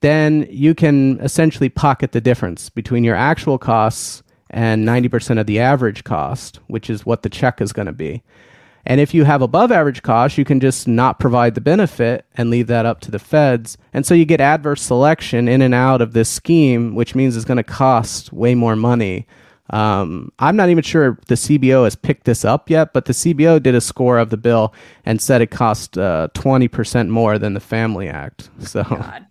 [0.00, 5.60] then you can essentially pocket the difference between your actual costs and 90% of the
[5.60, 8.22] average cost, which is what the check is going to be.
[8.86, 12.50] And if you have above average costs, you can just not provide the benefit and
[12.50, 13.76] leave that up to the feds.
[13.92, 17.44] And so you get adverse selection in and out of this scheme, which means it's
[17.44, 19.26] going to cost way more money.
[19.70, 23.62] Um, I'm not even sure the CBO has picked this up yet, but the CBO
[23.62, 24.74] did a score of the bill
[25.04, 28.50] and said it cost uh, 20% more than the Family Act.
[28.60, 28.82] So.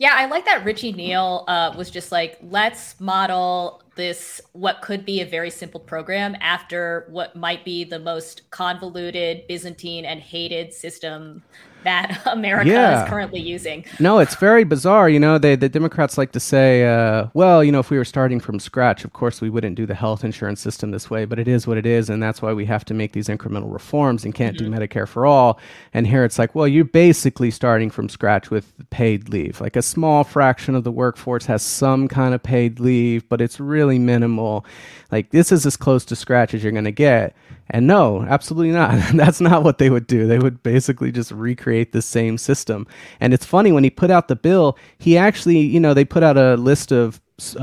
[0.00, 5.04] Yeah, I like that Richie Neal uh, was just like, let's model this, what could
[5.04, 10.72] be a very simple program after what might be the most convoluted, Byzantine, and hated
[10.72, 11.42] system
[11.84, 13.02] that America Yeah.
[13.04, 13.84] is currently using.
[13.98, 15.08] No, it's very bizarre.
[15.08, 18.04] You know, they, the Democrats like to say, uh, well, you know, if we were
[18.04, 21.38] starting from scratch, of course we wouldn't do the health insurance system this way, but
[21.38, 22.10] it is what it is.
[22.10, 25.26] And that's why we have to make these incremental reforms and can't do Medicare for
[25.26, 25.58] all.
[25.94, 29.60] And here it's like, well, you're basically starting from scratch with paid leave.
[29.60, 33.58] Like a small fraction of the workforce has some kind of paid leave, but it's
[33.60, 34.64] really minimal.
[35.10, 37.34] Like this is as close to scratch as you're going to get.
[37.70, 39.00] And no, absolutely not.
[39.14, 40.26] That's not what they would do.
[40.26, 42.86] They would basically just recreate the same system.
[43.20, 46.22] And it's funny when he put out the bill, he actually, you know, they put
[46.22, 47.20] out a list of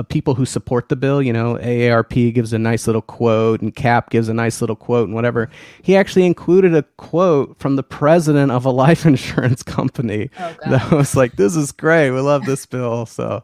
[0.10, 1.22] people who support the bill.
[1.22, 5.08] You know, AARP gives a nice little quote, and CAP gives a nice little quote,
[5.08, 5.50] and whatever.
[5.82, 10.92] He actually included a quote from the president of a life insurance company oh, that
[10.92, 12.12] was like, "This is great.
[12.12, 13.44] We love this bill." So,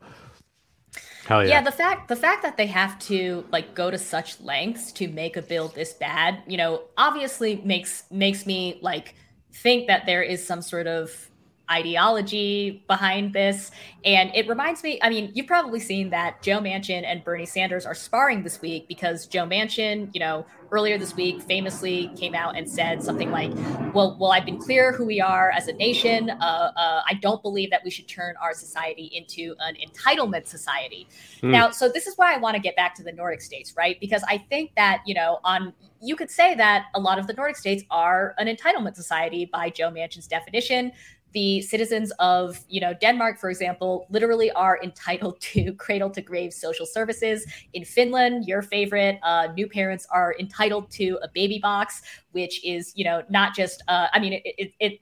[1.26, 1.62] Hell yeah.
[1.62, 5.38] the fact the fact that they have to like go to such lengths to make
[5.38, 9.16] a bill this bad, you know, obviously makes makes me like
[9.54, 11.30] think that there is some sort of
[11.74, 13.72] ideology behind this.
[14.06, 17.86] And it reminds me, I mean, you've probably seen that Joe Manchin and Bernie Sanders
[17.86, 22.58] are sparring this week because Joe Manchin, you know, earlier this week famously came out
[22.58, 23.52] and said something like,
[23.94, 26.32] well, well, I've been clear who we are as a nation.
[26.32, 31.08] Uh, uh, I don't believe that we should turn our society into an entitlement society.
[31.41, 31.52] Mm.
[31.52, 34.00] Now, so this is why I want to get back to the Nordic states, right?
[34.00, 37.34] Because I think that, you know, on you could say that a lot of the
[37.34, 40.91] Nordic states are an entitlement society by Joe Manchin's definition
[41.34, 46.54] the citizens of you know denmark for example literally are entitled to cradle to grave
[46.54, 47.46] social services.
[47.74, 52.02] In finland your favorite uh, new parents are entitled to a baby box
[52.32, 55.00] which is you know not just uh, i mean it, it, it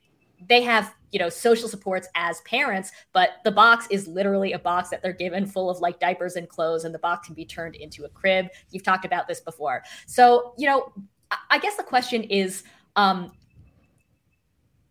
[0.48, 4.90] they have you know social supports as parents but the box is literally a box
[4.90, 7.76] that they're given full of like diapers and clothes and the box can be turned
[7.76, 8.48] into a crib.
[8.72, 9.84] You've talked about this before.
[10.08, 10.92] So you know
[11.50, 12.64] i guess the question is
[12.96, 13.32] um,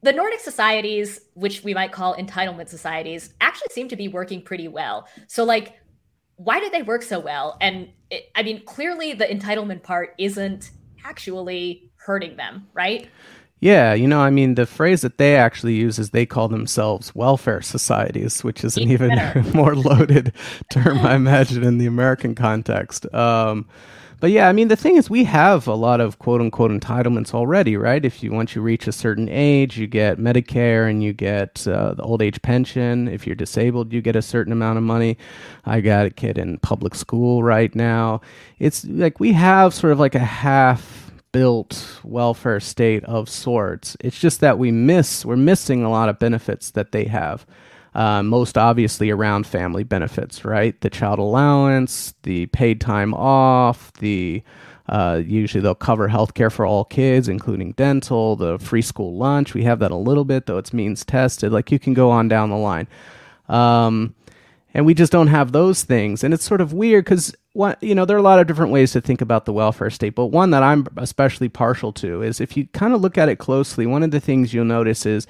[0.03, 4.69] the Nordic societies, which we might call entitlement societies, actually seem to be working pretty
[4.69, 5.07] well.
[5.27, 5.75] So, like,
[6.37, 7.59] why do they work so well?
[7.61, 10.71] And it, I mean, clearly the entitlement part isn't
[11.05, 13.09] actually hurting them, right?
[13.61, 17.15] Yeah, you know, I mean, the phrase that they actually use is they call themselves
[17.15, 19.11] welfare societies, which is an even
[19.55, 20.33] more loaded
[20.71, 23.13] term, I imagine, in the American context.
[23.15, 23.69] Um,
[24.21, 27.33] but yeah, I mean, the thing is, we have a lot of quote unquote entitlements
[27.35, 28.05] already, right?
[28.05, 31.95] If you once you reach a certain age, you get Medicare and you get uh,
[31.95, 33.09] the old age pension.
[33.09, 35.17] If you're disabled, you get a certain amount of money.
[35.65, 38.21] I got a kid in public school right now.
[38.59, 43.97] It's like we have sort of like a half built welfare state of sorts.
[44.01, 47.47] It's just that we miss, we're missing a lot of benefits that they have.
[47.95, 50.81] Uh, most obviously around family benefits, right?
[50.81, 54.43] The child allowance, the paid time off, the
[54.89, 59.55] uh, usually they'll cover healthcare for all kids, including dental, the free school lunch.
[59.55, 61.53] We have that a little bit, though it's means tested.
[61.53, 62.89] Like you can go on down the line.
[63.49, 64.15] Um,
[64.75, 66.25] and we just don't have those things.
[66.25, 68.73] And it's sort of weird because what you know there are a lot of different
[68.73, 72.41] ways to think about the welfare state, but one that I'm especially partial to is
[72.41, 73.87] if you kind of look at it closely.
[73.87, 75.27] One of the things you'll notice is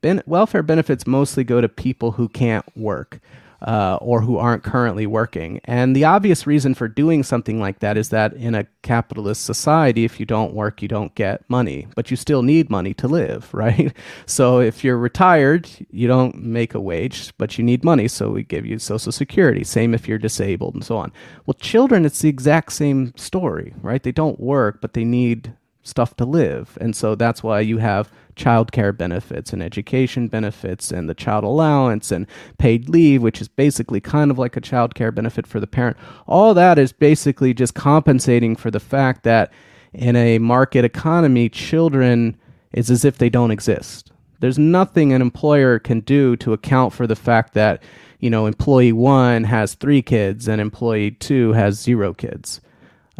[0.00, 3.20] ben- welfare benefits mostly go to people who can't work.
[3.62, 5.60] Uh, or who aren't currently working.
[5.64, 10.06] And the obvious reason for doing something like that is that in a capitalist society,
[10.06, 13.52] if you don't work, you don't get money, but you still need money to live,
[13.54, 13.92] right?
[14.24, 18.44] So if you're retired, you don't make a wage, but you need money, so we
[18.44, 19.62] give you Social Security.
[19.62, 21.12] Same if you're disabled and so on.
[21.44, 24.02] Well, children, it's the exact same story, right?
[24.02, 25.52] They don't work, but they need
[25.82, 26.78] stuff to live.
[26.80, 28.10] And so that's why you have
[28.40, 32.26] childcare benefits and education benefits and the child allowance and
[32.58, 35.96] paid leave, which is basically kind of like a childcare benefit for the parent.
[36.26, 39.52] All that is basically just compensating for the fact that
[39.92, 42.36] in a market economy, children
[42.72, 44.12] is as if they don't exist.
[44.38, 47.82] There's nothing an employer can do to account for the fact that,
[48.20, 52.60] you know, employee one has three kids and employee two has zero kids.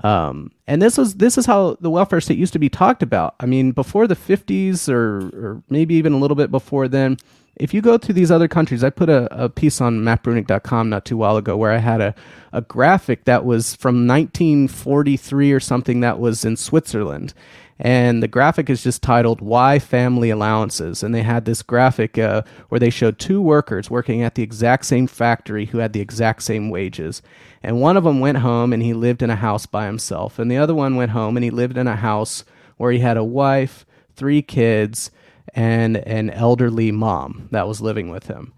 [0.02, 3.34] Um, and this was this is how the welfare state used to be talked about.
[3.40, 7.18] I mean, before the 50s or, or maybe even a little bit before then,
[7.56, 11.04] if you go to these other countries, I put a, a piece on mattbruenig.com not
[11.04, 12.14] too while ago where I had a,
[12.52, 17.34] a graphic that was from 1943 or something that was in Switzerland
[17.80, 22.42] and the graphic is just titled "Why Family Allowances." And they had this graphic uh,
[22.68, 26.42] where they showed two workers working at the exact same factory who had the exact
[26.42, 27.22] same wages,
[27.62, 30.50] and one of them went home and he lived in a house by himself, and
[30.50, 32.44] the other one went home and he lived in a house
[32.76, 33.84] where he had a wife,
[34.14, 35.10] three kids,
[35.54, 38.52] and an elderly mom that was living with him.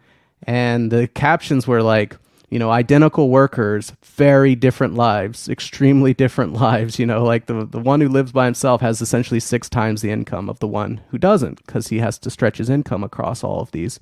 [0.45, 2.17] And the captions were like,
[2.53, 6.99] you know, identical workers, very different lives, extremely different lives.
[6.99, 10.11] You know, like the, the one who lives by himself has essentially six times the
[10.11, 13.61] income of the one who doesn't because he has to stretch his income across all
[13.61, 13.99] of these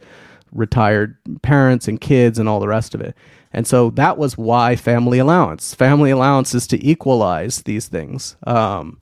[0.51, 3.15] retired parents and kids and all the rest of it.
[3.53, 5.73] And so that was why family allowance.
[5.73, 8.35] Family allowance is to equalize these things.
[8.49, 8.99] Um,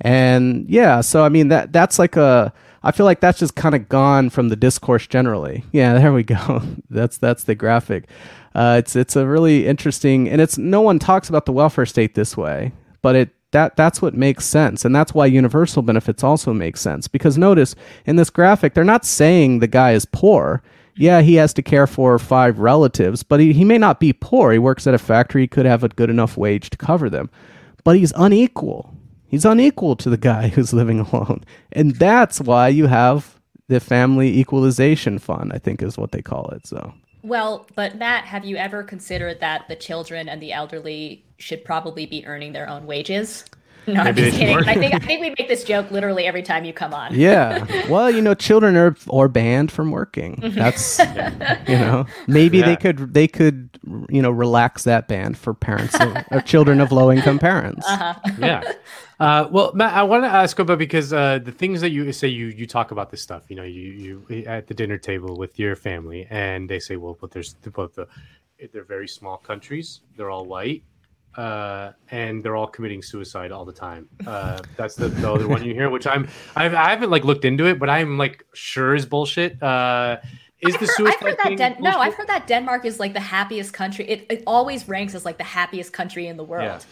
[0.00, 2.52] and yeah, so I mean that that's like a
[2.84, 5.64] I feel like that's just kind of gone from the discourse generally.
[5.72, 6.62] Yeah, there we go.
[6.90, 8.08] that's that's the graphic.
[8.54, 12.14] Uh, it's it's a really interesting, and it's no one talks about the welfare state
[12.14, 16.52] this way, but it that that's what makes sense, and that's why universal benefits also
[16.52, 17.06] make sense.
[17.06, 17.74] Because notice
[18.06, 20.62] in this graphic, they're not saying the guy is poor.
[20.94, 24.52] Yeah, he has to care for five relatives, but he, he may not be poor.
[24.52, 27.30] He works at a factory, he could have a good enough wage to cover them,
[27.84, 28.94] but he's unequal.
[29.32, 31.42] He's unequal to the guy who's living alone,
[31.72, 35.52] and that's why you have the family equalization fund.
[35.54, 36.66] I think is what they call it.
[36.66, 36.92] So
[37.22, 42.04] Well, but Matt, have you ever considered that the children and the elderly should probably
[42.04, 43.46] be earning their own wages?
[43.86, 44.56] No, I'm just kidding.
[44.56, 47.14] I think I think we make this joke literally every time you come on.
[47.14, 47.66] Yeah.
[47.88, 50.36] Well, you know, children are are banned from working.
[50.36, 50.54] Mhm.
[50.54, 50.98] That's
[51.68, 52.66] you know, maybe Yeah.
[52.66, 53.70] they could they could
[54.08, 57.86] you know relax that ban for parents of, or children of low income parents.
[57.88, 58.14] Uh-huh.
[58.38, 58.72] yeah.
[59.20, 62.28] Uh, well, Matt, I want to ask about because uh, the things that you say
[62.28, 63.44] you you talk about this stuff.
[63.48, 67.16] You know, you you at the dinner table with your family, and they say, well,
[67.20, 68.08] but there's both the
[68.72, 70.00] they're very small countries.
[70.16, 70.82] They're all white.
[71.36, 74.08] Uh, and they're all committing suicide all the time.
[74.26, 77.44] Uh, that's the, the other one you hear, which I'm I've, I haven't like looked
[77.44, 79.62] into it, but I'm like sure is bullshit.
[79.62, 80.18] Uh,
[80.60, 81.90] is the I've suicide heard that thing Den- no.
[81.98, 84.04] I've heard that Denmark is like the happiest country.
[84.08, 86.84] It, it always ranks as like the happiest country in the world.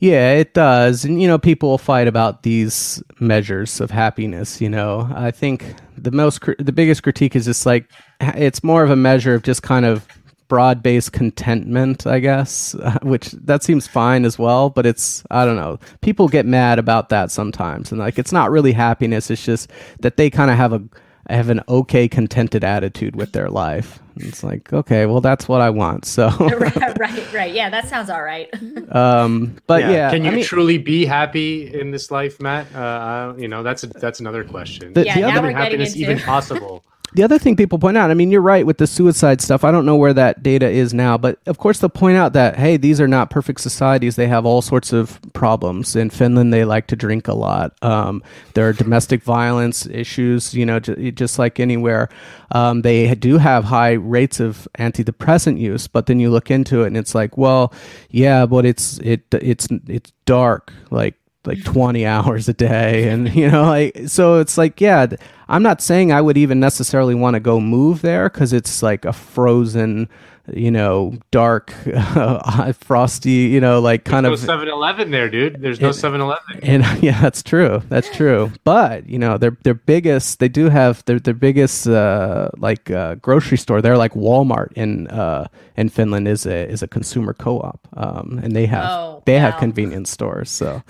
[0.00, 1.04] Yeah, it does.
[1.04, 4.58] And, you know, people will fight about these measures of happiness.
[4.58, 8.90] You know, I think the most, the biggest critique is just like, it's more of
[8.90, 10.06] a measure of just kind of
[10.50, 14.68] broad based contentment, I guess, which that seems fine as well.
[14.68, 17.90] But it's, I don't know, people get mad about that sometimes.
[17.90, 19.30] And like, it's not really happiness.
[19.30, 19.70] It's just
[20.00, 20.82] that they kind of have a,
[21.30, 24.00] have an okay, contented attitude with their life.
[24.16, 26.04] It's like, okay, well, that's what I want.
[26.04, 27.54] So, right, right, right.
[27.54, 28.48] Yeah, that sounds all right.
[28.94, 32.74] um, but yeah, can you I mean- truly be happy in this life, Matt?
[32.74, 34.92] Uh, you know, that's a, that's another question.
[34.92, 36.84] The- Yeah, the now other- Is we're getting happiness into- even possible?
[37.12, 39.64] The other thing people point out, I mean, you're right with the suicide stuff.
[39.64, 42.56] I don't know where that data is now, but of course they'll point out that,
[42.56, 44.14] hey, these are not perfect societies.
[44.14, 45.96] They have all sorts of problems.
[45.96, 47.74] In Finland, they like to drink a lot.
[47.82, 48.22] Um,
[48.54, 52.08] there are domestic violence issues, you know, j- just like anywhere.
[52.52, 56.88] Um, they do have high rates of antidepressant use, but then you look into it
[56.88, 57.72] and it's like, well,
[58.10, 60.72] yeah, but it's, it, it's, it's dark.
[60.90, 65.06] Like, like 20 hours a day and you know like so it's like yeah
[65.48, 69.04] i'm not saying i would even necessarily want to go move there because it's like
[69.06, 70.06] a frozen
[70.52, 71.70] you know dark
[72.80, 75.60] frosty you know like kind There's of no 7-Eleven there, dude.
[75.60, 76.60] There's no It- 7-Eleven.
[76.62, 77.82] and yeah, that's true.
[77.88, 78.50] That's true.
[78.64, 83.14] But you know, their their biggest they do have their their biggest uh, like uh,
[83.16, 83.80] grocery store.
[83.80, 85.46] They're like Walmart in uh,
[85.76, 89.56] in Finland is a is a consumer co-op, um, and they have Oh, they have
[89.58, 90.50] convenience stores.
[90.50, 90.82] So.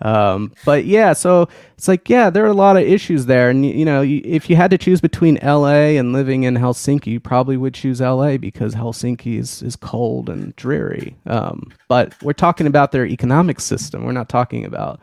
[0.00, 3.50] Um, but yeah, so it's like, yeah, there are a lot of issues there.
[3.50, 6.54] And, y- you know, y- if you had to choose between LA and living in
[6.54, 11.16] Helsinki, you probably would choose LA because Helsinki is, is cold and dreary.
[11.26, 14.04] Um, but we're talking about their economic system.
[14.04, 15.00] We're not talking about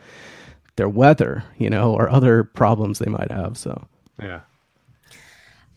[0.78, 3.58] their weather, you know, or other problems they might have.
[3.58, 3.86] So,
[4.22, 4.42] Yeah.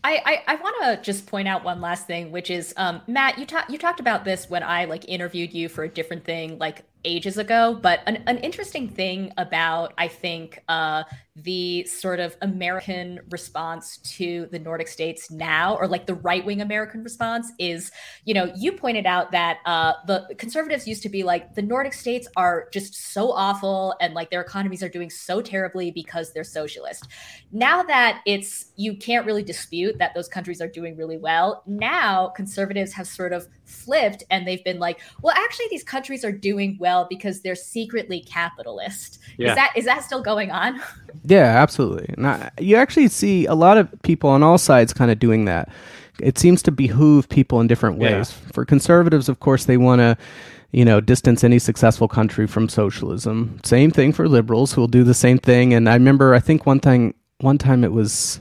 [0.01, 3.37] I, I, I want to just point out one last thing, which is um, Matt,
[3.37, 6.57] you talked you talked about this when I like interviewed you for a different thing
[6.57, 7.77] like ages ago.
[7.81, 11.03] But an, an interesting thing about I think uh,
[11.43, 16.61] the sort of American response to the Nordic states now, or like the right wing
[16.61, 17.91] American response, is
[18.25, 21.93] you know you pointed out that uh, the conservatives used to be like the Nordic
[21.93, 26.43] states are just so awful and like their economies are doing so terribly because they're
[26.43, 27.07] socialist.
[27.51, 31.63] Now that it's you can't really dispute that those countries are doing really well.
[31.65, 36.31] Now conservatives have sort of flipped and they've been like, well, actually these countries are
[36.31, 39.19] doing well because they're secretly capitalist.
[39.37, 39.49] Yeah.
[39.49, 40.81] Is that is that still going on?
[41.25, 42.13] Yeah, absolutely.
[42.17, 45.45] And I, you actually see a lot of people on all sides kind of doing
[45.45, 45.69] that.
[46.21, 48.17] It seems to behoove people in different Yeah.
[48.17, 48.31] ways.
[48.31, 50.17] For conservatives, of course, they want to,
[50.71, 53.59] you know, distance any successful country from socialism.
[53.63, 55.73] Same thing for liberals who will do the same thing.
[55.73, 58.39] And I remember, I think one thing, one time it was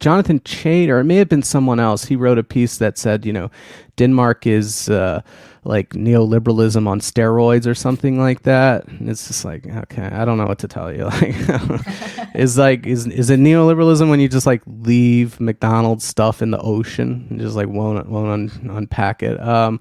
[0.00, 2.04] Jonathan Chait, or it may have been someone else.
[2.04, 3.50] He wrote a piece that said, you know,
[3.96, 5.22] Denmark is uh,
[5.64, 8.86] like neoliberalism on steroids or something like that.
[8.86, 11.04] And it's just like, okay, I don't know what to tell you.
[11.14, 16.50] Like, is like, is is it neoliberalism when you just like leave McDonald's stuff in
[16.50, 19.40] the ocean and just like won't won't un- unpack it?
[19.40, 19.80] Um,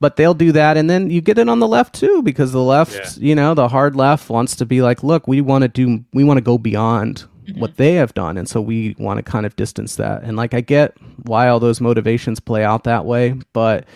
[0.00, 2.62] but they'll do that and then you get it on the left too because the
[2.62, 6.04] left you know the hard left wants to be like look we want to do
[6.12, 7.24] we want to go beyond
[7.56, 10.54] what they have done and so we want to kind of distance that and like
[10.54, 13.86] i get why all those motivations play out that way but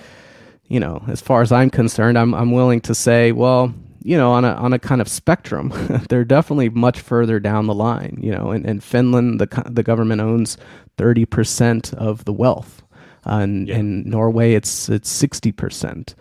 [0.72, 4.32] you know as far as i'm concerned i'm, I'm willing to say well you know
[4.32, 5.72] on a, on a kind of spectrum
[6.08, 10.20] they're definitely much further down the line you know in, in finland the, the government
[10.20, 10.56] owns
[10.98, 12.82] 30% of the wealth
[13.26, 16.14] uh, in, in Norway, it's it's sixty percent.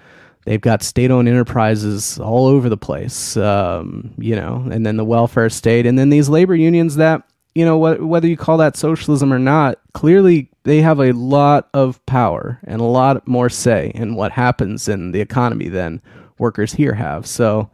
[0.45, 5.49] They've got state-owned enterprises all over the place, um, you know, and then the welfare
[5.49, 7.23] state, and then these labor unions that
[7.55, 11.69] you know wh- whether you call that socialism or not, clearly they have a lot
[11.73, 16.01] of power and a lot more say in what happens in the economy than
[16.37, 17.25] workers here have.
[17.25, 17.69] So.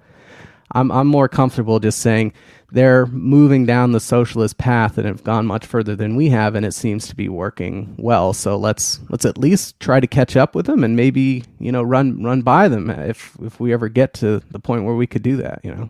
[0.71, 2.33] I'm I'm more comfortable just saying
[2.71, 6.65] they're moving down the socialist path and have gone much further than we have, and
[6.65, 8.33] it seems to be working well.
[8.33, 11.81] So let's let's at least try to catch up with them and maybe you know
[11.81, 15.23] run run by them if if we ever get to the point where we could
[15.23, 15.61] do that.
[15.63, 15.89] You know.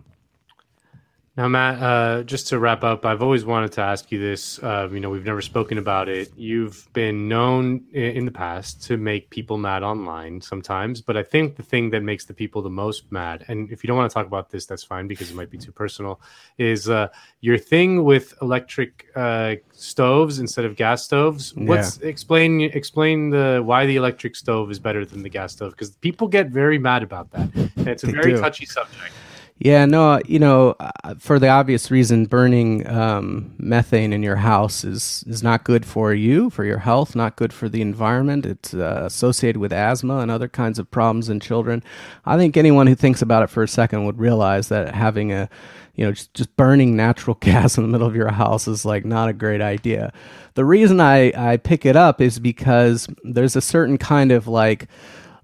[1.37, 4.57] Now, Matt, uh, just to wrap up, I've always wanted to ask you this.
[4.57, 6.31] Uh, you know, we've never spoken about it.
[6.35, 11.55] You've been known in the past to make people mad online sometimes, but I think
[11.55, 14.13] the thing that makes the people the most mad, and if you don't want to
[14.15, 16.19] talk about this, that's fine because it might be too personal,
[16.57, 17.09] is uh,
[17.41, 21.53] your thing with electric uh, stoves instead of gas stoves.
[21.55, 25.73] What's explain explain the why the electric stove is better than the gas stove?
[25.73, 28.41] Because people get very mad about that, and it's a They very do.
[28.41, 29.13] touchy subject.
[29.59, 34.83] Yeah, no, you know, uh, for the obvious reason, burning um, methane in your house
[34.83, 38.45] is is not good for you, for your health, not good for the environment.
[38.45, 41.83] It's uh, associated with asthma and other kinds of problems in children.
[42.23, 45.49] I think anyone who thinks about it for a second would realize that having a,
[45.95, 49.05] you know, just, just burning natural gas in the middle of your house is like
[49.05, 50.13] not a great idea.
[50.53, 54.87] The reason I I pick it up is because there's a certain kind of like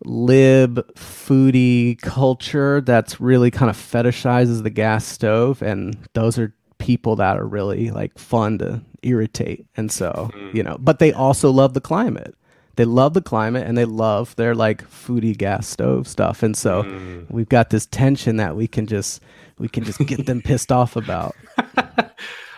[0.05, 7.15] lib foodie culture that's really kind of fetishizes the gas stove and those are people
[7.15, 10.55] that are really like fun to irritate and so mm-hmm.
[10.55, 12.35] you know but they also love the climate
[12.75, 16.83] they love the climate and they love their like foodie gas stove stuff and so
[16.83, 17.25] mm.
[17.29, 19.21] we've got this tension that we can just
[19.59, 21.35] we can just get them pissed off about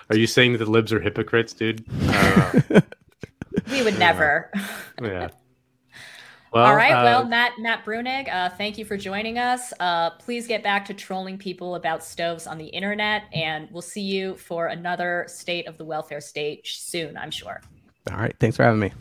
[0.10, 1.84] Are you saying that the libs are hypocrites, dude?
[2.10, 2.82] I don't know.
[3.72, 4.52] We would never.
[5.02, 5.30] yeah.
[6.56, 6.94] Well, All right.
[6.94, 9.74] uh, well, Matt Matt Bruenig, uh, thank you for joining us.
[9.78, 14.00] Uh, please get back to trolling people about stoves on the internet, and we'll see
[14.04, 17.18] you for another State of the Welfare State soon.
[17.18, 17.60] I'm sure.
[18.10, 18.94] all right thanks for having me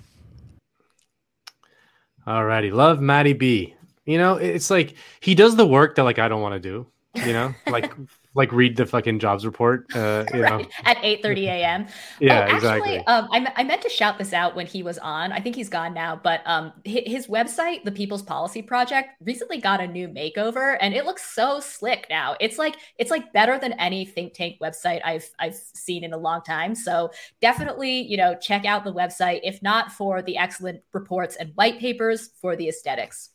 [2.26, 2.72] All righty.
[2.72, 3.74] love Matty B.
[4.04, 6.86] You know, it's like he does the work that like I don't want to do.
[7.24, 7.94] You know, like
[8.34, 9.86] like read the fucking jobs report.
[9.94, 11.86] Uh, you know, At 8:30 a.m.
[12.20, 12.98] Yeah, oh, actually, exactly.
[13.06, 15.32] Um, I, I meant to shout this out when he was on.
[15.32, 19.58] I think he's gone now, but um, hi- his website, the People's Policy Project, recently
[19.58, 22.36] got a new makeover, and it looks so slick now.
[22.40, 26.18] It's like it's like better than any think tank website I've I've seen in a
[26.18, 26.74] long time.
[26.74, 29.40] So definitely, you know, check out the website.
[29.42, 33.30] If not for the excellent reports and white papers, for the aesthetics.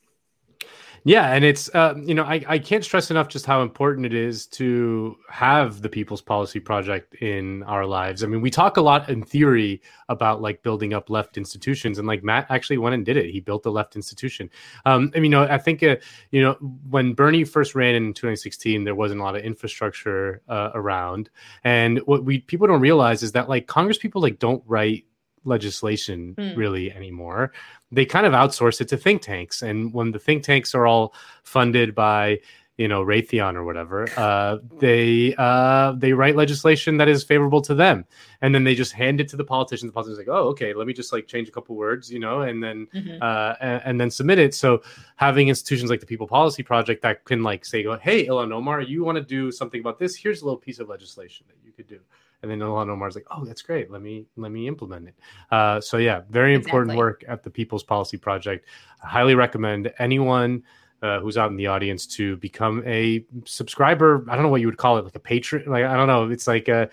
[1.03, 4.13] Yeah, and it's uh, you know I, I can't stress enough just how important it
[4.13, 8.23] is to have the People's Policy Project in our lives.
[8.23, 12.07] I mean, we talk a lot in theory about like building up left institutions, and
[12.07, 13.29] like Matt actually went and did it.
[13.29, 14.49] He built a left institution.
[14.85, 15.95] Um, I mean, you know, I think uh,
[16.31, 16.53] you know
[16.89, 21.29] when Bernie first ran in 2016, there wasn't a lot of infrastructure uh, around,
[21.63, 25.05] and what we people don't realize is that like Congress people like don't write
[25.45, 26.55] legislation Hmm.
[26.57, 27.51] really anymore.
[27.91, 31.13] They kind of outsource it to think tanks, and when the think tanks are all
[31.43, 32.39] funded by
[32.77, 37.75] you know Raytheon or whatever, uh, they uh, they write legislation that is favorable to
[37.75, 38.05] them,
[38.41, 39.89] and then they just hand it to the politicians.
[39.89, 42.19] The politicians are like, oh, okay, let me just like change a couple words, you
[42.19, 43.21] know, and then Mhm.
[43.21, 44.53] uh, and, and then submit it.
[44.55, 44.81] So
[45.17, 48.79] having institutions like the People Policy Project that can like say, go, hey, Ilhan Omar,
[48.81, 50.15] you want to do something about this?
[50.15, 51.99] Here's a little piece of legislation that you could do.
[52.41, 53.91] And then Ilhan Omar's like, oh, that's great.
[53.91, 55.15] Let me let me implement it.
[55.51, 58.65] Uh, so yeah, very important work at the People's Policy Project.
[59.03, 60.63] I highly recommend anyone
[61.01, 64.25] uh, who's out in the audience to become a subscriber.
[64.29, 65.63] I don't know what you would call it, like a patron.
[65.67, 66.29] Like I don't know.
[66.29, 66.89] It's like a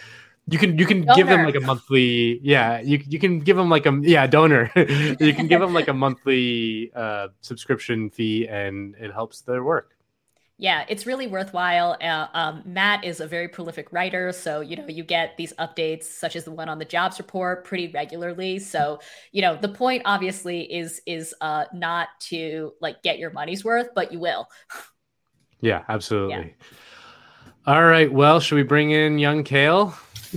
[0.49, 2.39] you can you can give them like a monthly.
[2.43, 4.71] Yeah, you you can give them like a yeah donor.
[4.77, 9.96] you can give them like a monthly uh, subscription fee, and it helps their work.
[10.59, 11.99] Yeah, it's really worthwhile.
[12.01, 16.05] Uh, um, Matt is a very prolific writer, so you know you get these updates,
[16.05, 18.59] such as the one on the jobs report, pretty regularly.
[18.59, 19.01] So
[19.33, 23.89] you know the point, obviously, is is uh, not to like get your money's worth,
[23.95, 24.49] but you will.
[25.61, 26.55] Yeah, absolutely.
[27.67, 28.13] All right.
[28.13, 29.95] Well, should we bring in young Kale?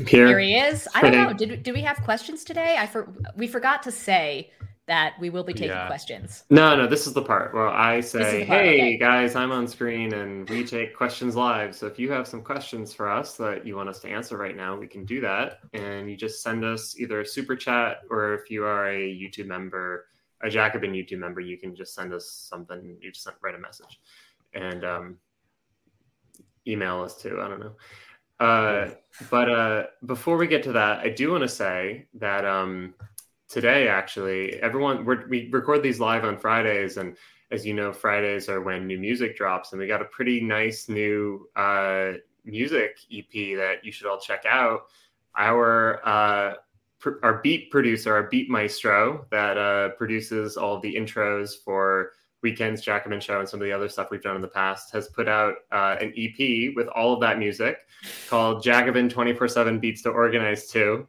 [0.07, 0.87] Here he is.
[0.95, 1.33] I don't know.
[1.33, 2.75] Did did we have questions today?
[2.77, 4.51] I for, we forgot to say
[4.89, 5.85] that we will be taking Yeah.
[5.85, 6.45] questions.
[6.49, 8.97] No, no, this is the part where I say, hey, okay.
[8.97, 11.75] guys, I'm on screen and we take questions live.
[11.75, 14.57] So if you have some questions for us that you want us to answer right
[14.57, 15.59] now, we can do that.
[15.73, 19.45] And you just send us either a super chat or if you are a YouTube
[19.45, 20.07] member,
[20.41, 22.97] a Jacobin YouTube member, you can just send us something.
[22.99, 23.99] You just send, write a message
[24.55, 25.17] and um,
[26.65, 27.39] email us too.
[27.39, 27.75] I don't know.
[28.39, 28.89] Uh,
[29.29, 32.95] but uh, before we get to that, I do want to say that um,
[33.49, 37.17] today, actually, everyone we record these live on Fridays, and
[37.51, 40.87] as you know, Fridays are when new music drops, and we got a pretty nice
[40.87, 42.11] new uh,
[42.45, 44.81] music EP that you should all check out.
[45.35, 46.53] Our uh,
[46.99, 52.11] pr- our beat producer, our beat maestro, that uh, produces all the intros for
[52.41, 55.09] Weekends Jacobin Show and some of the other stuff we've done in the past, has
[55.09, 57.79] put out uh, an EP with all of that music
[58.29, 61.05] called Jacobin 24 7 Beats to Organize 2.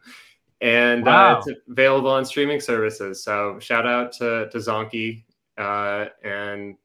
[0.61, 1.37] And Wow.
[1.37, 3.23] uh, it's available on streaming services.
[3.23, 5.23] So shout out to, to Zonky
[5.57, 6.75] uh, and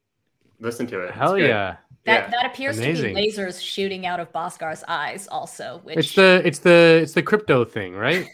[0.61, 1.13] listen to it.
[1.15, 1.77] Hell yeah.
[2.07, 3.17] That that appears Amazing.
[3.17, 5.81] to be lasers shooting out of Bhaskar's eyes, also.
[5.83, 8.29] Which It's the it's the it's the crypto thing, right?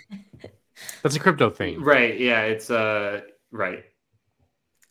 [1.02, 1.80] That's a crypto thing.
[1.82, 2.20] Right.
[2.20, 2.42] Yeah.
[2.42, 3.84] It's uh right.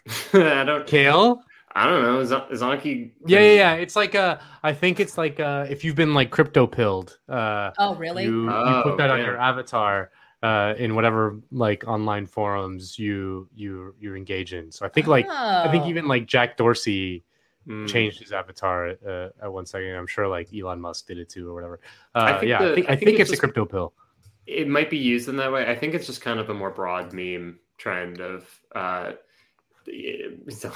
[0.33, 0.87] I don't.
[0.87, 1.43] Kale.
[1.73, 2.25] I don't know.
[2.25, 3.11] Zon- Zonky.
[3.27, 3.73] Yeah, yeah, yeah.
[3.75, 7.71] It's like uh I think it's like uh if you've been like crypto pilled, uh
[7.77, 8.23] Oh, really?
[8.25, 10.09] you, you Oh, put that on your avatar
[10.43, 14.71] uh in whatever like online forums you you you engage in.
[14.71, 15.89] So I think like I think Oh.
[15.89, 17.23] even like Jack Dorsey
[17.67, 17.85] Hmm.
[17.85, 19.93] changed his avatar uh, at one second.
[19.95, 21.79] I'm sure like Elon Musk did it too or whatever.
[22.15, 23.65] Uh, I think yeah, the- I think I I think think it's it's a crypto
[23.65, 23.93] pill.
[24.47, 25.69] It might be used in that way.
[25.69, 28.49] I think it's just kind of a more broad meme trend of.
[30.49, 30.71] So,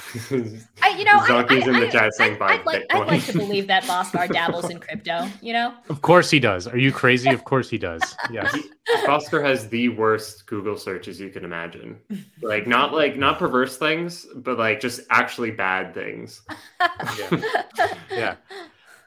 [0.82, 3.07] I, you know, I, Zonky's I, in the I- chat saying buy I'd like, I'd
[3.07, 5.27] like to believe that Bhaskar dabbles in crypto.
[5.41, 6.68] You know, Of course he does.
[6.68, 7.30] Are you crazy?
[7.30, 8.02] Of course he does.
[8.32, 8.57] Yes.
[9.06, 11.99] Foster has the worst Google searches you can imagine.
[12.41, 16.41] Like not like not perverse things, but like just actually bad things.
[18.11, 18.36] yeah.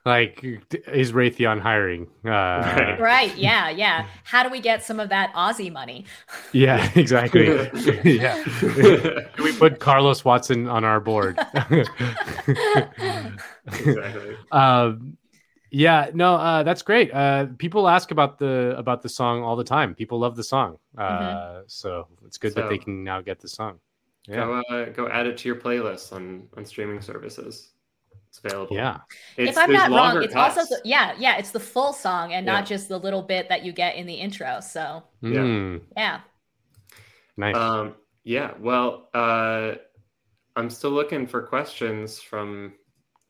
[0.08, 0.42] Like
[0.86, 2.06] is Raytheon hiring?
[2.24, 3.36] Uh, right?
[3.36, 4.06] Yeah, yeah.
[4.24, 6.06] How do we get some of that Ozy money?
[6.52, 7.46] Yeah, exactly.
[8.04, 8.42] yeah.
[8.42, 11.38] Can we put Carlos Watson on our board?
[13.70, 14.36] Exactly.
[14.50, 15.18] Um,
[15.70, 17.12] yeah, no, uh, that's great.
[17.12, 19.94] Uh, people ask about the about the song all the time.
[19.94, 23.78] People love the song, uh, so it's good that they can now get the song.
[24.26, 27.72] Yeah, Go uh, go add it to your playlist on on streaming services.
[28.28, 28.76] It's available.
[28.76, 28.98] Yeah.
[29.36, 30.58] It's, if I'm not wrong, it's cuts.
[30.58, 31.36] also the, yeah, yeah.
[31.38, 32.52] It's the full song and Yeah.
[32.52, 34.60] not just the little bit that you get in the intro.
[34.60, 36.20] So Mm, yeah.
[37.36, 37.56] nice.
[37.56, 37.94] Um,
[38.24, 38.52] yeah.
[38.60, 39.72] Well, uh,
[40.56, 42.74] I'm still looking for questions from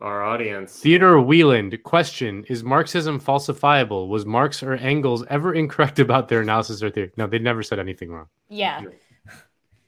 [0.01, 0.79] our audience.
[0.81, 4.09] Theodore Wieland question: Is Marxism falsifiable?
[4.09, 7.13] Was Marx or Engels ever incorrect about their analysis or theory?
[7.17, 8.27] No, they never said anything wrong.
[8.49, 8.83] Yeah.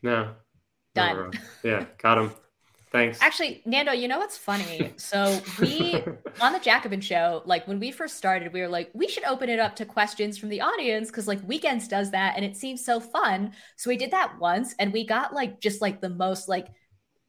[0.03, 0.35] No.
[0.95, 1.33] Done.
[1.63, 1.85] Yeah.
[1.99, 2.31] Got him.
[2.93, 3.19] Thanks.
[3.23, 4.93] Actually, Nando, you know what's funny?
[4.99, 6.03] So we
[6.41, 9.49] on the Jacobin show, like when we first started, we were like, we should open
[9.49, 12.85] it up to questions from the audience because like Weekends does that and it seems
[12.85, 13.53] so fun.
[13.77, 16.67] So we did that once and we got like just like the most like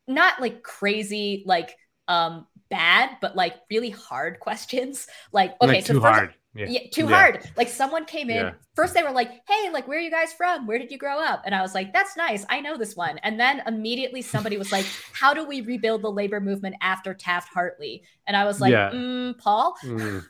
[0.08, 1.76] not like crazy like
[2.08, 5.08] um bad, but like really hard questions.
[5.32, 6.34] Like okay, Like so first- hard.
[6.54, 6.66] Yeah.
[6.68, 7.16] Yeah, too Yeah.
[7.16, 7.50] hard.
[7.56, 8.36] Like someone came in.
[8.36, 8.52] Yeah.
[8.76, 10.68] First, they were like, "Hey, like, where are you guys from?
[10.68, 12.46] Where did you grow up?" And I was like, "That's nice.
[12.50, 16.12] I know this one." And then immediately somebody was like, "How do we rebuild the
[16.12, 20.26] labor movement after Taft Hartley?" And I was like, mm, "Paul." Mm.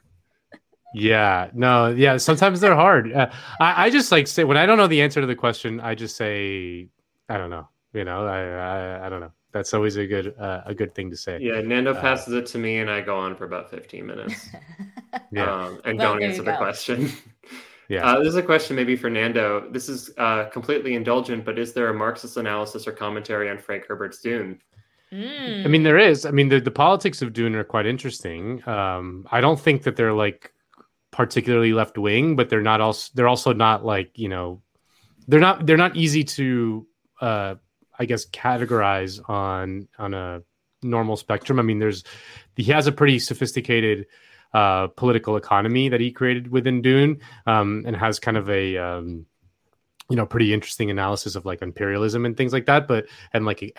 [0.94, 2.18] Yeah, no, yeah.
[2.18, 3.12] Sometimes they're hard.
[3.14, 5.80] Uh, I, I just like say when I don't know the answer to the question,
[5.80, 6.90] I just say
[7.30, 7.68] I don't know.
[7.94, 9.32] You know, I I, I don't know.
[9.52, 11.40] That's always a good uh, a good thing to say.
[11.42, 14.50] Yeah, Nando Uh, passes it to me, and I go on for about 15 minutes.
[15.30, 15.66] Yeah.
[15.66, 17.12] um, and Well, don't answer the question.
[17.90, 18.06] Yeah.
[18.10, 19.68] Uh, this is a question maybe for Nando.
[19.70, 23.86] This is uh, completely indulgent, but is there a Marxist analysis or commentary on Frank
[23.86, 24.62] Herbert's Dune?
[25.12, 25.66] Mm.
[25.66, 26.26] I mean, there is.
[26.26, 28.66] I mean, the, the politics of Dune are quite interesting.
[28.66, 30.54] Um, I don't think that they're like
[31.12, 34.62] particularly left wing, but they're not also they're also not like you know
[35.28, 36.88] they're not they're not easy to
[37.20, 37.56] uh,
[38.02, 40.42] I guess categorize on on a
[40.82, 41.60] normal spectrum.
[41.60, 42.04] I mean, there's
[42.56, 44.08] he has a pretty sophisticated
[44.54, 49.28] uh, political economy that he created within Dune, um, and has kind of a um,
[50.10, 53.64] you know pretty interesting analysis of like imperialism and things like that but and like
[53.64, 53.72] e-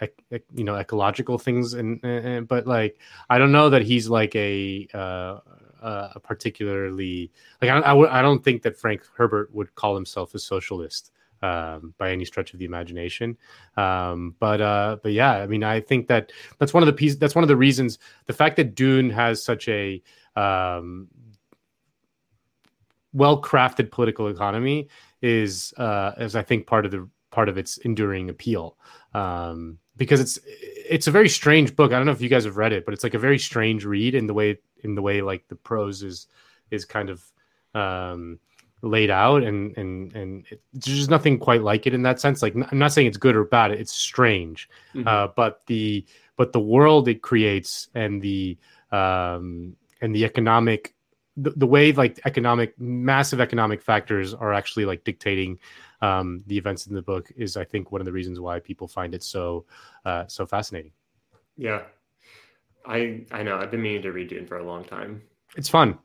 [0.54, 4.88] you know ecological things and, and but like i don't know that he's like a
[4.94, 5.38] uh
[5.82, 7.30] a particularly
[7.60, 11.10] like I, I, w- I don't think that frank herbert would call himself a socialist
[11.42, 13.36] um, by any stretch of the imagination
[13.76, 17.18] um, but uh, but yeah i mean i think that that's one of the pieces
[17.18, 20.02] that's one of the reasons the fact that dune has such a
[20.36, 21.08] um,
[23.12, 24.88] well crafted political economy
[25.20, 28.76] is uh, is I think part of the part of its enduring appeal
[29.14, 31.92] um, because it's it's a very strange book.
[31.92, 33.84] I don't know if you guys have read it, but it's like a very strange
[33.84, 36.26] read in the way in the way like the prose is
[36.70, 37.24] is kind of
[37.74, 38.38] um,
[38.82, 42.42] laid out and and and it, there's just nothing quite like it in that sense.
[42.42, 43.70] Like i'm not saying it's good or bad.
[43.70, 45.06] It's strange, Mhm.
[45.06, 46.04] uh, but the
[46.36, 48.58] but the world it creates and the
[48.90, 50.94] um, and the economic
[51.36, 55.58] the, the way like economic massive economic factors are actually like dictating
[56.02, 58.88] um, the events in the book is I think one of the reasons why people
[58.88, 59.64] find it so
[60.04, 60.92] uh, so fascinating.
[61.56, 61.82] Yeah,
[62.84, 63.56] I I know.
[63.58, 65.22] I've been meaning to read Dune for a long time.
[65.56, 65.90] It's fun.
[65.90, 65.98] It's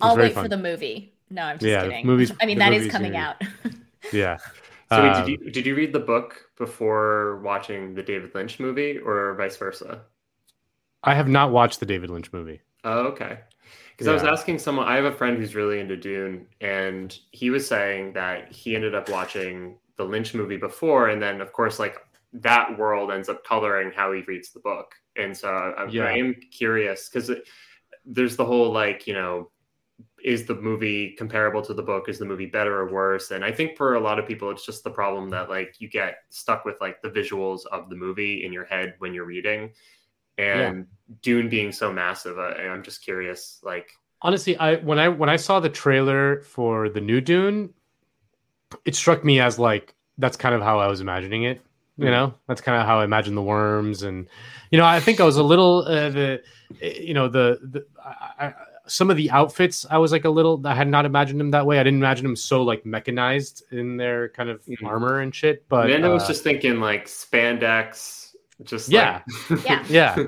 [0.00, 1.13] I'll very wait for the movie.
[1.30, 2.06] No, I'm just Yeah, kidding.
[2.06, 3.42] movies- I mean, the that is movies coming are- out.
[4.12, 4.36] Yeah.
[4.90, 8.60] So wait, Um, did you did you read the book before watching the David Lynch
[8.60, 10.02] movie, or vice versa?
[11.02, 12.60] I have not watched the David Lynch movie.
[12.84, 13.38] Oh, okay.
[13.92, 17.48] Because I was asking someone, I have a friend who's really into Dune, and he
[17.48, 21.78] was saying that he ended up watching the Lynch movie before, and then of course,
[21.78, 21.96] like
[22.34, 24.94] that world ends up coloring how he reads the book.
[25.16, 26.04] And so I, Yeah.
[26.04, 27.30] I am curious because
[28.04, 29.50] there's the whole like, you know,
[30.24, 32.08] is the movie comparable to the book?
[32.08, 33.30] Is the movie better or worse?
[33.30, 35.88] And I think for a lot of people, it's just the problem that like you
[35.88, 39.70] get stuck with like the visuals of the movie in your head when you're reading.
[40.38, 40.86] And
[41.22, 43.90] Dune being so massive, I, I'm just curious, like,
[44.22, 47.74] honestly i when i when i saw the trailer for the new dune
[48.84, 51.60] it struck me as like that's kind of how i was imagining it
[51.98, 52.10] you Mhm.
[52.10, 54.26] know that's kind of how i imagined the worms and
[54.70, 56.42] you know i think i was a little uh, the
[56.80, 58.54] eh, you know the, the I, I,
[58.86, 61.64] some of the outfits i was like a little i had not imagined them that
[61.64, 65.66] way i didn't imagine them so like mechanized in their kind of armor and shit
[65.68, 70.24] but Amanda was uh, just thinking like spandex, just yeah like, yeah yeah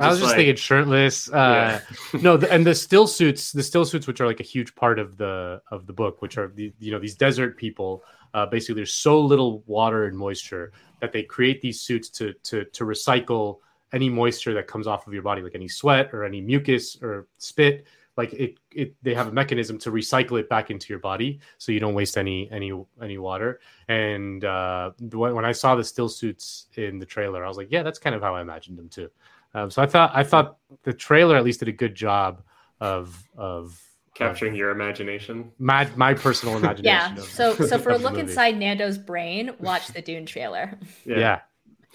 [0.00, 1.30] I was Just just like- thinking shirtless.
[1.30, 1.78] Uh,
[2.22, 4.98] no, the, and the still suits, the still suits, which are like a huge part
[4.98, 8.02] of the of the book, which are the you know these desert people.
[8.32, 12.64] Uh, basically, there's so little water and moisture that they create these suits to to
[12.64, 13.58] to recycle
[13.92, 17.26] any moisture that comes off of your body, like any sweat or any mucus or
[17.38, 17.86] spit.
[18.16, 21.72] Like it, it they have a mechanism to recycle it back into your body, so
[21.72, 22.70] you don't waste any any
[23.02, 23.60] any water.
[23.88, 27.68] And uh, when, when I saw the still suits in the trailer, I was like,
[27.70, 29.08] yeah, that's kind of how I imagined them too.
[29.54, 32.42] Um, so I thought I thought the trailer at least did a good job
[32.80, 33.80] of of
[34.14, 35.50] capturing your imagination.
[35.58, 36.84] my my personal imagination.
[36.84, 37.12] Yeah.
[37.22, 38.28] of- So so for a look movie.
[38.28, 40.78] inside Nando's brain, watch the Dune trailer.
[41.06, 41.40] Yeah,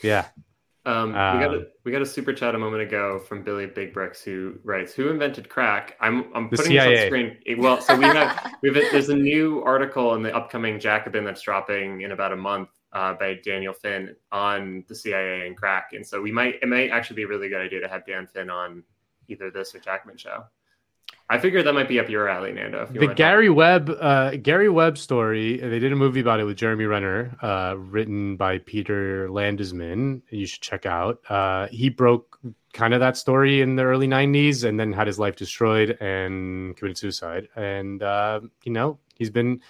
[0.02, 0.26] yeah.
[0.88, 3.65] Um, we Um, got a, we got a super chat a moment ago from Billy
[3.65, 7.01] Big Bricks who writes, "Who invented crack?" I'm I'm The putting this CIA.
[7.01, 7.38] on screen.
[7.45, 10.80] Eh, Well, so we have we have a, there's a new article in the upcoming
[10.80, 15.57] Jacobin that's dropping in about a month uh, by Daniel Finn on the CIA and
[15.57, 18.05] crack, and so we might it might actually be a really good idea to have
[18.05, 18.81] Dan Finn on
[19.27, 20.45] either this or Jackman show.
[21.29, 22.89] I figured that might be up your alley, Nando.
[22.93, 23.13] You the.
[23.13, 25.57] Gary Webb uh, Gary Webb story.
[25.57, 30.21] They did a movie about it with Jeremy Renner, uh, written by Peter Landesman.
[30.29, 31.19] You should check out.
[31.29, 32.39] Uh, he broke
[32.71, 36.77] kind of that story in the early '90s, and then had his life destroyed and
[36.77, 37.49] committed suicide.
[37.57, 39.61] And uh, you know, he's been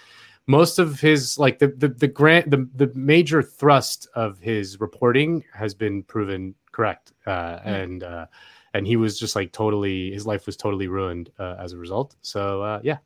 [0.46, 5.44] most of his like the the the grant the the major thrust of his reporting
[5.54, 8.26] has been proven correct, uh, and uh,
[8.74, 12.16] and he was just like totally his life was totally ruined uh, as a result.
[12.22, 12.98] So uh, yeah.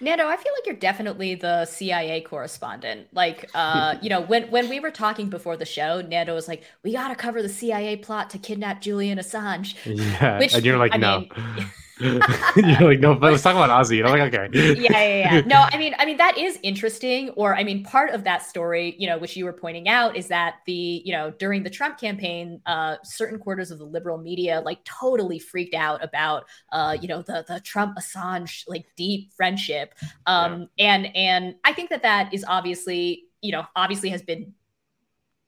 [0.00, 3.08] Nando, I feel like you're definitely the CIA correspondent.
[3.12, 6.64] Like, uh, you know, when when we were talking before the show, Nando was like,
[6.82, 10.78] "We got to cover the CIA plot to kidnap Julian Assange." Yeah, Which, and you're
[10.78, 11.20] like, I no.
[11.20, 11.30] mean-
[12.00, 14.00] you're like, no, but let's talk about Ozy.
[14.00, 14.74] And I'm like, okay.
[14.74, 15.40] yeah, yeah, yeah.
[15.42, 17.30] No, I mean, I mean that is interesting.
[17.30, 20.26] Or, I mean, part of that story, you know, which you were pointing out, is
[20.28, 24.60] that the, you know, during the Trump campaign, uh, certain quarters of the liberal media
[24.64, 29.94] like totally freaked out about, uh, you know, the the Trump Assange like deep friendship.
[30.26, 34.52] Um, and and I think that that is obviously, you know, obviously has been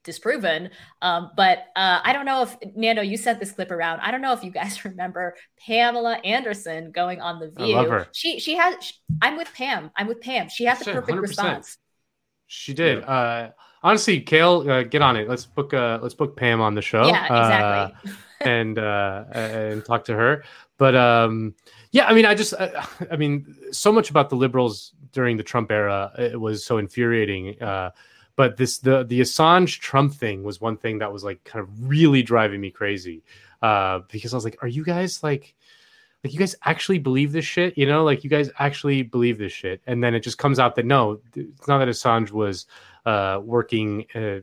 [0.07, 0.71] disproven.
[1.03, 4.01] Um, but uh, I don't know if Nando, you sent this clip around.
[4.01, 7.75] I don't know if you guys remember Pamela Anderson going on the I View.
[7.75, 8.09] love her.
[8.13, 8.83] She she has.
[8.83, 9.91] sh I'm with Pam.
[9.95, 10.49] I'm with Pam.
[10.49, 11.21] She has the perfect 100%.
[11.21, 11.79] response.
[12.47, 13.03] She did.
[13.03, 13.51] Uh,
[13.83, 15.29] honestly, Kale, uh, get on it.
[15.29, 15.75] Let's book.
[15.75, 17.07] Uh, let's book Pam on the show.
[17.07, 18.13] Yeah, exactly.
[18.13, 18.15] Uh,
[18.49, 20.45] and uh, and talk to her.
[20.79, 21.55] But um,
[21.91, 22.69] yeah, I mean, I just, uh,
[23.11, 27.57] I mean, so much about the liberals during the Trump era it was so infuriating.
[28.37, 31.89] But this the the Assange Trump thing was one thing that was like kind of
[31.89, 33.23] really driving me crazy
[33.63, 35.55] uh, because I was like, are you guys like
[36.23, 37.77] like you guys actually believe this shit?
[37.79, 39.81] You know like you guys actually believe this shit?
[39.87, 42.67] And then it just comes out that no it's not that assange was
[43.07, 44.41] uh working uh,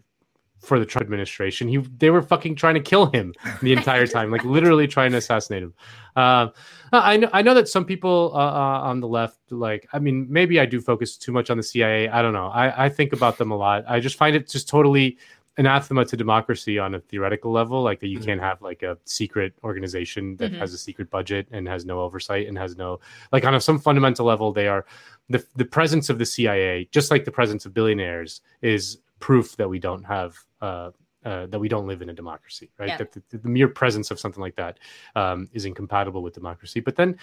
[0.64, 1.68] for the trump administration.
[1.68, 5.18] He they were fucking trying to kill him the entire time like literally trying to
[5.18, 5.74] assassinate him.
[6.16, 6.48] Uh,
[6.92, 10.28] i know i know that some people uh, uh, on the left like i mean
[10.30, 12.48] maybe i do focus too much on the cia i don't know.
[12.48, 13.84] I i think about them a lot.
[13.88, 15.18] I just find it just totally
[15.58, 19.54] anathema to democracy on a theoretical level like that you can't have like a secret
[19.64, 20.58] organization that Mhm.
[20.60, 23.00] has a secret budget and has no oversight and has no
[23.32, 24.86] like on a, some fundamental level they are
[25.30, 29.70] the the presence of the CIA just like the presence of billionaires is proof that
[29.74, 30.32] we don't have
[30.68, 30.90] uh,
[31.30, 32.90] uh, that we don't live in a democracy, right?
[32.92, 32.98] Yeah.
[33.00, 34.74] That the, the mere presence of something like that
[35.22, 36.82] um, is incompatible with democracy.
[36.88, 37.16] But then,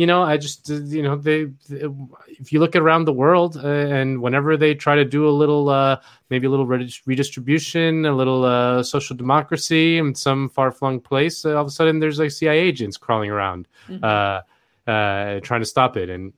[0.00, 1.84] you know, I just, uh, you know, they, they-
[2.42, 5.68] if you look around the world uh, and whenever they try to do a little,
[5.68, 5.96] uh,
[6.30, 6.64] maybe a little
[7.26, 11.70] redistribution, a little uh, social democracy in some far flung place, uh, all of a
[11.70, 14.02] sudden there's like CIA agents crawling around Mhm.
[14.02, 14.40] uh,
[14.90, 16.08] uh, trying to stop it.
[16.08, 16.32] And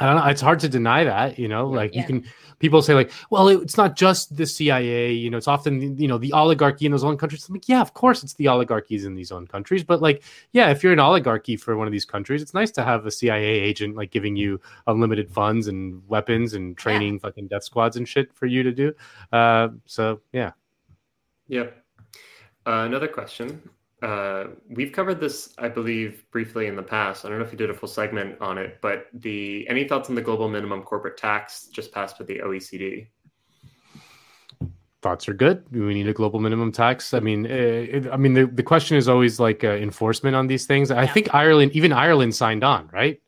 [0.00, 0.24] I don't know.
[0.26, 2.00] It's hard to deny that, you know, like Yeah.
[2.00, 2.24] you can,
[2.58, 6.16] people say like, well, it's not just the CIA, you know, it's often, you know,
[6.16, 7.46] the oligarchy in those own countries.
[7.46, 9.84] I'm like, yeah, of course it's the oligarchies in these own countries.
[9.84, 10.22] But like,
[10.52, 13.10] yeah, if you're an oligarchy for one of these countries, it's nice to have a
[13.10, 18.08] CIA agent like giving you unlimited funds and weapons and training fucking death squads and
[18.08, 18.94] shit for you to do.
[19.32, 20.52] Uh, so yeah.
[21.48, 21.76] Yep.
[22.66, 23.60] Uh, another question.
[24.02, 27.24] Uh, we've covered this, I believe, briefly in the past.
[27.24, 30.08] I don't know if you did a full segment on it, but the any thoughts
[30.08, 33.08] on the global minimum corporate tax just passed with the OECD?
[35.02, 35.64] thoughts are good.
[35.70, 37.14] We need a global minimum tax.
[37.14, 40.46] I mean, uh, it, I mean, the, the question is always like uh, enforcement on
[40.46, 40.90] these things.
[40.90, 43.20] I think Ireland, even Ireland, signed on, right?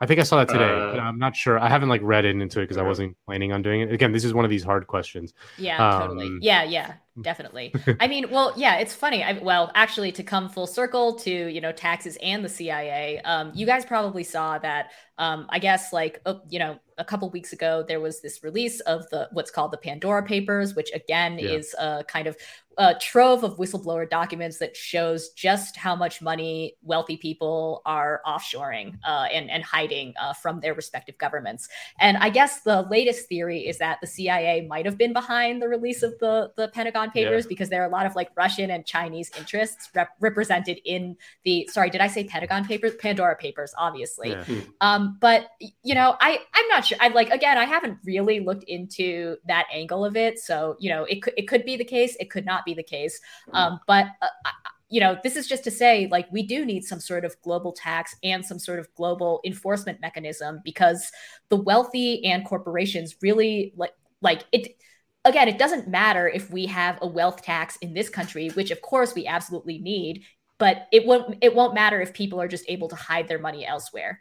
[0.00, 1.58] I think I saw that today, Uh, but I'm not sure.
[1.58, 3.92] I haven't like read it into it because I wasn't planning on doing it.
[3.92, 5.32] Again, this is one of these hard questions.
[5.56, 6.26] Yeah, totally.
[6.26, 7.72] Um, Yeah, yeah, definitely.
[8.00, 9.22] I mean, well, yeah, it's funny.
[9.22, 13.52] I, well, actually, to come full circle to you know taxes and the CIA, um,
[13.54, 14.90] you guys probably saw that.
[15.16, 18.80] Um, I guess like uh, you know a couple weeks ago there was this release
[18.80, 21.50] of the what's called the Pandora Papers, which again Yeah.
[21.50, 22.36] is a kind of
[22.78, 28.96] a trove of whistleblower documents that shows just how much money wealthy people are offshoring
[29.06, 31.68] uh, and and hiding uh, from their respective governments.
[31.98, 35.68] And I guess the latest theory is that the CIA might have been behind the
[35.68, 37.48] release of the the Pentagon Papers Yeah.
[37.48, 41.68] because there are a lot of like Russian and Chinese interests rep- represented in the.
[41.72, 42.94] Sorry, did I say Pentagon Papers?
[42.96, 44.30] Pandora Papers, obviously.
[44.30, 44.44] Yeah.
[44.44, 44.60] Hmm.
[44.80, 45.46] Um, but
[45.82, 46.98] you know, I I'm not sure.
[47.00, 50.38] I like again, I haven't really looked into that angle of it.
[50.38, 52.16] So you know, it could it could be the case.
[52.20, 53.20] It could not be the case.
[53.52, 54.50] Um, but uh, I-
[54.90, 57.72] you know, this is just to say, like, we do need some sort of global
[57.72, 61.10] tax and some sort of global enforcement mechanism because
[61.48, 64.76] the wealthy and corporations really like like it
[65.24, 68.80] again it doesn't matter if we have a wealth tax in this country which of
[68.82, 70.22] course we absolutely need
[70.58, 73.66] but it won't it won't matter if people are just able to hide their money
[73.66, 74.20] elsewhere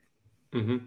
[0.53, 0.77] Mm-hmm.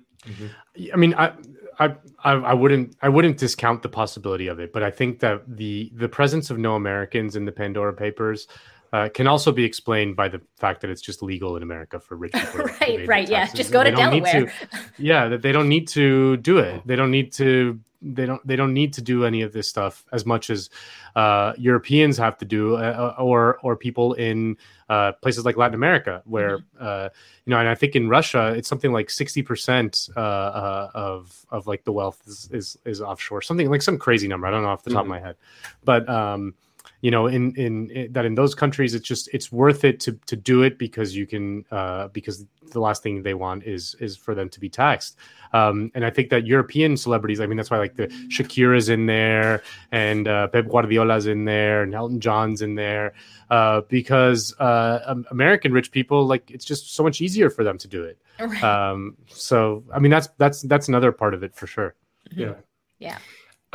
[0.93, 1.32] I mean, I,
[1.78, 1.94] I,
[2.24, 6.09] I wouldn't, I wouldn't discount the possibility of it, but I think that the the
[6.09, 8.48] presence of no Americans in the Pandora Papers
[8.93, 12.16] uh, can also be explained by the fact that it's just legal in America for
[12.16, 12.66] rich people.
[12.66, 14.52] to right right yeah just go to delaware
[14.98, 16.86] yeah, that they don't need to do it.
[16.86, 17.80] They don't need to.
[18.02, 18.47] They don't.
[18.47, 20.70] They don't need to do any of this stuff as much as
[21.14, 24.56] uh, Europeans have to do, uh, or or people in
[24.89, 27.09] uh, places like Latin America, where uh,
[27.44, 31.47] you know, and I think in Russia, it's something like sixty percent uh, uh, of
[31.51, 34.47] of like the wealth is, is is offshore, something like some crazy number.
[34.47, 35.10] I don't know off the top of Mhm.
[35.10, 35.36] my head,
[35.85, 36.55] but um,
[37.02, 40.12] you know, in, in in that in those countries, it's just it's worth it to
[40.27, 44.16] to do it because you can uh, because the last thing they want is is
[44.16, 45.16] for them to be taxed.
[45.52, 49.06] Um, and I think that European celebrities, I mean, that's why like the Shakira's in
[49.06, 49.62] there
[49.93, 53.14] and uh, Pep Guardiola's in there and Elton John's in there
[53.51, 57.78] uh, because uh, um, American rich people like it's just so much easier for them
[57.78, 58.18] to do it.
[58.40, 58.62] Right.
[58.62, 61.94] Um, so I mean, that's that's that's another part of it for sure.
[62.31, 62.55] Yeah.
[62.98, 63.18] yeah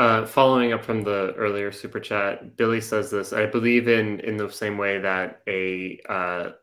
[0.02, 3.34] Uh, following up from the earlier super chat, Billy says this.
[3.34, 6.54] I believe in in the same way that a uh,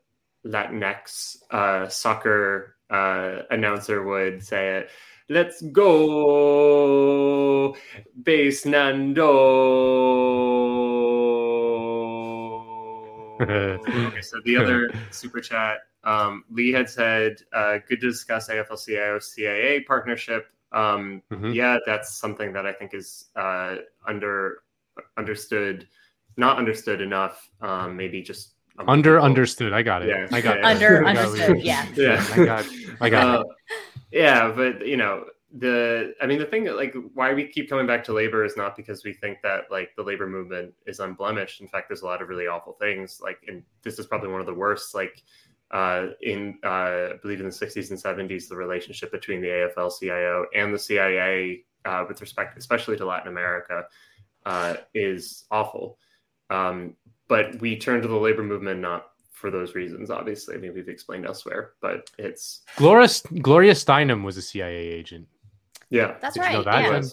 [0.45, 4.91] Latinx uh, soccer uh, announcer would say it.
[5.29, 6.17] Let's go,
[8.25, 9.23] base Nando.
[13.41, 19.21] okay, so the other super chat, um, Lee had said, uh, "Good to discuss AFL-CIO
[19.21, 21.55] CIA partnership." Um, Mhm.
[21.55, 23.77] Yeah, that's something that I think is uh,
[24.07, 24.63] under
[25.17, 25.89] understood,
[26.37, 27.49] not understood enough.
[27.61, 29.25] Um, maybe just among Under people.
[29.27, 29.73] understood.
[29.73, 30.09] I got it.
[30.09, 31.87] Yeah, I got yeah, Under understood, yeah.
[31.97, 32.25] yeah.
[32.33, 32.67] I got.
[33.01, 33.41] I got.
[33.41, 33.45] Uh,
[34.13, 35.25] yeah, but you know
[35.57, 38.57] the I mean the thing that like why we keep coming back to labor is
[38.57, 41.61] not because we think that like the labor movement is unblemished.
[41.63, 43.21] In fact, there's a lot of really awful things.
[43.23, 44.95] Like, and this is probably one of the worst.
[44.95, 45.23] Like
[45.71, 47.99] uh, in uh, I believe in the 60s and
[48.31, 53.29] 70s, the relationship between the AFL-CIO and the CIA uh, with respect, especially to Latin
[53.29, 53.85] America,
[54.47, 55.99] uh, is awful.
[56.51, 56.95] Um,
[57.29, 60.11] but we turn to the labor movement not for those reasons.
[60.11, 63.09] Obviously, I mean we've explained elsewhere, but it's Gloria
[63.41, 65.29] Gloria Steinem was a CIA agent.
[65.91, 66.83] yeah, That's Did you know right, that?
[66.93, 67.01] yeah.
[67.01, 67.11] Jen?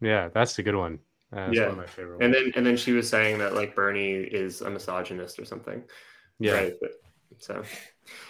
[0.00, 0.98] Yeah, that's a good one.
[1.32, 2.22] Uh, that's yeah, one of my favorite.
[2.22, 2.44] and ones.
[2.44, 5.82] then and then she was saying that like Bernie is a misogynist or something.
[6.38, 6.52] Yeah.
[6.52, 6.74] right?
[6.80, 6.90] But,
[7.38, 7.62] so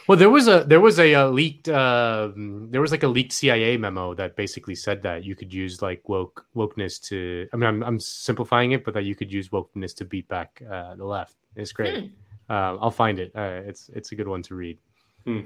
[0.06, 2.31] Well, there was a there was a, uh leaked uh,
[2.70, 6.09] there was like a leaked CIA memo that basically said that you could use like
[6.09, 7.48] woke wokeness to.
[7.52, 10.62] I mean, I'm I'm simplifying it, but that you could use wokeness to beat back
[10.70, 11.36] uh, the left.
[11.56, 12.12] It's great.
[12.51, 13.32] Um, I'll find it.
[13.35, 14.78] Uh, it's it's a good one to read.
[15.24, 15.40] Hmm.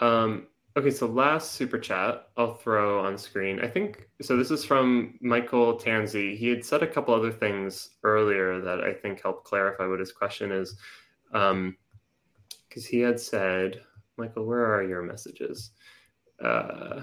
[0.00, 3.60] Um, okay, so last super chat I'll throw on screen.
[3.60, 4.36] I think so.
[4.36, 6.36] This is from Michael Tanzi.
[6.36, 10.10] He had said a couple other things earlier that I think help clarify what his
[10.10, 10.74] question is.
[11.32, 11.76] Um,
[12.72, 13.82] because he had said,
[14.16, 15.72] Michael, where are your messages?
[16.42, 17.02] Uh,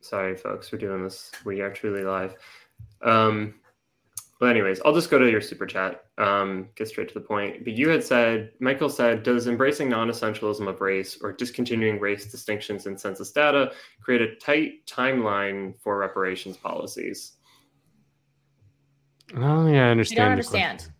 [0.00, 1.32] Sorry, folks, we're doing this.
[1.44, 2.36] We are truly live.
[3.02, 3.54] Um,
[4.40, 6.04] well, anyways, I'll just go to your super chat.
[6.18, 7.64] Um, get straight to the point.
[7.64, 12.86] But you had said, Michael said, does embracing non-essentialism of race or discontinuing race distinctions
[12.86, 17.34] in census data create a tight timeline for reparations policies?
[19.36, 20.10] Oh yeah, I understand.
[20.10, 20.92] You don't the understand.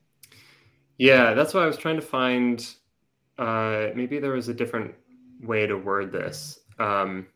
[1.03, 2.65] Yeah, that's why I was trying to find.
[3.37, 4.95] Uh, maybe there was a different
[5.43, 6.61] way to word this.
[6.79, 7.27] Um,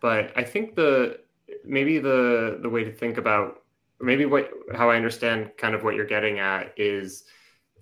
[0.00, 1.18] but I think the
[1.64, 3.62] maybe the the way to think about
[4.00, 7.24] maybe what how I understand kind of what you're getting at is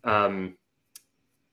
[0.02, 0.56] um,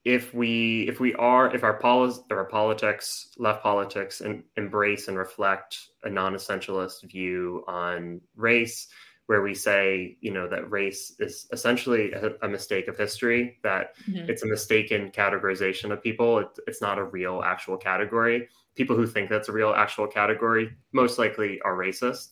[0.06, 5.18] if we if we are if our poli- our politics left politics and embrace and
[5.18, 8.88] reflect a non-essentialist view on race
[9.30, 13.94] where we say you know that race is essentially a, a mistake of history that
[14.10, 14.28] Mhm.
[14.28, 16.40] it's a mistaken categorization of people.
[16.40, 18.50] It, it's not a real actual category.
[18.76, 22.30] People who think that's a real actual category most likely are racist.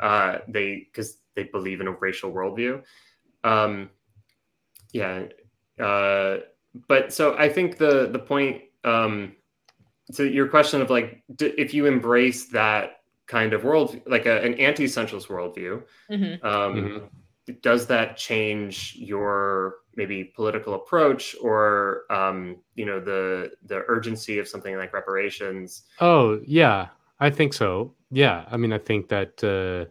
[0.00, 2.82] Uh, they because they believe in a racial worldview.
[3.44, 3.90] Um,
[4.92, 5.24] yeah
[5.78, 6.38] uh,
[6.88, 9.36] but so i think the the point um,
[10.14, 14.42] to your question of like d- if you embrace that kind of world like a,
[14.42, 16.44] an anti-essentialist worldview Mhm.
[16.44, 17.10] um,
[17.60, 24.48] does that change your maybe political approach or um, you know the the urgency of
[24.48, 26.88] something like reparations Oh yeah,
[27.20, 27.94] I think so.
[28.10, 29.90] Yeah, I mean, I think that uh,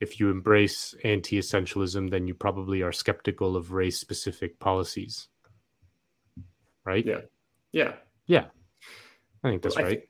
[0.00, 5.28] if you embrace anti-essentialism, then you probably are skeptical of race-specific policies,
[6.84, 7.04] right?
[7.04, 7.20] Yeah,
[7.72, 7.92] yeah,
[8.26, 8.46] yeah.
[9.42, 10.08] I think that's Well, I right.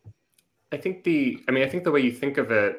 [0.73, 2.77] I think the, I mean, I think the way you think of it,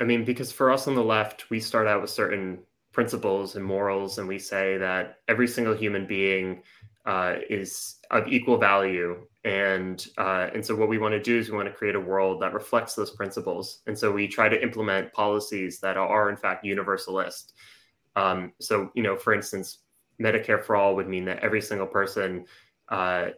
[0.00, 2.60] I mean, because for us on the left, we start out with certain
[2.92, 6.62] principles and morals, and we say that every single human being
[7.06, 11.50] uh, is of equal value, and uh, and so what we want to do is
[11.50, 14.62] we want to create a world that reflects those principles, and so we try to
[14.62, 17.54] implement policies that are in fact universalist.
[18.14, 19.78] Um, so you know, for instance,
[20.20, 22.44] Medicare for all would mean that every single person
[22.88, 23.30] uh,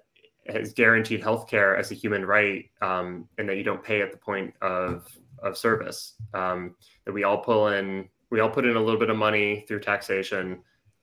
[0.46, 4.12] has guaranteed health care as a human right um, and that you don't pay at
[4.12, 5.06] the point of
[5.42, 6.14] of service.
[6.32, 9.64] Um, that we all pull in we all put in a little bit of money
[9.68, 10.60] through taxation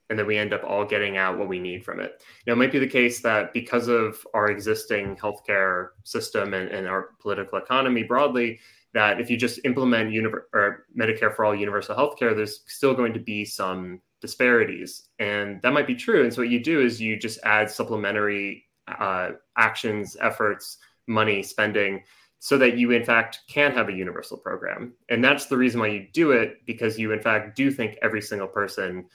[0.09, 2.21] and then we end up all getting out what we need from it.
[2.45, 6.87] Now it might be the case that because of our existing healthcare system and, and
[6.87, 8.59] our political economy broadly
[8.93, 13.13] that if you just implement univer- or medicare for all universal healthcare there's still going
[13.13, 15.09] to be some disparities.
[15.19, 16.23] And that might be true.
[16.23, 20.77] And so what you do is you just add supplementary uh, actions, efforts,
[21.07, 22.03] money, spending,
[22.39, 24.93] so that you in fact can have a universal program.
[25.09, 28.21] And that's the reason why you do it, because you in fact do think every
[28.21, 29.05] single person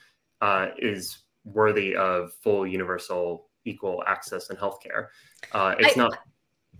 [0.41, 5.07] uh, is worthy of full universal equal access and healthcare.
[5.51, 6.17] Uh, it's I- not.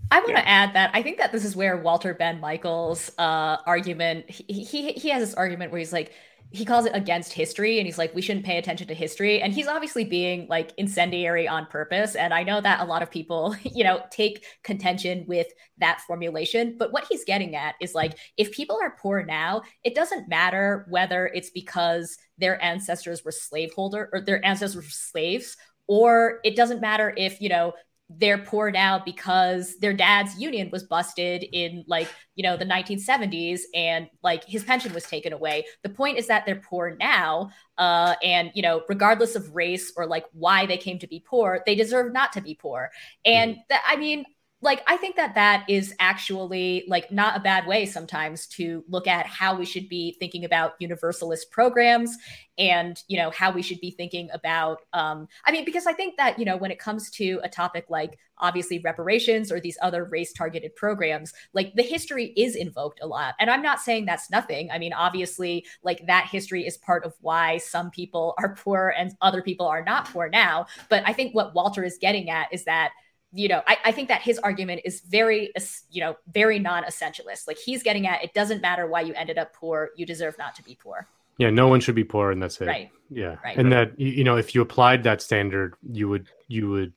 [0.10, 3.58] I want to add that I think that this is where Walter Benn Michaels' uh,
[3.66, 6.14] argument he, he he has this argument where he's like
[6.52, 9.42] he calls it against history and he's like we shouldn't pay attention to history.
[9.42, 12.16] And he's obviously being like incendiary on purpose.
[12.16, 15.48] And I know that a lot of people you know take contention with
[15.80, 16.76] that formulation.
[16.78, 20.86] But what he's getting at is like if people are poor now it doesn't matter
[20.90, 25.58] whether it's because their ancestors were slaveholder or their ancestors were slaves
[25.88, 27.74] or it doesn't matter if you know
[28.10, 33.62] they're poor now because their dad's union was busted in like you know the 1970s
[33.74, 35.66] and like his pension was taken away.
[35.84, 40.06] The point is that they're poor now uh and you know regardless of race or
[40.06, 42.90] like why they came to be poor they deserve not to be poor.
[43.26, 44.26] And that i mean
[44.62, 49.08] like i think that that is actually like not a bad way sometimes to look
[49.08, 52.18] at how we should be thinking about universalist programs
[52.58, 56.18] and you know how we should be thinking about um i mean because i think
[56.18, 60.06] that you know when it comes to a topic like obviously reparations or these other
[60.06, 63.36] race targeted programs like the history is invoked a lot.
[63.40, 64.70] And i'm not saying that's nothing.
[64.72, 69.14] I mean obviously like that history is part of why some people are poor and
[69.22, 70.68] other people are not poor now.
[70.90, 72.92] But i think what walter is getting at is that
[73.34, 75.52] you know, I, I think that his argument is very,
[75.92, 77.48] you know, very non-essentialist.
[77.48, 80.56] Like he's getting at, it doesn't matter why you ended up poor; you deserve not
[80.56, 81.08] to be poor.
[81.38, 82.68] Yeah, no one should be poor, and that's it.
[82.68, 82.90] Right.
[83.10, 83.58] Yeah, Right.
[83.58, 86.94] and that you know, if you applied that standard, you would you would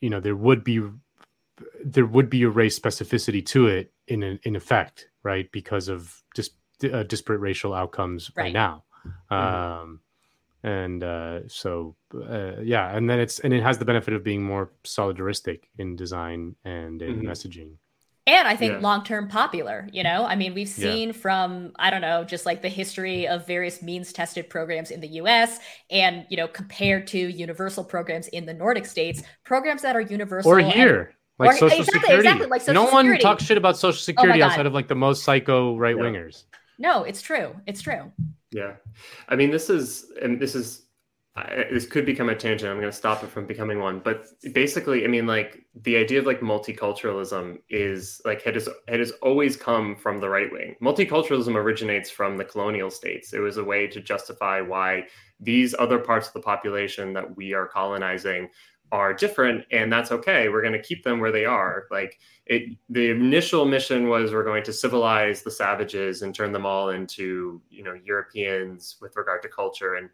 [0.00, 0.80] you know there would be
[1.84, 5.50] there would be a race specificity to it in in effect, right?
[5.52, 6.50] Because of dis,
[6.92, 8.52] uh, disparate racial outcomes right, Right.
[8.52, 8.84] now.
[9.30, 10.00] Um,
[10.62, 14.42] and uh, so uh, yeah, and then it's and it has the benefit of being
[14.42, 17.24] more solidaristic in design and in Mhm.
[17.24, 17.76] messaging.
[18.24, 18.78] And I think Yeah.
[18.78, 20.24] long-term popular, you know?
[20.24, 20.92] I mean, we've Yeah.
[20.92, 25.00] seen from, I don't know, just like the history of various means tested programs in
[25.00, 25.58] the US
[25.90, 30.52] and, you know, compared to universal programs in the Nordic states, programs that are universal
[30.52, 32.28] Or and- here, Like Or- Social exactly, Security.
[32.28, 34.50] exactly, like Social no one talks shit about Social Oh Security God.
[34.52, 36.44] outside of like the most psycho right wingers.
[36.78, 37.56] No, it's true.
[37.66, 38.12] It's true.
[38.52, 38.74] Yeah,
[39.28, 40.82] I mean, this is and this is
[41.34, 42.70] I, this could become a tangent.
[42.70, 44.00] I'm going to stop it from becoming one.
[44.00, 48.98] But basically, I mean, like the idea of like multiculturalism is like it has it
[49.00, 50.76] has always come from the right wing.
[50.82, 53.32] Multiculturalism originates from the colonial states.
[53.32, 55.04] It was a way to justify why
[55.40, 58.50] these other parts of the population that we are colonizing
[58.92, 60.50] are different and that's okay.
[60.50, 61.86] We're going to keep them where they are.
[61.90, 66.66] Like it the initial mission was we're going to civilize the savages and turn them
[66.66, 70.10] all into you know europeans with regard to culture and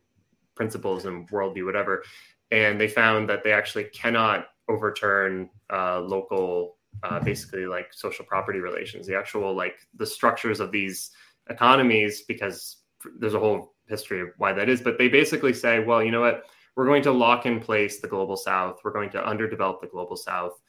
[0.55, 2.05] principles and worldview whatever.
[2.53, 8.61] And they found that they actually cannot overturn uh, local uh, basically like social property
[8.61, 9.07] relations.
[9.07, 11.11] The actual like the structures of these
[11.51, 12.79] economies because
[13.19, 16.21] there's a whole history of why that is but they basically say well you know
[16.21, 16.45] what
[16.79, 18.79] we're going to lock in place the global south.
[18.85, 20.61] We're going to underdevelop the global south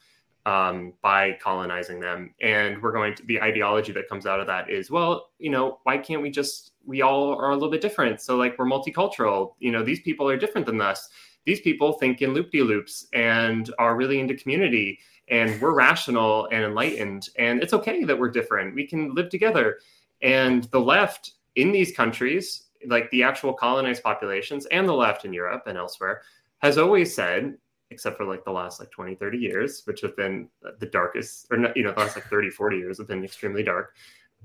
[0.44, 2.34] um, by colonizing them.
[2.40, 5.78] And we're going to the ideology that comes out of that is well you know
[5.84, 8.20] why can't we just we all are a little bit different.
[8.20, 9.52] So like we're multicultural.
[9.60, 11.08] You know these people are different than us.
[11.44, 14.98] These people think in loop-de-loops and are really into community.
[15.28, 17.28] And we're rational and enlightened.
[17.38, 18.74] And it's okay that we're different.
[18.74, 19.78] We can live together.
[20.22, 25.32] And the left in these countries like the actual colonized populations and the left in
[25.32, 26.22] Europe and elsewhere
[26.58, 27.56] has always said
[27.90, 30.48] except for like the last like 20 30 years which have been
[30.78, 33.62] the darkest or not, you know the last like 30 40 years have been extremely
[33.62, 33.94] dark.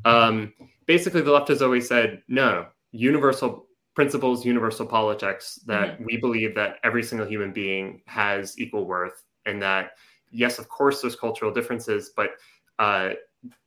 [0.03, 0.53] Um,
[0.85, 6.77] basically the left has always said no universal principles universal politics that we believe that
[6.83, 9.91] every single human being has equal worth and that
[10.31, 12.31] yes of course there's cultural differences but
[12.79, 13.11] uh,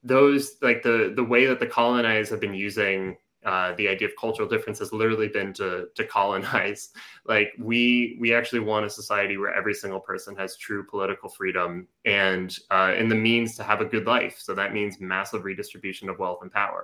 [0.02, 3.16] those like the the way that the colonized have been using
[3.48, 5.68] uh, the idea of cultural difference has literally been to
[5.98, 6.82] to colonize.
[7.34, 11.70] Like we we actually want a society where every single person has true political freedom
[12.04, 14.36] and uh, and the means to have a good life.
[14.46, 16.82] So that means massive redistribution of wealth and power.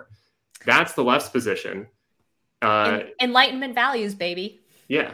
[0.67, 1.77] That's the left's position.
[2.63, 4.61] Uh, En- Enlightenment values, baby.
[4.89, 5.13] yeah,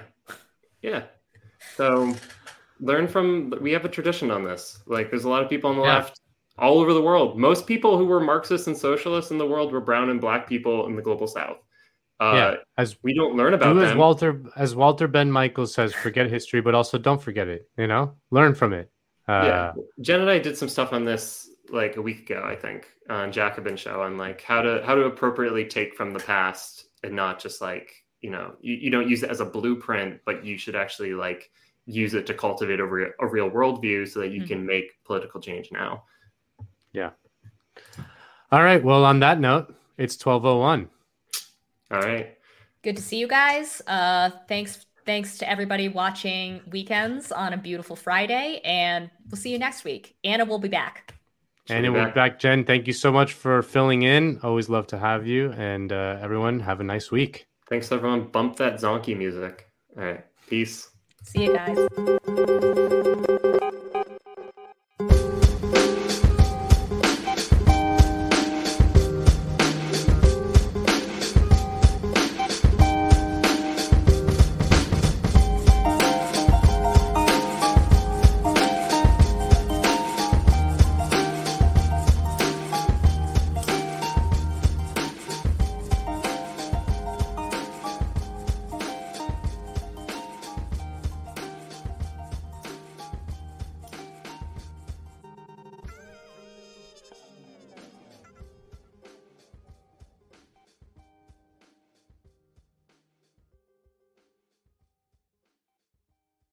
[0.83, 1.03] yeah.
[1.77, 2.15] So
[2.81, 3.55] learn from.
[3.61, 4.63] We have a tradition on this.
[4.87, 5.95] Like there's a lot of people on the Yeah.
[5.99, 6.20] left
[6.59, 7.39] all over the world.
[7.39, 10.87] Most people who were Marxists and socialists in the world were brown and black people
[10.87, 11.59] in the global south.
[12.21, 13.99] Uh, yeah, as we don't learn about do as them.
[13.99, 17.67] Walter as Walter Benn Michaels says, forget history, but also don't forget it.
[17.79, 18.91] You know, learn from it.
[19.27, 19.73] Uh, yeah,
[20.03, 23.33] Jen and I did some stuff on this like a week ago, I think, on
[23.33, 27.41] Jacobin show on like how to how to appropriately take from the past and not
[27.41, 27.91] just like
[28.21, 31.51] you know you, you don't use it as a blueprint, but you should actually like
[31.87, 34.49] use it to cultivate a real a real worldview so that you Mhm.
[34.49, 36.05] can make political change now.
[36.93, 37.11] Yeah.
[38.53, 38.83] All right.
[38.83, 40.89] Well, on that note, it's twelve oh one.
[41.91, 42.37] All right.
[42.83, 43.83] Good to see you guys.
[43.87, 49.59] Uh, thanks, thanks to everybody watching Weekends on a beautiful Friday, and we'll see you
[49.59, 50.17] next week.
[50.25, 51.15] Ana will be back.
[51.69, 52.65] And we'll be back, Jen.
[52.65, 54.41] Thank you so much for filling in.
[54.43, 55.53] Always love to have you.
[55.53, 57.47] And uh, everyone, have a nice week.
[57.69, 58.25] Thanks everyone.
[58.25, 59.69] Bump that zonky music.
[59.97, 60.25] All right.
[60.49, 60.89] Peace.
[61.23, 61.77] See you guys.